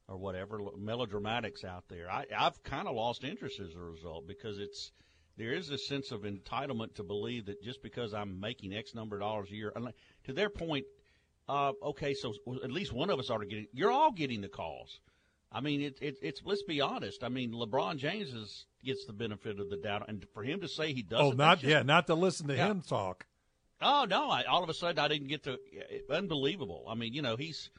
or 0.08 0.18
whatever 0.18 0.60
melodramatics 0.80 1.64
out 1.64 1.84
there. 1.89 2.10
I, 2.10 2.26
I've 2.38 2.62
kind 2.64 2.88
of 2.88 2.95
lost 2.95 3.24
interest 3.24 3.60
as 3.60 3.74
a 3.76 3.80
result 3.80 4.28
because 4.28 4.60
it's 4.60 4.91
there 5.38 5.51
is 5.53 5.70
a 5.70 5.78
sense 5.78 6.12
of 6.12 6.22
entitlement 6.22 6.95
to 6.95 7.03
believe 7.03 7.47
that 7.47 7.62
just 7.62 7.82
because 7.84 8.14
I'm 8.14 8.39
making 8.39 8.74
X 8.74 8.93
number 8.95 9.16
of 9.18 9.22
dollars 9.22 9.49
a 9.51 9.56
year, 9.56 9.74
to 10.26 10.34
their 10.34 10.49
point, 10.49 10.86
uh, 11.49 11.74
okay, 11.84 12.14
so 12.14 12.34
at 12.64 12.72
least 12.72 12.93
one 12.93 13.10
of 13.10 13.20
us 13.20 13.30
ought 13.30 13.39
to 13.39 13.45
get. 13.45 13.68
You're 13.74 13.91
all 13.91 14.12
getting 14.12 14.41
the 14.41 14.47
calls. 14.47 14.99
I 15.51 15.62
mean, 15.62 15.82
it, 15.82 15.97
it, 16.01 16.16
it's 16.22 16.41
let's 16.45 16.64
be 16.64 16.82
honest. 16.82 17.24
I 17.24 17.30
mean, 17.30 17.51
LeBron 17.51 17.97
James 17.97 18.34
is, 18.34 18.66
gets 18.84 19.06
the 19.06 19.14
benefit 19.14 19.60
of 19.60 19.70
the 19.70 19.78
doubt, 19.78 20.06
and 20.08 20.26
for 20.34 20.43
him 20.43 20.62
to 20.62 20.68
say 20.68 20.93
he 20.93 21.01
doesn't, 21.01 21.26
Oh, 21.26 21.32
not 21.32 21.60
just- 21.60 21.70
yeah, 21.70 21.82
not 21.84 22.08
to 22.08 22.16
listen 22.16 22.47
to 22.47 22.56
Yeah. 22.56 22.68
him 22.68 22.82
talk. 22.82 23.26
Oh 23.82 24.06
no! 24.10 24.30
I, 24.30 24.43
all 24.43 24.64
of 24.64 24.70
a 24.70 24.74
sudden, 24.74 24.99
I 24.99 25.08
didn't 25.10 25.28
get 25.28 25.43
to. 25.43 25.58
Unbelievable. 26.10 26.86
I 26.89 26.95
mean, 26.95 27.14
you 27.14 27.22
know, 27.22 27.36
he's. 27.36 27.70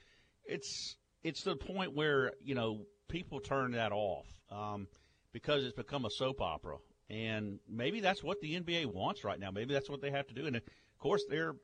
It's 0.45 0.95
it's 1.27 1.43
to 1.43 1.51
the 1.51 1.57
point 1.57 1.95
where 1.95 2.33
you 2.43 2.55
know 2.55 2.87
people 3.09 3.41
turn 3.41 3.72
that 3.72 3.93
off 3.93 4.27
um, 4.51 4.87
because 5.33 5.64
it's 5.64 5.74
become 5.74 6.05
a 6.05 6.11
soap 6.11 6.41
opera, 6.41 6.77
and 7.11 7.59
maybe 7.68 8.01
that's 8.01 8.22
what 8.22 8.41
the 8.41 8.59
NBA 8.59 8.87
wants 8.87 9.24
right 9.24 9.39
now. 9.39 9.51
Maybe 9.51 9.74
that's 9.74 9.91
what 9.91 10.01
they 10.01 10.11
have 10.11 10.29
to 10.29 10.35
do, 10.35 10.47
and 10.47 10.57
of 10.57 10.62
course, 10.99 11.24
they're 11.29 11.57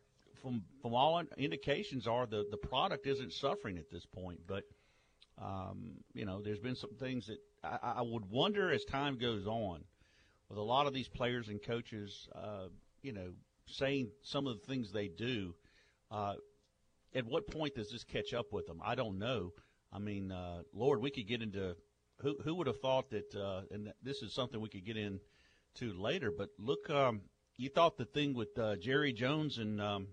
from 0.42 0.64
from 0.82 0.94
all 0.94 1.22
indications 1.36 2.06
are 2.06 2.26
the 2.26 2.44
the 2.50 2.56
product 2.56 3.06
isn't 3.06 3.32
suffering 3.32 3.78
at 3.78 3.90
this 3.90 4.04
point, 4.06 4.40
but. 4.46 4.64
Um, 5.40 5.94
you 6.12 6.26
know, 6.26 6.42
there's 6.42 6.60
been 6.60 6.76
some 6.76 6.94
things 7.00 7.26
that 7.26 7.38
I, 7.64 7.94
I 7.96 8.02
would 8.02 8.30
wonder 8.30 8.70
as 8.70 8.84
time 8.84 9.16
goes 9.16 9.46
on, 9.46 9.82
with 10.50 10.58
a 10.58 10.62
lot 10.62 10.86
of 10.86 10.92
these 10.92 11.08
players 11.08 11.48
and 11.48 11.60
coaches, 11.60 12.28
uh, 12.34 12.66
you 13.00 13.12
know, 13.12 13.32
saying 13.66 14.10
some 14.22 14.46
of 14.46 14.60
the 14.60 14.66
things 14.66 14.92
they 14.92 15.08
do. 15.08 15.54
Uh, 16.10 16.34
at 17.14 17.26
what 17.26 17.46
point 17.46 17.74
does 17.74 17.90
this 17.90 18.04
catch 18.04 18.32
up 18.34 18.52
with 18.52 18.66
them? 18.66 18.80
I 18.84 18.94
don't 18.94 19.18
know. 19.18 19.52
I 19.92 19.98
mean, 19.98 20.32
uh, 20.32 20.62
Lord, 20.72 21.00
we 21.02 21.10
could 21.10 21.28
get 21.28 21.42
into 21.42 21.76
who 22.20 22.36
who 22.44 22.54
would 22.54 22.66
have 22.66 22.80
thought 22.80 23.10
that, 23.10 23.34
uh, 23.34 23.62
and 23.70 23.92
this 24.02 24.22
is 24.22 24.32
something 24.32 24.60
we 24.60 24.68
could 24.68 24.86
get 24.86 24.96
into 24.96 25.92
later. 25.98 26.32
But 26.36 26.50
look, 26.58 26.88
um, 26.88 27.22
you 27.56 27.68
thought 27.68 27.96
the 27.98 28.04
thing 28.04 28.34
with 28.34 28.56
uh, 28.58 28.76
Jerry 28.76 29.12
Jones 29.12 29.58
and 29.58 29.80
um, 29.80 30.08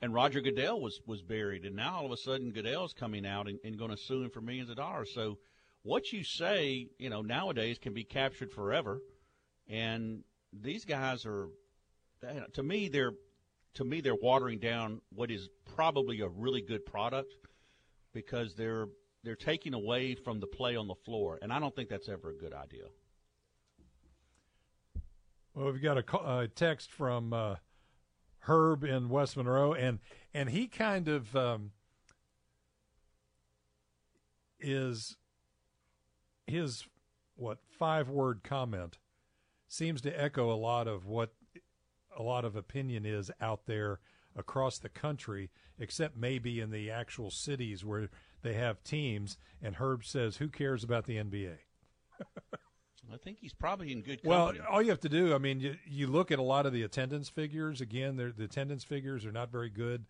and 0.00 0.14
Roger 0.14 0.40
Goodell 0.40 0.80
was 0.80 1.00
was 1.06 1.22
buried, 1.22 1.64
and 1.64 1.76
now 1.76 1.96
all 1.96 2.06
of 2.06 2.12
a 2.12 2.16
sudden 2.16 2.52
Goodell's 2.52 2.94
coming 2.94 3.26
out 3.26 3.48
and, 3.48 3.58
and 3.64 3.78
going 3.78 3.90
to 3.90 3.96
sue 3.96 4.22
him 4.22 4.30
for 4.30 4.40
millions 4.40 4.70
of 4.70 4.76
dollars. 4.76 5.10
So 5.14 5.38
what 5.82 6.12
you 6.12 6.24
say, 6.24 6.88
you 6.98 7.10
know, 7.10 7.22
nowadays 7.22 7.78
can 7.78 7.94
be 7.94 8.04
captured 8.04 8.52
forever, 8.52 9.00
and 9.68 10.24
these 10.52 10.84
guys 10.84 11.26
are, 11.26 11.48
to 12.54 12.62
me, 12.62 12.88
they're 12.88 13.12
to 13.78 13.84
me 13.84 14.00
they're 14.00 14.16
watering 14.16 14.58
down 14.58 15.00
what 15.14 15.30
is 15.30 15.48
probably 15.76 16.20
a 16.20 16.28
really 16.28 16.60
good 16.60 16.84
product 16.84 17.32
because 18.12 18.56
they're 18.56 18.88
they're 19.22 19.36
taking 19.36 19.72
away 19.72 20.16
from 20.16 20.40
the 20.40 20.48
play 20.48 20.74
on 20.74 20.88
the 20.88 20.94
floor, 20.94 21.38
and 21.42 21.52
I 21.52 21.60
don't 21.60 21.74
think 21.74 21.88
that's 21.88 22.08
ever 22.08 22.30
a 22.30 22.34
good 22.34 22.52
idea. 22.52 22.84
Well, 25.54 25.72
we've 25.72 25.82
got 25.82 25.98
a, 25.98 26.38
a 26.38 26.48
text 26.48 26.90
from 26.90 27.32
uh, 27.32 27.56
Herb 28.40 28.82
in 28.82 29.08
West 29.08 29.36
Monroe, 29.36 29.74
and 29.74 30.00
and 30.34 30.50
he 30.50 30.66
kind 30.66 31.06
of 31.06 31.36
um, 31.36 31.70
is 34.58 35.16
his 36.48 36.84
what 37.36 37.58
five 37.78 38.08
word 38.08 38.40
comment 38.42 38.98
seems 39.68 40.00
to 40.00 40.20
echo 40.20 40.52
a 40.52 40.58
lot 40.58 40.88
of 40.88 41.06
what 41.06 41.32
a 42.18 42.22
lot 42.22 42.44
of 42.44 42.56
opinion 42.56 43.06
is 43.06 43.30
out 43.40 43.64
there 43.66 44.00
across 44.36 44.78
the 44.78 44.88
country, 44.88 45.50
except 45.78 46.16
maybe 46.16 46.60
in 46.60 46.70
the 46.70 46.90
actual 46.90 47.30
cities 47.30 47.84
where 47.84 48.10
they 48.42 48.54
have 48.54 48.84
teams. 48.84 49.38
And 49.62 49.76
Herb 49.76 50.04
says, 50.04 50.36
"Who 50.36 50.48
cares 50.48 50.84
about 50.84 51.06
the 51.06 51.16
NBA?" 51.16 51.56
I 53.10 53.16
think 53.16 53.38
he's 53.40 53.54
probably 53.54 53.92
in 53.92 54.02
good 54.02 54.20
Well, 54.22 54.52
all 54.70 54.82
you 54.82 54.90
have 54.90 55.00
to 55.00 55.08
do, 55.08 55.34
I 55.34 55.38
mean, 55.38 55.60
you, 55.60 55.76
you 55.86 56.06
look 56.06 56.30
at 56.30 56.38
a 56.38 56.42
lot 56.42 56.66
of 56.66 56.74
the 56.74 56.82
attendance 56.82 57.30
figures. 57.30 57.80
Again, 57.80 58.16
the 58.16 58.44
attendance 58.44 58.84
figures 58.84 59.24
are 59.24 59.32
not 59.32 59.50
very 59.50 59.70
good. 59.70 60.04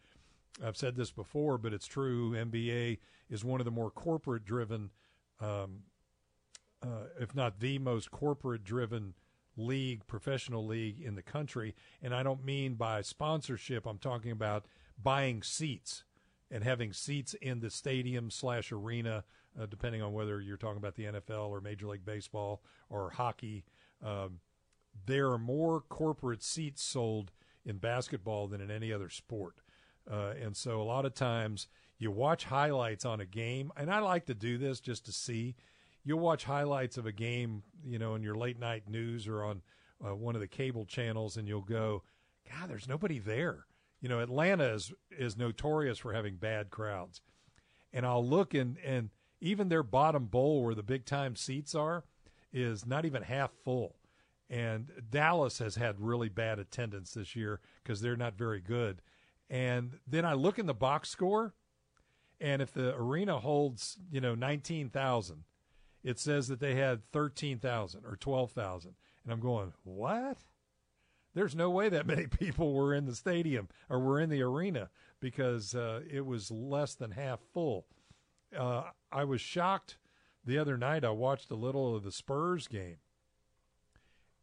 I've 0.64 0.76
said 0.76 0.96
this 0.96 1.12
before, 1.12 1.58
but 1.58 1.72
it's 1.72 1.86
true. 1.86 2.32
NBA 2.32 2.98
is 3.30 3.44
one 3.44 3.60
of 3.60 3.64
the 3.64 3.70
more 3.70 3.90
corporate 3.90 4.44
driven, 4.44 4.90
um, 5.40 5.82
uh, 6.82 7.06
if 7.20 7.36
not 7.36 7.60
the 7.60 7.78
most 7.78 8.10
corporate 8.10 8.64
driven 8.64 9.14
league, 9.58 10.06
professional 10.06 10.64
league 10.66 11.00
in 11.00 11.14
the 11.14 11.22
country. 11.22 11.74
And 12.02 12.14
I 12.14 12.22
don't 12.22 12.44
mean 12.44 12.74
by 12.74 13.02
sponsorship, 13.02 13.86
I'm 13.86 13.98
talking 13.98 14.30
about 14.30 14.66
buying 15.02 15.42
seats 15.42 16.04
and 16.50 16.64
having 16.64 16.92
seats 16.92 17.34
in 17.34 17.60
the 17.60 17.70
stadium 17.70 18.30
slash 18.30 18.72
arena, 18.72 19.24
uh, 19.60 19.66
depending 19.66 20.02
on 20.02 20.12
whether 20.12 20.40
you're 20.40 20.56
talking 20.56 20.78
about 20.78 20.94
the 20.94 21.04
NFL 21.04 21.48
or 21.48 21.60
Major 21.60 21.86
League 21.86 22.04
Baseball 22.04 22.62
or 22.88 23.10
hockey. 23.10 23.64
Um, 24.04 24.40
there 25.06 25.30
are 25.30 25.38
more 25.38 25.80
corporate 25.80 26.42
seats 26.42 26.82
sold 26.82 27.32
in 27.64 27.78
basketball 27.78 28.48
than 28.48 28.60
in 28.60 28.70
any 28.70 28.92
other 28.92 29.10
sport. 29.10 29.60
Uh, 30.10 30.32
and 30.40 30.56
so 30.56 30.80
a 30.80 30.84
lot 30.84 31.04
of 31.04 31.14
times 31.14 31.68
you 31.98 32.10
watch 32.10 32.44
highlights 32.44 33.04
on 33.04 33.20
a 33.20 33.26
game, 33.26 33.70
and 33.76 33.90
I 33.90 33.98
like 33.98 34.26
to 34.26 34.34
do 34.34 34.56
this 34.56 34.80
just 34.80 35.04
to 35.06 35.12
see. 35.12 35.54
You'll 36.08 36.20
watch 36.20 36.44
highlights 36.44 36.96
of 36.96 37.04
a 37.04 37.12
game, 37.12 37.62
you 37.84 37.98
know, 37.98 38.14
in 38.14 38.22
your 38.22 38.34
late 38.34 38.58
night 38.58 38.88
news 38.88 39.28
or 39.28 39.44
on 39.44 39.60
uh, 40.02 40.14
one 40.14 40.34
of 40.34 40.40
the 40.40 40.48
cable 40.48 40.86
channels, 40.86 41.36
and 41.36 41.46
you'll 41.46 41.60
go, 41.60 42.02
God, 42.50 42.70
there's 42.70 42.88
nobody 42.88 43.18
there. 43.18 43.66
You 44.00 44.08
know, 44.08 44.20
Atlanta 44.20 44.72
is 44.72 44.90
is 45.10 45.36
notorious 45.36 45.98
for 45.98 46.14
having 46.14 46.36
bad 46.36 46.70
crowds, 46.70 47.20
and 47.92 48.06
I'll 48.06 48.26
look 48.26 48.54
and 48.54 48.78
and 48.82 49.10
even 49.42 49.68
their 49.68 49.82
bottom 49.82 50.24
bowl 50.24 50.64
where 50.64 50.74
the 50.74 50.82
big 50.82 51.04
time 51.04 51.36
seats 51.36 51.74
are 51.74 52.04
is 52.54 52.86
not 52.86 53.04
even 53.04 53.22
half 53.22 53.50
full. 53.62 53.96
And 54.48 54.90
Dallas 55.10 55.58
has 55.58 55.74
had 55.74 56.00
really 56.00 56.30
bad 56.30 56.58
attendance 56.58 57.12
this 57.12 57.36
year 57.36 57.60
because 57.82 58.00
they're 58.00 58.16
not 58.16 58.38
very 58.38 58.62
good. 58.62 59.02
And 59.50 59.98
then 60.06 60.24
I 60.24 60.32
look 60.32 60.58
in 60.58 60.64
the 60.64 60.72
box 60.72 61.10
score, 61.10 61.52
and 62.40 62.62
if 62.62 62.72
the 62.72 62.94
arena 62.96 63.40
holds, 63.40 63.98
you 64.10 64.22
know, 64.22 64.34
19,000, 64.34 65.44
it 66.02 66.18
says 66.18 66.48
that 66.48 66.60
they 66.60 66.74
had 66.74 67.10
13,000 67.12 68.04
or 68.04 68.16
12,000. 68.16 68.94
And 69.24 69.32
I'm 69.32 69.40
going, 69.40 69.72
what? 69.84 70.38
There's 71.34 71.54
no 71.54 71.70
way 71.70 71.88
that 71.88 72.06
many 72.08 72.26
people 72.26 72.72
were 72.72 72.94
in 72.94 73.06
the 73.06 73.14
stadium 73.14 73.68
or 73.88 74.00
were 74.00 74.20
in 74.20 74.30
the 74.30 74.42
arena 74.42 74.90
because 75.20 75.74
uh, 75.74 76.00
it 76.10 76.24
was 76.24 76.50
less 76.50 76.94
than 76.94 77.12
half 77.12 77.40
full. 77.52 77.86
Uh, 78.56 78.84
I 79.12 79.24
was 79.24 79.40
shocked 79.40 79.98
the 80.44 80.58
other 80.58 80.78
night. 80.78 81.04
I 81.04 81.10
watched 81.10 81.50
a 81.50 81.56
little 81.56 81.94
of 81.94 82.04
the 82.04 82.12
Spurs 82.12 82.66
game, 82.66 82.98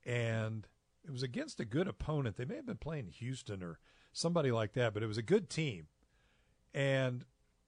and 0.06 0.68
it 1.04 1.12
was 1.12 1.24
against 1.24 1.60
a 1.60 1.66
good 1.66 1.88
opponent. 1.88 2.36
They 2.36 2.46
may 2.46 2.58
have 2.58 2.66
been 2.66 2.78
playing 2.78 3.08
Houston 3.08 3.64
or 3.64 3.80
somebody 4.14 4.52
like 4.52 4.74
that, 4.74 4.94
but 4.94 5.02
it 5.02 5.08
was 5.08 5.18
a 5.18 5.24
good 5.24 5.50
team. 5.50 5.88
And 6.74 7.26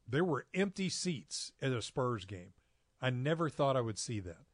there 0.08 0.24
were 0.24 0.46
empty 0.54 0.90
seats 0.90 1.52
at 1.62 1.72
a 1.72 1.82
Spurs 1.82 2.26
game. 2.26 2.54
I 3.02 3.10
never 3.10 3.50
thought 3.50 3.78
I 3.78 3.82
would 3.82 4.00
see 4.00 4.20
that. 4.22 4.46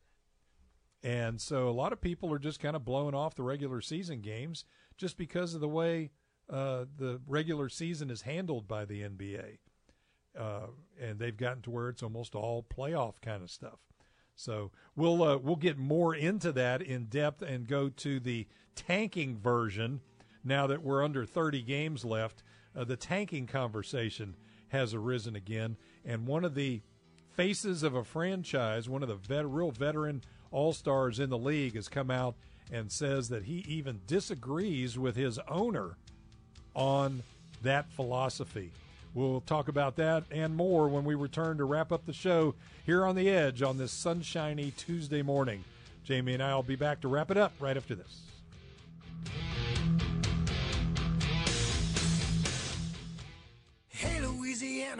And 1.03 1.41
so 1.41 1.67
a 1.67 1.71
lot 1.71 1.91
of 1.91 1.99
people 1.99 2.33
are 2.33 2.39
just 2.39 2.61
kind 2.61 2.75
of 2.75 2.85
blowing 2.85 3.13
off 3.13 3.35
the 3.35 3.43
regular 3.43 3.81
season 3.81 4.21
games 4.21 4.63
just 4.97 5.17
because 5.17 5.53
of 5.53 5.61
the 5.61 5.67
way 5.67 6.11
uh, 6.49 6.85
the 6.97 7.19
regular 7.27 7.69
season 7.69 8.09
is 8.09 8.21
handled 8.21 8.67
by 8.67 8.85
the 8.85 9.01
NBA. 9.01 9.57
Uh, 10.37 10.67
and 10.99 11.19
they've 11.19 11.37
gotten 11.37 11.61
to 11.63 11.71
where 11.71 11.89
it's 11.89 12.03
almost 12.03 12.35
all 12.35 12.63
playoff 12.63 13.15
kind 13.21 13.43
of 13.43 13.51
stuff. 13.51 13.79
So 14.35 14.71
we'll 14.95 15.21
uh, 15.21 15.37
we'll 15.37 15.57
get 15.57 15.77
more 15.77 16.15
into 16.15 16.51
that 16.53 16.81
in 16.81 17.05
depth 17.05 17.41
and 17.41 17.67
go 17.67 17.89
to 17.89 18.19
the 18.19 18.47
tanking 18.75 19.37
version 19.37 20.01
now 20.43 20.65
that 20.67 20.81
we're 20.81 21.03
under 21.03 21.25
30 21.25 21.61
games 21.61 22.03
left. 22.03 22.41
Uh, 22.75 22.83
the 22.83 22.97
tanking 22.97 23.45
conversation 23.45 24.35
has 24.69 24.95
arisen 24.95 25.35
again, 25.35 25.77
and 26.03 26.25
one 26.25 26.43
of 26.43 26.55
the 26.55 26.81
faces 27.35 27.83
of 27.83 27.95
a 27.95 28.03
franchise, 28.03 28.87
one 28.87 29.03
of 29.03 29.09
the 29.09 29.15
vet, 29.15 29.47
real 29.47 29.71
veteran 29.71 30.21
all 30.51 30.73
stars 30.73 31.19
in 31.19 31.29
the 31.29 31.37
league, 31.37 31.75
has 31.75 31.87
come 31.87 32.11
out 32.11 32.35
and 32.71 32.91
says 32.91 33.29
that 33.29 33.43
he 33.43 33.65
even 33.67 34.01
disagrees 34.07 34.97
with 34.97 35.15
his 35.15 35.39
owner 35.47 35.97
on 36.75 37.23
that 37.61 37.91
philosophy. 37.91 38.71
We'll 39.13 39.41
talk 39.41 39.67
about 39.67 39.95
that 39.97 40.23
and 40.31 40.55
more 40.55 40.87
when 40.87 41.03
we 41.03 41.13
return 41.13 41.57
to 41.57 41.65
wrap 41.65 41.91
up 41.91 42.05
the 42.05 42.13
show 42.13 42.55
here 42.85 43.05
on 43.05 43.15
The 43.15 43.29
Edge 43.29 43.61
on 43.61 43.77
this 43.77 43.91
sunshiny 43.91 44.73
Tuesday 44.75 45.21
morning. 45.21 45.63
Jamie 46.03 46.33
and 46.33 46.43
I 46.43 46.55
will 46.55 46.63
be 46.63 46.75
back 46.75 47.01
to 47.01 47.07
wrap 47.07 47.29
it 47.29 47.37
up 47.37 47.53
right 47.59 47.77
after 47.77 47.95
this. 47.95 48.21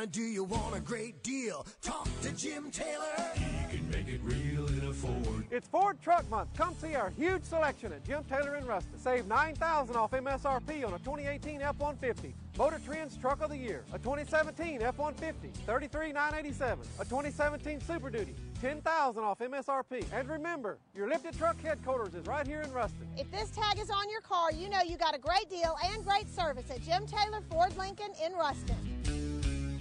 Louisiana, 0.04 0.08
do 0.08 0.22
you 0.22 0.44
want 0.44 0.76
a 0.76 0.80
great 0.80 1.24
deal? 1.24 1.66
Talk 1.82 2.08
to 2.22 2.32
Jim 2.32 2.72
Taylor. 2.72 3.06
He 3.36 3.78
can 3.78 3.90
make 3.90 4.08
it 4.08 4.20
real 4.24 4.68
in 4.68 4.88
a 4.90 4.94
Ford. 4.94 5.46
It's 5.52 5.68
Ford 5.68 5.98
Truck 6.02 6.30
Month. 6.30 6.50
Come 6.58 6.76
see 6.82 6.96
our 6.96 7.10
huge 7.12 7.44
selection 7.44 7.94
at 7.94 8.04
Jim 8.06 8.24
Taylor 8.30 8.56
in 8.56 8.66
Ruston. 8.66 9.00
Save 9.00 9.28
9000 9.28 9.96
off 9.96 10.12
MSRP 10.12 10.86
on 10.86 10.94
a 10.94 11.00
2018 11.00 11.62
F-150. 11.62 12.34
Motor 12.58 12.80
Trends 12.86 13.18
Truck 13.18 13.42
of 13.42 13.50
the 13.50 13.58
Year. 13.58 13.84
A 13.94 14.00
2017 14.00 14.82
F-150, 14.82 15.34
33987 15.66 16.86
A 17.00 17.06
2017 17.06 17.82
Super 17.82 18.10
Duty, 18.10 18.36
10000 18.62 19.24
off 19.24 19.40
MSRP. 19.40 20.06
And 20.14 20.30
remember, 20.30 20.78
your 20.96 21.10
lifted 21.10 21.38
truck 21.38 21.60
headquarters 21.62 22.14
is 22.14 22.28
right 22.28 22.46
here 22.46 22.62
in 22.62 22.72
Ruston. 22.72 23.08
If 23.18 23.32
this 23.32 23.50
tag 23.52 23.80
is 23.80 23.90
on 23.90 24.10
your 24.10 24.22
car, 24.22 24.52
you 24.52 24.70
know 24.70 24.82
you 24.86 24.98
got 24.98 25.16
a 25.16 25.20
great 25.20 25.50
deal 25.50 25.76
and 25.84 26.06
great 26.06 26.28
service 26.34 26.70
at 26.70 26.82
Jim 26.82 27.06
Taylor 27.08 27.42
Ford 27.50 27.76
Lincoln 27.78 28.12
in 28.24 28.34
Ruston. 28.34 28.76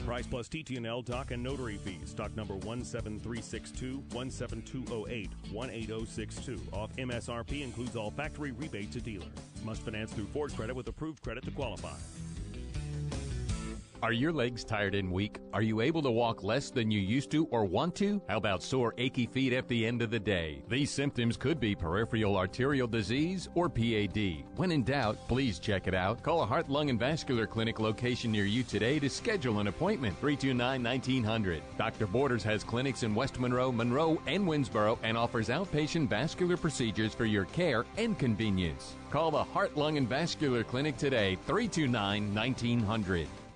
Price 0.04 0.26
plus 0.26 0.48
TTNL 0.48 1.04
doc 1.04 1.30
and 1.30 1.42
notary 1.42 1.76
fees. 1.76 2.10
Stock 2.10 2.34
number 2.36 2.54
17362 2.54 4.02
17208 4.10 5.30
18062. 5.52 6.60
Off 6.72 6.94
MSRP 6.96 7.62
includes 7.62 7.96
all 7.96 8.10
factory 8.10 8.50
rebate 8.52 8.90
to 8.92 9.00
dealer. 9.00 9.26
Must 9.64 9.82
finance 9.82 10.12
through 10.12 10.26
Ford 10.26 10.52
Credit 10.54 10.74
with 10.74 10.88
approved 10.88 11.22
credit 11.22 11.44
to 11.44 11.50
qualify. 11.50 11.96
Are 14.02 14.12
your 14.12 14.32
legs 14.32 14.64
tired 14.64 14.96
and 14.96 15.12
weak? 15.12 15.38
Are 15.52 15.62
you 15.62 15.80
able 15.80 16.02
to 16.02 16.10
walk 16.10 16.42
less 16.42 16.70
than 16.70 16.90
you 16.90 16.98
used 16.98 17.30
to 17.30 17.46
or 17.52 17.64
want 17.64 17.94
to? 17.96 18.20
How 18.28 18.36
about 18.36 18.60
sore, 18.60 18.94
achy 18.98 19.26
feet 19.26 19.52
at 19.52 19.68
the 19.68 19.86
end 19.86 20.02
of 20.02 20.10
the 20.10 20.18
day? 20.18 20.64
These 20.68 20.90
symptoms 20.90 21.36
could 21.36 21.60
be 21.60 21.76
peripheral 21.76 22.36
arterial 22.36 22.88
disease 22.88 23.48
or 23.54 23.68
PAD. 23.68 24.42
When 24.56 24.72
in 24.72 24.82
doubt, 24.82 25.18
please 25.28 25.60
check 25.60 25.86
it 25.86 25.94
out. 25.94 26.20
Call 26.20 26.42
a 26.42 26.46
heart, 26.46 26.68
lung, 26.68 26.90
and 26.90 26.98
vascular 26.98 27.46
clinic 27.46 27.78
location 27.78 28.32
near 28.32 28.44
you 28.44 28.64
today 28.64 28.98
to 28.98 29.08
schedule 29.08 29.60
an 29.60 29.68
appointment. 29.68 30.18
329 30.18 30.82
1900. 30.82 31.62
Dr. 31.78 32.08
Borders 32.08 32.42
has 32.42 32.64
clinics 32.64 33.04
in 33.04 33.14
West 33.14 33.38
Monroe, 33.38 33.70
Monroe, 33.70 34.20
and 34.26 34.44
Winnsboro 34.44 34.98
and 35.04 35.16
offers 35.16 35.48
outpatient 35.48 36.08
vascular 36.08 36.56
procedures 36.56 37.14
for 37.14 37.24
your 37.24 37.44
care 37.44 37.84
and 37.98 38.18
convenience. 38.18 38.96
Call 39.10 39.30
the 39.30 39.44
Heart, 39.44 39.76
Lung, 39.76 39.96
and 39.96 40.08
Vascular 40.08 40.64
Clinic 40.64 40.96
today, 40.96 41.38
329 41.46 42.34
1900. 42.34 43.28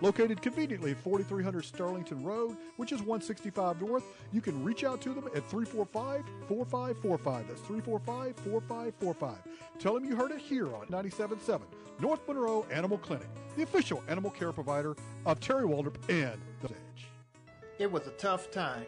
Located 0.00 0.40
conveniently 0.40 0.92
at 0.92 0.98
4300 0.98 1.64
Sterlington 1.64 2.24
Road, 2.24 2.56
which 2.76 2.92
is 2.92 3.00
165 3.00 3.80
North, 3.80 4.04
you 4.32 4.40
can 4.40 4.62
reach 4.62 4.84
out 4.84 5.00
to 5.02 5.12
them 5.12 5.26
at 5.34 5.48
345 5.48 6.24
4545. 6.46 7.48
That's 7.48 7.60
345 7.62 8.36
4545. 8.36 9.38
Tell 9.80 9.94
them 9.94 10.04
you 10.04 10.14
heard 10.14 10.30
it 10.30 10.38
here 10.38 10.72
on 10.74 10.86
97.7 10.86 11.62
North 12.00 12.20
Monroe 12.28 12.64
Animal 12.70 12.98
Clinic, 12.98 13.26
the 13.56 13.64
official 13.64 14.04
animal 14.08 14.30
care 14.30 14.52
provider 14.52 14.94
of 15.26 15.40
Terry 15.40 15.64
Waldrop 15.64 15.96
and 16.08 16.40
The 16.62 16.68
Edge. 16.68 17.06
It 17.78 17.90
was 17.90 18.06
a 18.06 18.10
tough 18.12 18.50
time. 18.52 18.86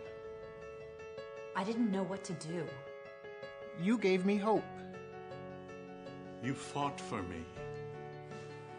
I 1.56 1.64
didn't 1.64 1.90
know 1.90 2.04
what 2.04 2.22
to 2.24 2.32
do. 2.34 2.64
You 3.82 3.98
gave 3.98 4.24
me 4.24 4.36
hope. 4.36 4.64
You 6.42 6.54
fought 6.54 7.00
for 7.00 7.22
me. 7.22 7.44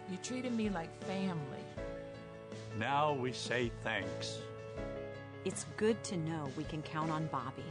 You 0.10 0.18
treated 0.18 0.54
me 0.54 0.70
like 0.70 0.90
family. 1.04 1.66
Now 2.78 3.14
we 3.14 3.34
say 3.34 3.72
thanks. 3.84 4.40
It's 5.44 5.66
good 5.76 6.02
to 6.06 6.18
know 6.18 6.50
we 6.56 6.64
can 6.64 6.82
count 6.82 7.12
on 7.12 7.28
Bobby. 7.28 7.64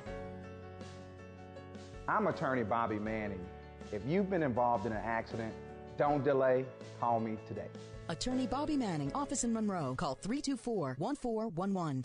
I'm 2.09 2.27
attorney 2.27 2.65
Bobby 2.65 2.99
Manning. 2.99 3.45
If 3.93 4.03
you've 4.07 4.29
been 4.29 4.43
involved 4.43 4.87
in 4.87 4.93
an 4.93 5.03
accident, 5.05 5.55
don't 5.97 6.25
delay. 6.25 6.65
Call 7.01 7.21
me 7.21 7.37
today. 7.47 7.69
Attorney 8.09 8.47
Bobby 8.47 8.77
Manning, 8.77 9.13
office 9.15 9.45
in 9.45 9.53
Monroe. 9.53 9.95
Call 9.97 10.17
324 10.17 10.97
1411. 10.99 12.05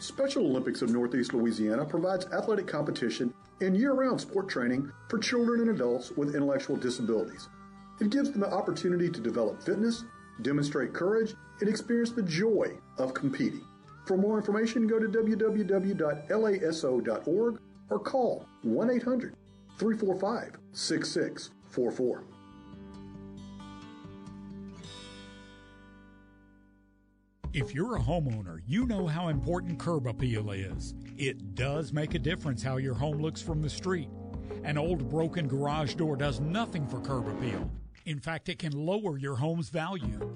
Special 0.00 0.46
Olympics 0.46 0.82
of 0.82 0.90
Northeast 0.90 1.34
Louisiana 1.34 1.84
provides 1.84 2.26
athletic 2.26 2.66
competition 2.66 3.32
and 3.60 3.76
year 3.76 3.92
round 3.92 4.20
sport 4.20 4.48
training 4.48 4.90
for 5.08 5.18
children 5.18 5.60
and 5.60 5.70
adults 5.70 6.10
with 6.12 6.34
intellectual 6.34 6.76
disabilities. 6.76 7.48
It 8.00 8.10
gives 8.10 8.30
them 8.30 8.40
the 8.40 8.52
opportunity 8.52 9.08
to 9.10 9.20
develop 9.20 9.62
fitness, 9.62 10.04
demonstrate 10.42 10.92
courage, 10.92 11.34
and 11.60 11.68
experience 11.68 12.12
the 12.12 12.22
joy 12.22 12.76
of 12.98 13.14
competing. 13.14 13.64
For 14.04 14.16
more 14.16 14.38
information, 14.38 14.86
go 14.86 14.98
to 14.98 15.08
www.laso.org 15.08 16.00
or 17.90 17.98
call 17.98 18.46
1 18.62 18.90
800 18.90 19.34
345 19.78 20.58
6644. 20.72 22.24
If 27.52 27.74
you're 27.74 27.96
a 27.96 28.00
homeowner, 28.00 28.60
you 28.66 28.86
know 28.86 29.06
how 29.06 29.28
important 29.28 29.78
curb 29.78 30.06
appeal 30.06 30.50
is. 30.50 30.94
It 31.16 31.54
does 31.54 31.90
make 31.90 32.14
a 32.14 32.18
difference 32.18 32.62
how 32.62 32.76
your 32.76 32.92
home 32.92 33.16
looks 33.16 33.40
from 33.40 33.62
the 33.62 33.70
street. 33.70 34.10
An 34.62 34.76
old 34.76 35.08
broken 35.08 35.48
garage 35.48 35.94
door 35.94 36.16
does 36.16 36.38
nothing 36.38 36.86
for 36.86 37.00
curb 37.00 37.28
appeal. 37.28 37.70
In 38.06 38.20
fact, 38.20 38.48
it 38.48 38.60
can 38.60 38.70
lower 38.70 39.18
your 39.18 39.34
home's 39.34 39.68
value. 39.68 40.32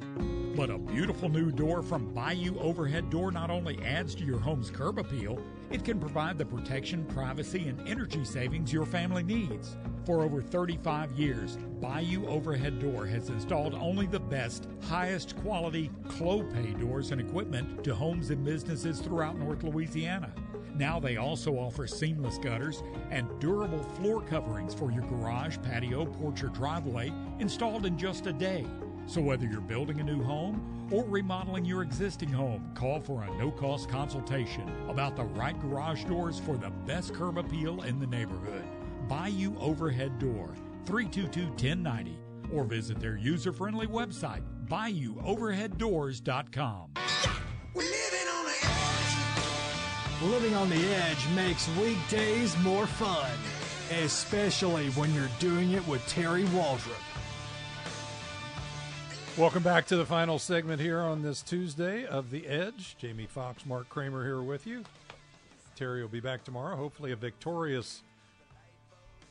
But 0.56 0.70
a 0.70 0.78
beautiful 0.78 1.28
new 1.28 1.52
door 1.52 1.84
from 1.84 2.12
Bayou 2.12 2.58
Overhead 2.58 3.10
Door 3.10 3.30
not 3.30 3.48
only 3.48 3.80
adds 3.84 4.12
to 4.16 4.24
your 4.24 4.40
home's 4.40 4.72
curb 4.72 4.98
appeal, 4.98 5.40
it 5.70 5.84
can 5.84 6.00
provide 6.00 6.36
the 6.36 6.44
protection, 6.44 7.04
privacy, 7.04 7.68
and 7.68 7.80
energy 7.88 8.24
savings 8.24 8.72
your 8.72 8.86
family 8.86 9.22
needs. 9.22 9.76
For 10.04 10.22
over 10.22 10.42
35 10.42 11.12
years, 11.12 11.58
Bayou 11.80 12.26
Overhead 12.26 12.80
Door 12.80 13.06
has 13.06 13.28
installed 13.28 13.74
only 13.74 14.08
the 14.08 14.18
best, 14.18 14.66
highest 14.88 15.36
quality 15.36 15.92
Clopay 16.08 16.78
doors 16.80 17.12
and 17.12 17.20
equipment 17.20 17.84
to 17.84 17.94
homes 17.94 18.30
and 18.30 18.44
businesses 18.44 18.98
throughout 18.98 19.38
North 19.38 19.62
Louisiana. 19.62 20.32
Now 20.76 21.00
they 21.00 21.16
also 21.16 21.54
offer 21.54 21.86
seamless 21.86 22.36
gutters 22.38 22.82
and 23.10 23.28
durable 23.40 23.82
floor 23.82 24.20
coverings 24.22 24.74
for 24.74 24.90
your 24.90 25.04
garage, 25.04 25.58
patio, 25.62 26.06
porch, 26.06 26.42
or 26.42 26.48
driveway 26.48 27.12
installed 27.38 27.86
in 27.86 27.96
just 27.98 28.26
a 28.26 28.32
day. 28.32 28.66
So 29.06 29.20
whether 29.20 29.46
you're 29.46 29.60
building 29.60 30.00
a 30.00 30.04
new 30.04 30.22
home 30.22 30.88
or 30.92 31.04
remodeling 31.04 31.64
your 31.64 31.82
existing 31.82 32.30
home, 32.30 32.70
call 32.74 33.00
for 33.00 33.24
a 33.24 33.38
no-cost 33.38 33.88
consultation 33.88 34.70
about 34.88 35.16
the 35.16 35.24
right 35.24 35.60
garage 35.60 36.04
doors 36.04 36.38
for 36.38 36.56
the 36.56 36.70
best 36.86 37.12
curb 37.14 37.38
appeal 37.38 37.82
in 37.82 37.98
the 37.98 38.06
neighborhood. 38.06 38.62
Bayou 39.08 39.58
Overhead 39.58 40.18
Door, 40.18 40.54
322-1090, 40.84 42.16
or 42.52 42.64
visit 42.64 43.00
their 43.00 43.16
user-friendly 43.16 43.86
website, 43.88 44.42
bayouoverheaddoors.com. 44.66 46.90
Living 50.22 50.54
on 50.54 50.68
the 50.68 50.94
edge 50.94 51.26
makes 51.34 51.66
weekdays 51.78 52.54
more 52.58 52.86
fun, 52.86 53.30
especially 54.02 54.90
when 54.90 55.14
you're 55.14 55.30
doing 55.38 55.72
it 55.72 55.86
with 55.88 56.06
Terry 56.08 56.44
Waldrop. 56.44 56.92
Welcome 59.38 59.62
back 59.62 59.86
to 59.86 59.96
the 59.96 60.04
final 60.04 60.38
segment 60.38 60.78
here 60.78 61.00
on 61.00 61.22
this 61.22 61.40
Tuesday 61.40 62.04
of 62.04 62.30
The 62.30 62.46
Edge. 62.46 62.96
Jamie 62.98 63.24
Fox, 63.24 63.64
Mark 63.64 63.88
Kramer 63.88 64.22
here 64.22 64.42
with 64.42 64.66
you. 64.66 64.84
Terry 65.74 66.02
will 66.02 66.10
be 66.10 66.20
back 66.20 66.44
tomorrow. 66.44 66.76
Hopefully, 66.76 67.12
a 67.12 67.16
victorious 67.16 68.02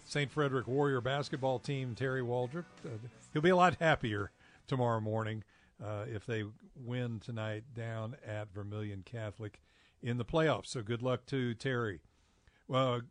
St. 0.06 0.32
Frederick 0.32 0.68
Warrior 0.68 1.02
basketball 1.02 1.60
team, 1.60 1.94
Terry 1.94 2.24
Waldrop. 2.24 2.66
Uh, 2.84 2.90
he'll 3.32 3.44
be 3.44 3.50
a 3.50 3.56
lot 3.56 3.76
happier 3.80 4.32
tomorrow 4.66 5.00
morning 5.00 5.44
uh, 5.86 6.06
if 6.12 6.26
they 6.26 6.46
win 6.84 7.20
tonight 7.24 7.64
down 7.76 8.16
at 8.26 8.52
Vermilion 8.56 9.04
Catholic 9.06 9.60
in 10.02 10.18
the 10.18 10.26
playoffs. 10.26 10.68
So 10.68 10.82
good 10.82 11.02
luck 11.02 11.26
to 11.28 11.54
Terry. 11.54 12.02
Uh, 12.70 12.74
well, 12.74 13.02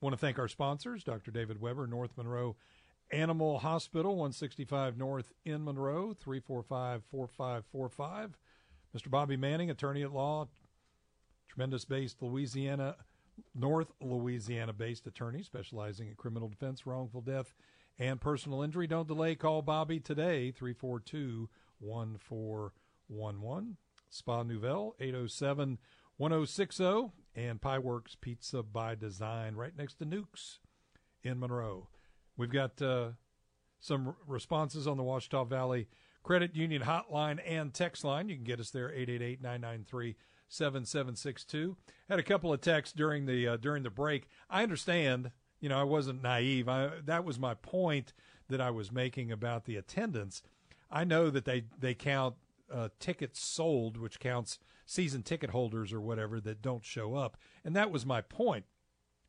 want 0.00 0.14
to 0.14 0.18
thank 0.18 0.38
our 0.38 0.48
sponsors, 0.48 1.04
Dr. 1.04 1.30
David 1.30 1.60
Weber, 1.60 1.86
North 1.86 2.10
Monroe 2.16 2.56
Animal 3.12 3.58
Hospital, 3.58 4.12
165 4.12 4.96
North 4.96 5.32
in 5.44 5.64
Monroe, 5.64 6.14
345 6.14 7.02
4545. 7.10 8.38
Mr. 8.96 9.10
Bobby 9.10 9.36
Manning, 9.36 9.70
attorney 9.70 10.02
at 10.02 10.12
law, 10.12 10.48
tremendous 11.48 11.84
based 11.84 12.22
Louisiana, 12.22 12.96
North 13.54 13.92
Louisiana 14.00 14.72
based 14.72 15.06
attorney 15.06 15.42
specializing 15.42 16.08
in 16.08 16.14
criminal 16.14 16.48
defense, 16.48 16.86
wrongful 16.86 17.20
death, 17.20 17.54
and 17.98 18.20
personal 18.20 18.62
injury. 18.62 18.86
Don't 18.86 19.08
delay. 19.08 19.34
Call 19.34 19.60
Bobby 19.62 20.00
today, 20.00 20.50
342 20.50 21.48
1411. 21.80 23.76
Spa 24.08 24.42
Nouvelle, 24.42 24.94
807 25.00 25.78
1060. 26.22 27.10
And 27.34 27.60
Pieworks 27.60 28.14
Pizza 28.20 28.62
by 28.62 28.94
Design, 28.94 29.56
right 29.56 29.76
next 29.76 29.94
to 29.94 30.04
Newk's 30.04 30.60
in 31.24 31.40
Monroe. 31.40 31.88
We've 32.36 32.52
got 32.52 32.80
uh, 32.80 33.12
some 33.80 34.14
responses 34.26 34.86
on 34.86 34.98
the 34.98 35.02
Ouachita 35.02 35.44
Valley 35.48 35.88
Credit 36.22 36.54
Union 36.54 36.82
hotline 36.82 37.40
and 37.44 37.74
text 37.74 38.04
line. 38.04 38.28
You 38.28 38.36
can 38.36 38.44
get 38.44 38.60
us 38.60 38.70
there 38.70 38.90
888-993-7762. 40.50 41.74
Had 42.08 42.20
a 42.20 42.22
couple 42.22 42.52
of 42.52 42.60
texts 42.60 42.94
during 42.94 43.26
the 43.26 43.48
uh, 43.48 43.56
during 43.56 43.82
the 43.82 43.90
break. 43.90 44.28
I 44.48 44.62
understand, 44.62 45.32
you 45.60 45.68
know, 45.70 45.80
I 45.80 45.84
wasn't 45.84 46.22
naive. 46.22 46.68
I, 46.68 46.90
that 47.04 47.24
was 47.24 47.40
my 47.40 47.54
point 47.54 48.12
that 48.48 48.60
I 48.60 48.70
was 48.70 48.92
making 48.92 49.32
about 49.32 49.64
the 49.64 49.74
attendance. 49.74 50.42
I 50.88 51.02
know 51.02 51.30
that 51.30 51.46
they 51.46 51.64
they 51.76 51.94
count 51.94 52.36
uh, 52.72 52.90
tickets 53.00 53.42
sold, 53.42 53.96
which 53.96 54.20
counts 54.20 54.60
season 54.92 55.22
ticket 55.22 55.50
holders 55.50 55.92
or 55.92 56.00
whatever 56.00 56.40
that 56.40 56.60
don't 56.60 56.84
show 56.84 57.14
up, 57.14 57.36
and 57.64 57.74
that 57.74 57.90
was 57.90 58.04
my 58.04 58.20
point. 58.20 58.66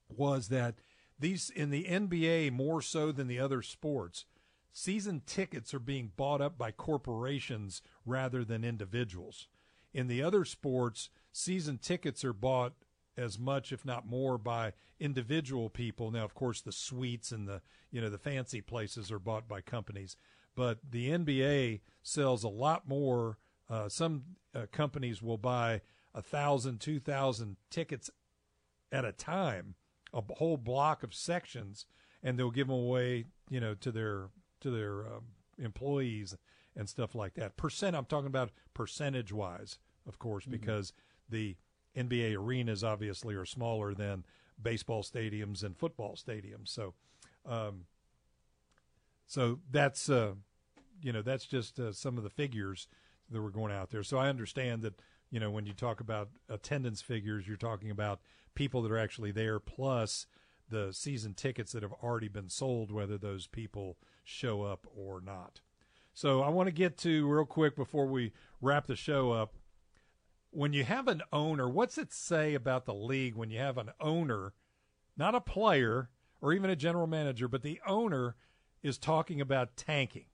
Was 0.09 0.49
that 0.49 0.75
these 1.17 1.49
in 1.49 1.69
the 1.69 1.85
NBA 1.85 2.51
more 2.51 2.81
so 2.81 3.11
than 3.11 3.27
the 3.27 3.39
other 3.39 3.61
sports, 3.61 4.25
season 4.73 5.21
tickets 5.25 5.73
are 5.73 5.79
being 5.79 6.11
bought 6.17 6.41
up 6.41 6.57
by 6.57 6.71
corporations 6.71 7.81
rather 8.05 8.43
than 8.43 8.65
individuals. 8.65 9.47
In 9.93 10.07
the 10.07 10.21
other 10.21 10.43
sports, 10.43 11.09
season 11.31 11.77
tickets 11.77 12.25
are 12.25 12.33
bought 12.33 12.73
as 13.15 13.39
much, 13.39 13.71
if 13.71 13.85
not 13.85 14.07
more, 14.07 14.37
by 14.37 14.73
individual 14.99 15.69
people. 15.69 16.11
Now, 16.11 16.25
of 16.25 16.33
course, 16.33 16.61
the 16.61 16.71
suites 16.71 17.31
and 17.31 17.47
the 17.47 17.61
you 17.89 18.01
know 18.01 18.09
the 18.09 18.17
fancy 18.17 18.59
places 18.59 19.11
are 19.11 19.19
bought 19.19 19.47
by 19.47 19.61
companies, 19.61 20.17
but 20.55 20.79
the 20.91 21.09
NBA 21.09 21.81
sells 22.01 22.43
a 22.43 22.49
lot 22.49 22.87
more. 22.87 23.37
Uh, 23.73 23.89
some 23.89 24.23
uh, 24.53 24.67
companies 24.71 25.23
will 25.23 25.37
buy 25.37 25.81
a 26.13 26.21
thousand, 26.21 26.79
two 26.79 26.99
thousand 26.99 27.55
tickets 27.71 28.11
at 28.91 29.03
a 29.03 29.11
time, 29.11 29.73
a 30.13 30.21
whole 30.35 30.57
block 30.57 31.01
of 31.01 31.11
sections, 31.11 31.87
and 32.21 32.37
they'll 32.37 32.51
give 32.51 32.67
them 32.67 32.75
away, 32.75 33.25
you 33.49 33.59
know, 33.59 33.73
to 33.73 33.91
their 33.91 34.29
to 34.61 34.69
their 34.69 35.07
um, 35.07 35.23
employees 35.57 36.37
and 36.75 36.87
stuff 36.87 37.15
like 37.15 37.33
that. 37.33 37.57
Percent, 37.57 37.95
I'm 37.95 38.05
talking 38.05 38.27
about 38.27 38.51
percentage 38.75 39.33
wise, 39.33 39.79
of 40.07 40.19
course, 40.19 40.43
mm-hmm. 40.43 40.51
because 40.51 40.93
the 41.27 41.55
NBA 41.97 42.35
arenas 42.35 42.83
obviously 42.83 43.33
are 43.33 43.45
smaller 43.45 43.95
than 43.95 44.23
baseball 44.61 45.01
stadiums 45.01 45.63
and 45.63 45.75
football 45.75 46.15
stadiums. 46.15 46.67
So, 46.67 46.93
um, 47.43 47.85
so 49.25 49.61
that's 49.71 50.11
uh, 50.11 50.33
you 51.01 51.11
know 51.11 51.23
that's 51.23 51.47
just 51.47 51.79
uh, 51.79 51.91
some 51.91 52.19
of 52.19 52.23
the 52.23 52.29
figures 52.29 52.87
that 53.33 53.41
were 53.41 53.51
going 53.51 53.71
out 53.71 53.89
there. 53.89 54.03
So 54.03 54.17
I 54.17 54.29
understand 54.29 54.81
that 54.83 55.01
you 55.29 55.39
know 55.39 55.51
when 55.51 55.65
you 55.65 55.73
talk 55.73 55.99
about 55.99 56.29
attendance 56.49 57.01
figures, 57.01 57.47
you're 57.47 57.57
talking 57.57 57.91
about 57.91 58.21
people 58.55 58.81
that 58.83 58.91
are 58.91 58.97
actually 58.97 59.31
there 59.31 59.59
plus 59.59 60.25
the 60.69 60.93
season 60.93 61.33
tickets 61.33 61.71
that 61.73 61.83
have 61.83 61.93
already 62.03 62.27
been 62.29 62.49
sold, 62.49 62.91
whether 62.91 63.17
those 63.17 63.47
people 63.47 63.97
show 64.23 64.63
up 64.63 64.87
or 64.95 65.21
not. 65.21 65.61
So 66.13 66.41
I 66.41 66.49
want 66.49 66.67
to 66.67 66.73
get 66.73 66.97
to 66.99 67.27
real 67.27 67.45
quick 67.45 67.75
before 67.75 68.05
we 68.05 68.31
wrap 68.61 68.87
the 68.87 68.95
show 68.95 69.31
up 69.31 69.55
when 70.53 70.71
you 70.71 70.83
have 70.83 71.07
an 71.07 71.21
owner, 71.31 71.67
what's 71.67 71.97
it 71.97 72.13
say 72.13 72.53
about 72.53 72.85
the 72.85 72.93
league 72.93 73.35
when 73.35 73.49
you 73.49 73.57
have 73.59 73.77
an 73.77 73.89
owner, 73.99 74.53
not 75.17 75.35
a 75.35 75.41
player 75.41 76.09
or 76.41 76.53
even 76.53 76.69
a 76.69 76.75
general 76.75 77.07
manager, 77.07 77.47
but 77.47 77.63
the 77.63 77.81
owner 77.87 78.35
is 78.83 78.97
talking 78.97 79.41
about 79.41 79.75
tanking? 79.75 80.25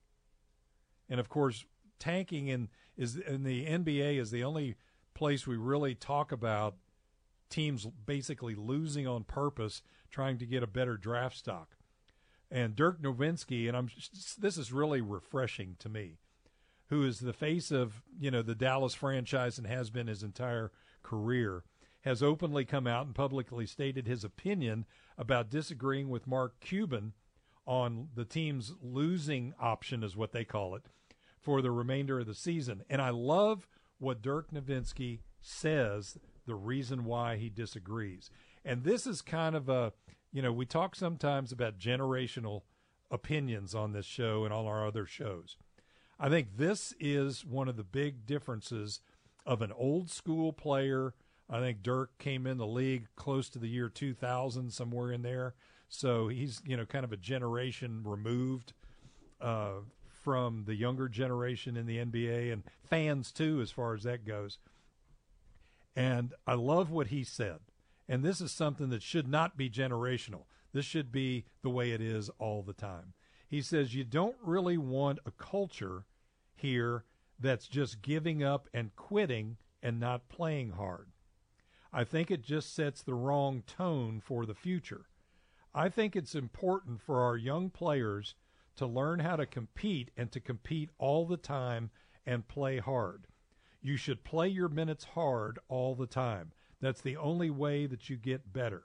And 1.10 1.20
of 1.20 1.30
course, 1.30 1.66
tanking 2.00 2.48
in 2.50 2.68
is 3.00 3.16
in 3.16 3.44
the 3.44 3.66
NBA 3.66 4.20
is 4.20 4.30
the 4.30 4.44
only 4.44 4.76
place 5.16 5.48
we 5.48 5.56
really 5.56 5.96
talk 5.96 6.32
about 6.32 6.76
teams 7.50 7.88
basically 8.06 8.54
losing 8.54 9.08
on 9.08 9.24
purpose, 9.24 9.82
trying 10.12 10.38
to 10.38 10.46
get 10.46 10.62
a 10.62 10.68
better 10.68 10.98
draft 10.98 11.38
stock. 11.38 11.78
And 12.52 12.76
Dirk 12.76 13.02
Nowitzki, 13.02 13.68
and 13.68 13.78
I'm 13.78 13.90
this 14.38 14.58
is 14.58 14.74
really 14.74 15.02
refreshing 15.02 15.78
to 15.80 15.90
me 15.90 16.18
who 16.88 17.06
is 17.06 17.20
the 17.20 17.34
face 17.34 17.72
of 17.72 18.02
you 18.20 18.30
know 18.30 18.42
the 18.42 18.56
Dallas 18.56 18.94
franchise 18.94 19.58
and 19.58 19.66
has 19.66 19.90
been 19.90 20.08
his 20.08 20.22
entire 20.22 20.72
career, 21.02 21.64
has 22.02 22.22
openly 22.22 22.66
come 22.66 22.86
out 22.86 23.06
and 23.06 23.16
publicly 23.16 23.66
stated 23.66 24.08
his 24.08 24.26
opinion 24.26 24.86
about 25.18 25.50
disagreeing 25.50 26.10
with 26.10 26.28
Mark 26.28 26.60
Cuban 26.60 27.14
on 27.66 28.10
the 28.16 28.26
team's 28.26 28.74
losing 28.82 29.54
option, 29.60 30.04
is 30.04 30.18
what 30.18 30.34
they 30.34 30.44
call 30.44 30.76
it, 30.76 30.84
for 31.50 31.64
the 31.64 31.72
remainder 31.72 32.20
of 32.20 32.28
the 32.28 32.36
season. 32.36 32.84
And 32.92 33.02
I 33.02 33.10
love 33.10 33.68
what 33.98 34.22
Dirk 34.22 34.52
Nowitzki 34.52 35.22
says 35.42 36.16
the 36.46 36.54
reason 36.54 37.06
why 37.06 37.38
he 37.38 37.50
disagrees. 37.50 38.30
And 38.64 38.84
this 38.84 39.08
is 39.08 39.24
kind 39.24 39.56
of 39.56 39.68
a, 39.68 39.94
you 40.32 40.44
know, 40.44 40.54
we 40.54 40.68
talk 40.68 40.96
sometimes 40.96 41.52
about 41.52 41.80
generational 41.80 42.62
opinions 43.10 43.74
on 43.74 43.94
this 43.94 44.06
show 44.06 44.46
and 44.46 44.54
all 44.54 44.68
our 44.68 44.86
other 44.86 45.08
shows. 45.08 45.58
I 46.20 46.30
think 46.30 46.58
this 46.58 46.94
is 47.00 47.44
one 47.44 47.68
of 47.68 47.78
the 47.78 47.84
big 47.84 48.28
differences 48.28 49.02
of 49.44 49.64
an 49.64 49.72
old 49.72 50.12
school 50.12 50.54
player. 50.54 51.16
I 51.50 51.60
think 51.62 51.82
Dirk 51.82 52.20
came 52.20 52.46
in 52.46 52.60
the 52.60 52.68
league 52.68 53.08
close 53.16 53.50
to 53.50 53.58
the 53.58 53.70
year 53.70 53.90
2000, 53.90 54.72
somewhere 54.72 55.12
in 55.12 55.24
there. 55.24 55.56
So 55.88 56.28
he's 56.28 56.62
you 56.64 56.78
know 56.78 56.86
kind 56.86 57.04
of 57.04 57.12
a 57.12 57.18
generation 57.18 58.04
removed 58.06 58.74
uh, 59.42 59.80
from 60.30 60.66
the 60.68 60.76
younger 60.76 61.10
generation 61.10 61.76
in 61.76 61.88
the 61.88 61.98
NBA 61.98 62.54
and 62.54 62.62
fans 62.88 63.32
too, 63.32 63.62
as 63.62 63.72
far 63.72 63.96
as 63.96 64.04
that 64.04 64.28
goes. 64.28 64.60
And 65.96 66.36
I 66.46 66.54
love 66.54 66.92
what 66.92 67.08
he 67.08 67.24
said. 67.24 67.58
And 68.08 68.22
this 68.22 68.40
is 68.40 68.52
something 68.52 68.90
that 68.90 69.02
should 69.02 69.28
not 69.28 69.58
be 69.58 69.72
generational. 69.72 70.44
This 70.72 70.86
should 70.86 71.12
be 71.12 71.46
the 71.64 71.72
way 71.72 71.94
it 71.94 72.00
is 72.00 72.30
all 72.38 72.62
the 72.62 72.74
time. 72.74 73.14
He 73.48 73.64
says 73.64 73.96
you 73.96 74.04
don't 74.04 74.36
really 74.44 74.78
want 74.78 75.18
a 75.26 75.32
culture 75.32 76.06
here 76.56 77.06
that's 77.40 77.68
just 77.68 78.04
giving 78.04 78.44
up 78.44 78.70
and 78.72 78.96
quitting 78.96 79.58
and 79.82 80.00
not 80.00 80.30
playing 80.30 80.74
hard. 80.74 81.08
I 81.92 82.04
think 82.04 82.30
it 82.30 82.44
just 82.44 82.76
sets 82.76 83.02
the 83.02 83.16
wrong 83.16 83.64
tone 83.66 84.22
for 84.24 84.46
the 84.46 84.54
future. 84.54 85.06
I 85.74 85.90
think 85.90 86.16
it's 86.16 86.36
important 86.36 87.02
for 87.02 87.20
our 87.20 87.36
young 87.36 87.72
players 87.72 88.36
to 88.80 88.88
learn 88.88 89.20
how 89.20 89.36
to 89.36 89.46
compete 89.46 90.10
and 90.16 90.32
to 90.32 90.40
compete 90.40 90.90
all 90.98 91.26
the 91.26 91.36
time 91.36 91.90
and 92.26 92.48
play 92.48 92.78
hard. 92.78 93.28
You 93.82 93.98
should 93.98 94.24
play 94.24 94.48
your 94.48 94.70
minutes 94.70 95.04
hard 95.04 95.60
all 95.68 95.96
the 95.96 96.08
time. 96.08 96.54
That's 96.80 97.02
the 97.02 97.18
only 97.18 97.50
way 97.50 97.88
that 97.88 98.10
you 98.10 98.16
get 98.16 98.54
better. 98.54 98.84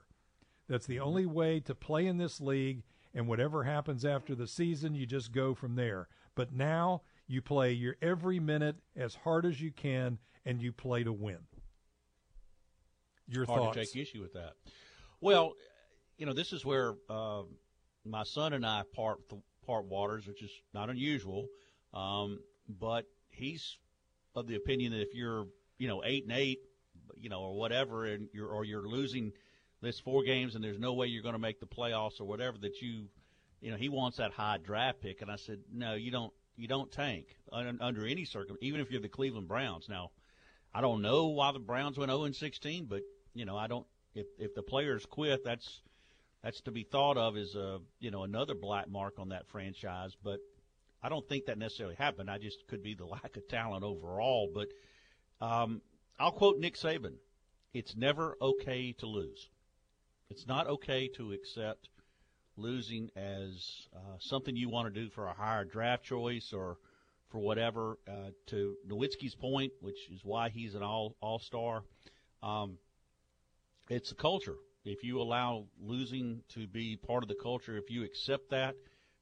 That's 0.67 0.85
the 0.85 0.99
only 0.99 1.25
way 1.25 1.61
to 1.61 1.73
play 1.73 2.07
in 2.07 2.17
this 2.17 2.41
league, 2.41 2.83
and 3.13 3.25
whatever 3.25 3.63
happens 3.63 4.03
after 4.03 4.35
the 4.35 4.47
season, 4.47 4.95
you 4.95 5.05
just 5.05 5.31
go 5.31 5.53
from 5.53 5.75
there. 5.75 6.09
But 6.35 6.51
now 6.51 7.03
you 7.25 7.41
play 7.41 7.71
your 7.71 7.95
every 8.01 8.41
minute 8.41 8.75
as 8.97 9.15
hard 9.15 9.45
as 9.45 9.61
you 9.61 9.71
can, 9.71 10.17
and 10.45 10.61
you 10.61 10.73
play 10.73 11.05
to 11.05 11.13
win. 11.13 11.39
Your 13.29 13.45
Hard 13.45 13.61
thoughts? 13.61 13.77
to 13.77 13.85
take 13.85 13.95
issue 13.95 14.21
with 14.21 14.33
that. 14.33 14.53
Well, 15.21 15.53
you 16.17 16.25
know, 16.25 16.33
this 16.33 16.51
is 16.51 16.65
where 16.65 16.95
uh, 17.09 17.43
my 18.05 18.23
son 18.23 18.51
and 18.51 18.65
I 18.65 18.83
part 18.93 19.19
part 19.65 19.85
waters, 19.85 20.27
which 20.27 20.41
is 20.43 20.51
not 20.73 20.89
unusual. 20.89 21.47
Um, 21.93 22.39
but 22.67 23.05
he's 23.29 23.77
of 24.35 24.47
the 24.47 24.55
opinion 24.55 24.91
that 24.91 25.01
if 25.01 25.13
you're, 25.13 25.47
you 25.77 25.87
know, 25.87 26.03
eight 26.05 26.23
and 26.23 26.33
eight, 26.33 26.59
you 27.15 27.29
know, 27.29 27.41
or 27.41 27.55
whatever, 27.55 28.05
and 28.05 28.27
you're 28.33 28.49
or 28.49 28.65
you're 28.65 28.87
losing 28.87 29.31
this 29.81 29.99
four 29.99 30.23
games, 30.23 30.55
and 30.55 30.63
there's 30.63 30.79
no 30.79 30.93
way 30.93 31.07
you're 31.07 31.23
going 31.23 31.33
to 31.33 31.39
make 31.39 31.59
the 31.59 31.65
playoffs 31.65 32.19
or 32.19 32.25
whatever, 32.25 32.57
that 32.57 32.81
you, 32.81 33.05
you 33.61 33.71
know, 33.71 33.77
he 33.77 33.89
wants 33.89 34.17
that 34.17 34.31
high 34.31 34.57
draft 34.57 35.01
pick. 35.01 35.21
And 35.21 35.31
I 35.31 35.35
said, 35.35 35.59
no, 35.71 35.93
you 35.93 36.11
don't 36.11 36.33
you 36.57 36.67
don't 36.67 36.91
tank 36.91 37.27
under 37.51 38.05
any 38.05 38.25
circumstance, 38.25 38.59
even 38.61 38.79
if 38.79 38.91
you're 38.91 39.01
the 39.01 39.09
Cleveland 39.09 39.47
Browns. 39.47 39.87
Now, 39.89 40.11
I 40.73 40.81
don't 40.81 41.01
know 41.01 41.27
why 41.27 41.51
the 41.51 41.59
Browns 41.59 41.97
went 41.97 42.11
0 42.11 42.23
and 42.23 42.35
16, 42.35 42.85
but 42.85 43.01
you 43.33 43.45
know, 43.45 43.57
I 43.57 43.67
don't. 43.67 43.85
If 44.13 44.27
if 44.39 44.55
the 44.55 44.63
players 44.63 45.05
quit, 45.05 45.43
that's 45.43 45.81
that's 46.45 46.61
to 46.61 46.71
be 46.71 46.83
thought 46.83 47.17
of 47.17 47.35
as 47.37 47.55
a 47.55 47.79
you 47.99 48.11
know 48.11 48.23
another 48.23 48.53
black 48.53 48.87
mark 48.87 49.15
on 49.17 49.29
that 49.29 49.47
franchise. 49.47 50.15
But 50.23 50.39
I 51.01 51.09
don't 51.09 51.27
think 51.27 51.47
that 51.47 51.57
necessarily 51.57 51.95
happened. 51.95 52.29
I 52.29 52.37
just 52.37 52.67
could 52.67 52.83
be 52.83 52.93
the 52.93 53.05
lack 53.17 53.35
of 53.35 53.47
talent 53.47 53.83
overall. 53.83 54.51
But 54.53 54.67
um, 55.41 55.81
I'll 56.19 56.31
quote 56.31 56.59
Nick 56.59 56.75
Saban: 56.75 57.15
"It's 57.73 57.95
never 57.95 58.37
okay 58.39 58.93
to 58.99 59.07
lose. 59.07 59.49
It's 60.29 60.45
not 60.45 60.67
okay 60.67 61.07
to 61.17 61.31
accept 61.31 61.89
losing 62.57 63.09
as 63.15 63.87
uh, 63.95 64.17
something 64.19 64.55
you 64.55 64.69
want 64.69 64.93
to 64.93 65.01
do 65.01 65.09
for 65.09 65.25
a 65.25 65.33
higher 65.33 65.65
draft 65.65 66.03
choice 66.03 66.53
or 66.53 66.77
for 67.31 67.39
whatever. 67.39 67.97
Uh, 68.07 68.29
to 68.47 68.75
Nowitzki's 68.87 69.35
point, 69.35 69.73
which 69.81 69.97
is 70.13 70.21
why 70.23 70.49
he's 70.49 70.75
an 70.75 70.83
all 70.83 71.15
all 71.21 71.39
star, 71.39 71.83
um, 72.43 72.77
it's 73.89 74.11
a 74.11 74.15
culture. 74.15 74.57
If 74.85 75.03
you 75.03 75.19
allow 75.19 75.65
losing 75.81 76.43
to 76.49 76.67
be 76.67 76.95
part 76.95 77.23
of 77.23 77.29
the 77.29 77.35
culture, 77.35 77.77
if 77.77 77.89
you 77.89 78.03
accept 78.03 78.51
that 78.51 78.75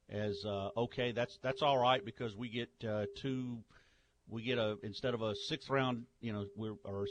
as 0.09 0.43
uh, 0.45 0.69
okay, 0.77 1.11
that's 1.11 1.39
that's 1.41 1.61
all 1.61 1.77
right 1.77 2.03
because 2.03 2.35
we 2.35 2.49
get 2.49 2.69
uh, 2.87 3.05
two. 3.15 3.57
We 4.29 4.43
get 4.43 4.57
a 4.57 4.77
instead 4.83 5.13
of 5.13 5.21
a 5.21 5.35
sixth 5.35 5.69
round, 5.69 6.03
you 6.21 6.33
know, 6.33 6.45
we're 6.55 6.75
or 6.85 7.07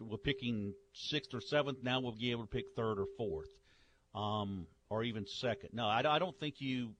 we're 0.00 0.16
picking 0.16 0.74
sixth 0.92 1.34
or 1.34 1.40
seventh. 1.40 1.78
Now 1.82 2.00
we'll 2.00 2.12
be 2.12 2.30
able 2.30 2.42
to 2.42 2.48
pick 2.48 2.66
third 2.76 2.98
or 2.98 3.06
fourth. 3.16 3.50
Um, 4.14 4.66
or 4.90 5.04
even 5.04 5.26
second. 5.26 5.70
No, 5.72 5.86
I, 5.86 6.02
I 6.04 6.18
don't 6.18 6.38
think 6.38 6.60
you 6.60 6.90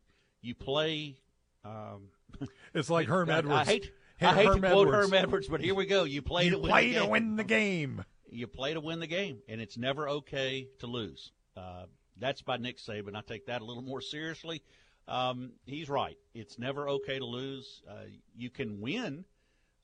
you 0.40 0.54
play. 0.54 1.16
Um, 1.64 2.08
it's 2.74 2.88
like 2.88 3.08
Herm 3.08 3.28
Edwards. 3.28 3.68
I 3.68 3.72
hate, 3.72 3.92
I 4.20 4.34
hate 4.34 4.44
to 4.44 4.60
quote 4.60 4.88
Edwards. 4.88 5.10
Herm 5.10 5.14
Edwards, 5.14 5.48
but 5.48 5.60
here 5.60 5.74
we 5.74 5.86
go. 5.86 6.04
You 6.04 6.22
play 6.22 6.44
You 6.44 6.52
to 6.52 6.58
win 6.58 6.70
play 6.70 6.92
to 6.94 7.06
win 7.06 7.36
the 7.36 7.44
game. 7.44 8.04
You 8.30 8.46
play 8.46 8.74
to 8.74 8.80
win 8.80 9.00
the 9.00 9.06
game, 9.06 9.38
and 9.48 9.60
it's 9.60 9.76
never 9.76 10.08
okay 10.08 10.68
to 10.78 10.86
lose. 10.86 11.32
Uh, 11.56 11.86
that's 12.16 12.42
by 12.42 12.58
Nick 12.58 12.78
Saban. 12.78 13.16
I 13.16 13.22
take 13.22 13.46
that 13.46 13.60
a 13.60 13.64
little 13.64 13.82
more 13.82 14.00
seriously. 14.00 14.62
Um, 15.08 15.52
he's 15.64 15.88
right. 15.88 16.16
It's 16.34 16.58
never 16.58 16.88
okay 16.88 17.18
to 17.18 17.24
lose. 17.24 17.82
Uh, 17.88 18.04
you 18.36 18.50
can 18.50 18.80
win. 18.80 19.24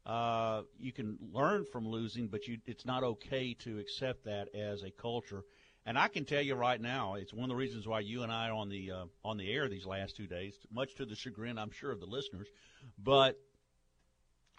Uh, 0.04 0.62
you 0.78 0.92
can 0.92 1.18
learn 1.32 1.64
from 1.64 1.88
losing, 1.88 2.28
but 2.28 2.46
you, 2.46 2.58
it's 2.66 2.86
not 2.86 3.02
okay 3.02 3.54
to 3.54 3.78
accept 3.80 4.24
that 4.24 4.54
as 4.54 4.84
a 4.84 4.90
culture. 4.90 5.42
And 5.84 5.98
I 5.98 6.08
can 6.08 6.24
tell 6.24 6.42
you 6.42 6.54
right 6.54 6.80
now, 6.80 7.14
it's 7.14 7.32
one 7.32 7.44
of 7.44 7.48
the 7.50 7.56
reasons 7.56 7.86
why 7.86 8.00
you 8.00 8.22
and 8.22 8.30
I 8.30 8.48
are 8.48 8.54
on 8.54 8.68
the 8.68 8.90
uh, 8.90 9.04
on 9.24 9.36
the 9.36 9.52
air 9.52 9.68
these 9.68 9.86
last 9.86 10.16
two 10.16 10.26
days, 10.26 10.56
much 10.72 10.94
to 10.96 11.06
the 11.06 11.16
chagrin, 11.16 11.58
I'm 11.58 11.70
sure, 11.70 11.92
of 11.92 12.00
the 12.00 12.06
listeners. 12.06 12.48
But 12.98 13.38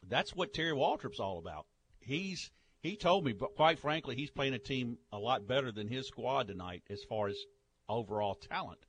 that's 0.07 0.35
what 0.35 0.53
Terry 0.53 0.73
Waldrop's 0.73 1.19
all 1.19 1.37
about. 1.37 1.65
He's 1.99 2.49
he 2.79 2.95
told 2.95 3.25
me, 3.25 3.33
but 3.33 3.55
quite 3.55 3.79
frankly, 3.79 4.15
he's 4.15 4.29
playing 4.29 4.53
a 4.53 4.59
team 4.59 4.97
a 5.11 5.17
lot 5.17 5.47
better 5.47 5.71
than 5.71 5.87
his 5.87 6.07
squad 6.07 6.47
tonight 6.47 6.83
as 6.89 7.03
far 7.03 7.27
as 7.27 7.37
overall 7.89 8.35
talent. 8.35 8.79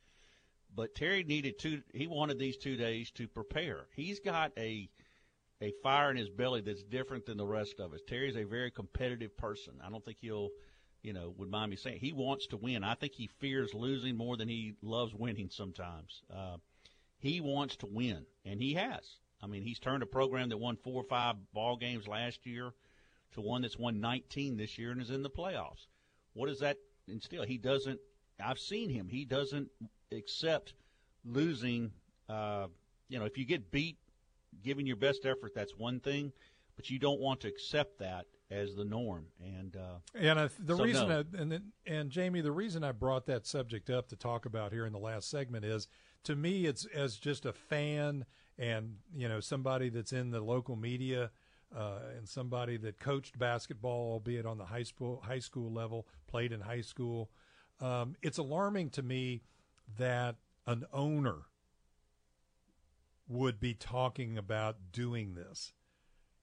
But 0.74 0.94
Terry 0.94 1.24
needed 1.24 1.58
two. 1.58 1.82
He 1.92 2.06
wanted 2.06 2.38
these 2.38 2.56
two 2.56 2.76
days 2.76 3.10
to 3.12 3.26
prepare. 3.26 3.86
He's 3.96 4.20
got 4.20 4.52
a 4.58 4.88
a 5.60 5.72
fire 5.82 6.10
in 6.10 6.16
his 6.16 6.28
belly 6.28 6.60
that's 6.60 6.84
different 6.84 7.26
than 7.26 7.36
the 7.36 7.46
rest 7.46 7.80
of 7.80 7.92
us. 7.92 8.00
Terry's 8.06 8.36
a 8.36 8.44
very 8.44 8.70
competitive 8.70 9.36
person. 9.36 9.74
I 9.84 9.90
don't 9.90 10.04
think 10.04 10.18
he'll, 10.20 10.50
you 11.02 11.12
know, 11.12 11.34
would 11.36 11.50
mind 11.50 11.70
me 11.70 11.76
saying 11.76 11.98
he 11.98 12.12
wants 12.12 12.46
to 12.48 12.56
win. 12.56 12.84
I 12.84 12.94
think 12.94 13.14
he 13.14 13.28
fears 13.40 13.74
losing 13.74 14.16
more 14.16 14.36
than 14.36 14.48
he 14.48 14.74
loves 14.82 15.14
winning. 15.14 15.50
Sometimes 15.50 16.22
uh, 16.32 16.58
he 17.18 17.40
wants 17.40 17.76
to 17.78 17.86
win, 17.86 18.24
and 18.44 18.60
he 18.60 18.74
has. 18.74 19.02
I 19.42 19.46
mean, 19.46 19.62
he's 19.62 19.80
turned 19.80 20.02
a 20.02 20.06
program 20.06 20.50
that 20.50 20.58
won 20.58 20.76
four 20.76 21.02
or 21.02 21.08
five 21.08 21.36
ball 21.52 21.76
games 21.76 22.06
last 22.06 22.46
year 22.46 22.72
to 23.32 23.40
one 23.40 23.62
that's 23.62 23.78
won 23.78 24.00
19 24.00 24.56
this 24.56 24.78
year 24.78 24.90
and 24.90 25.00
is 25.00 25.10
in 25.10 25.22
the 25.22 25.30
playoffs. 25.30 25.86
What 26.34 26.48
does 26.48 26.60
that 26.60 26.76
instill? 27.06 27.42
He 27.44 27.58
doesn't. 27.58 27.98
I've 28.42 28.58
seen 28.58 28.88
him. 28.90 29.08
He 29.08 29.24
doesn't 29.24 29.68
accept 30.12 30.74
losing. 31.24 31.92
Uh, 32.28 32.68
you 33.08 33.18
know, 33.18 33.24
if 33.24 33.36
you 33.38 33.44
get 33.44 33.70
beat, 33.70 33.96
giving 34.62 34.86
your 34.86 34.96
best 34.96 35.26
effort, 35.26 35.52
that's 35.54 35.76
one 35.76 36.00
thing, 36.00 36.32
but 36.76 36.90
you 36.90 36.98
don't 36.98 37.20
want 37.20 37.40
to 37.40 37.48
accept 37.48 37.98
that 37.98 38.26
as 38.50 38.74
the 38.74 38.84
norm. 38.84 39.26
And 39.42 39.76
uh, 39.76 39.98
and 40.14 40.38
I, 40.38 40.48
the 40.58 40.76
so 40.76 40.84
reason, 40.84 41.08
no. 41.08 41.18
I, 41.18 41.40
and 41.40 41.52
then- 41.52 41.72
and 41.86 42.10
Jamie, 42.10 42.40
the 42.40 42.52
reason 42.52 42.84
I 42.84 42.92
brought 42.92 43.26
that 43.26 43.46
subject 43.46 43.90
up 43.90 44.08
to 44.08 44.16
talk 44.16 44.46
about 44.46 44.72
here 44.72 44.86
in 44.86 44.92
the 44.92 44.98
last 44.98 45.30
segment 45.30 45.64
is, 45.64 45.88
to 46.24 46.36
me, 46.36 46.66
it's 46.66 46.84
as 46.86 47.16
just 47.16 47.46
a 47.46 47.52
fan 47.52 48.24
and 48.58 48.96
you 49.14 49.28
know 49.28 49.40
somebody 49.40 49.88
that's 49.88 50.12
in 50.12 50.30
the 50.30 50.40
local 50.40 50.76
media. 50.76 51.30
Uh, 51.76 51.98
and 52.16 52.26
somebody 52.26 52.78
that 52.78 52.98
coached 52.98 53.38
basketball, 53.38 54.12
albeit 54.12 54.46
on 54.46 54.56
the 54.56 54.64
high 54.64 54.82
school 54.82 55.22
high 55.26 55.38
school 55.38 55.70
level, 55.70 56.06
played 56.26 56.50
in 56.50 56.60
high 56.60 56.80
school. 56.80 57.30
Um, 57.80 58.16
it's 58.22 58.38
alarming 58.38 58.90
to 58.90 59.02
me 59.02 59.42
that 59.98 60.36
an 60.66 60.86
owner 60.92 61.42
would 63.28 63.60
be 63.60 63.74
talking 63.74 64.38
about 64.38 64.76
doing 64.92 65.34
this. 65.34 65.72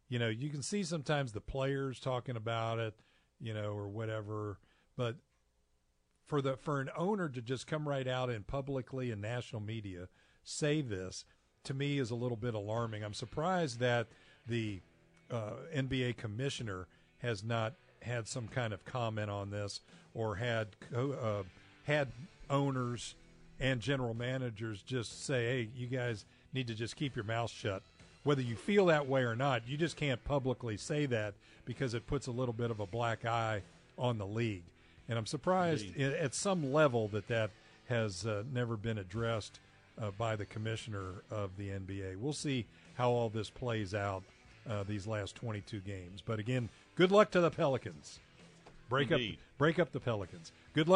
You 0.07 0.19
know, 0.19 0.29
you 0.29 0.49
can 0.49 0.61
see 0.61 0.83
sometimes 0.83 1.31
the 1.31 1.41
players 1.41 1.99
talking 1.99 2.35
about 2.35 2.77
it, 2.77 2.93
you 3.41 3.53
know, 3.53 3.71
or 3.71 3.87
whatever, 3.87 4.59
but 4.95 5.15
for 6.25 6.41
the 6.41 6.57
for 6.57 6.81
an 6.81 6.89
owner 6.95 7.29
to 7.29 7.41
just 7.41 7.67
come 7.67 7.87
right 7.87 8.07
out 8.07 8.29
and 8.29 8.45
publicly 8.45 9.11
in 9.11 9.21
national 9.21 9.61
media 9.61 10.07
say 10.43 10.81
this 10.81 11.25
to 11.63 11.73
me 11.73 11.97
is 11.99 12.11
a 12.11 12.15
little 12.15 12.37
bit 12.37 12.53
alarming. 12.53 13.03
I'm 13.03 13.13
surprised 13.13 13.79
that 13.79 14.07
the 14.45 14.81
uh, 15.31 15.51
NBA 15.75 16.17
commissioner 16.17 16.87
has 17.19 17.43
not 17.43 17.73
had 18.01 18.27
some 18.27 18.47
kind 18.47 18.73
of 18.73 18.85
comment 18.85 19.29
on 19.29 19.49
this 19.49 19.81
or 20.13 20.35
had 20.35 20.67
uh, 20.95 21.43
had 21.85 22.09
owners 22.49 23.15
and 23.59 23.79
general 23.79 24.13
managers 24.13 24.81
just 24.81 25.25
say, 25.25 25.45
"Hey, 25.45 25.69
you 25.75 25.87
guys 25.87 26.25
need 26.53 26.67
to 26.67 26.75
just 26.75 26.95
keep 26.95 27.15
your 27.15 27.25
mouth 27.25 27.51
shut." 27.51 27.81
Whether 28.23 28.41
you 28.41 28.55
feel 28.55 28.87
that 28.87 29.07
way 29.07 29.21
or 29.21 29.35
not, 29.35 29.67
you 29.67 29.77
just 29.77 29.97
can't 29.97 30.23
publicly 30.23 30.77
say 30.77 31.05
that 31.07 31.35
because 31.65 31.93
it 31.93 32.07
puts 32.07 32.27
a 32.27 32.31
little 32.31 32.53
bit 32.53 32.71
of 32.71 32.79
a 32.79 32.87
black 32.87 33.25
eye 33.25 33.61
on 33.97 34.17
the 34.17 34.25
league. 34.25 34.63
And 35.07 35.17
I'm 35.17 35.27
surprised 35.27 35.85
i 35.99 36.03
at 36.03 36.33
some 36.33 36.73
level 36.73 37.07
that 37.09 37.27
that 37.27 37.51
has 37.87 38.25
uh, 38.25 38.43
never 38.51 38.77
been 38.77 38.97
addressed 38.97 39.59
uh, 40.01 40.11
by 40.17 40.35
the 40.35 40.45
commissioner 40.45 41.23
of 41.29 41.55
the 41.57 41.69
NBA. 41.69 42.17
We'll 42.17 42.33
see 42.33 42.65
how 42.95 43.11
all 43.11 43.29
this 43.29 43.49
plays 43.49 43.93
out 43.93 44.23
uh, 44.69 44.83
these 44.83 45.07
last 45.07 45.35
22 45.35 45.79
games. 45.79 46.21
But 46.25 46.39
again, 46.39 46.69
good 46.95 47.11
luck 47.11 47.31
to 47.31 47.41
the 47.41 47.51
Pelicans. 47.51 48.19
Break 48.89 49.11
Indeed. 49.11 49.33
up, 49.33 49.57
break 49.57 49.79
up 49.79 49.91
the 49.91 49.99
Pelicans. 49.99 50.51
Good 50.73 50.87
luck. 50.87 50.93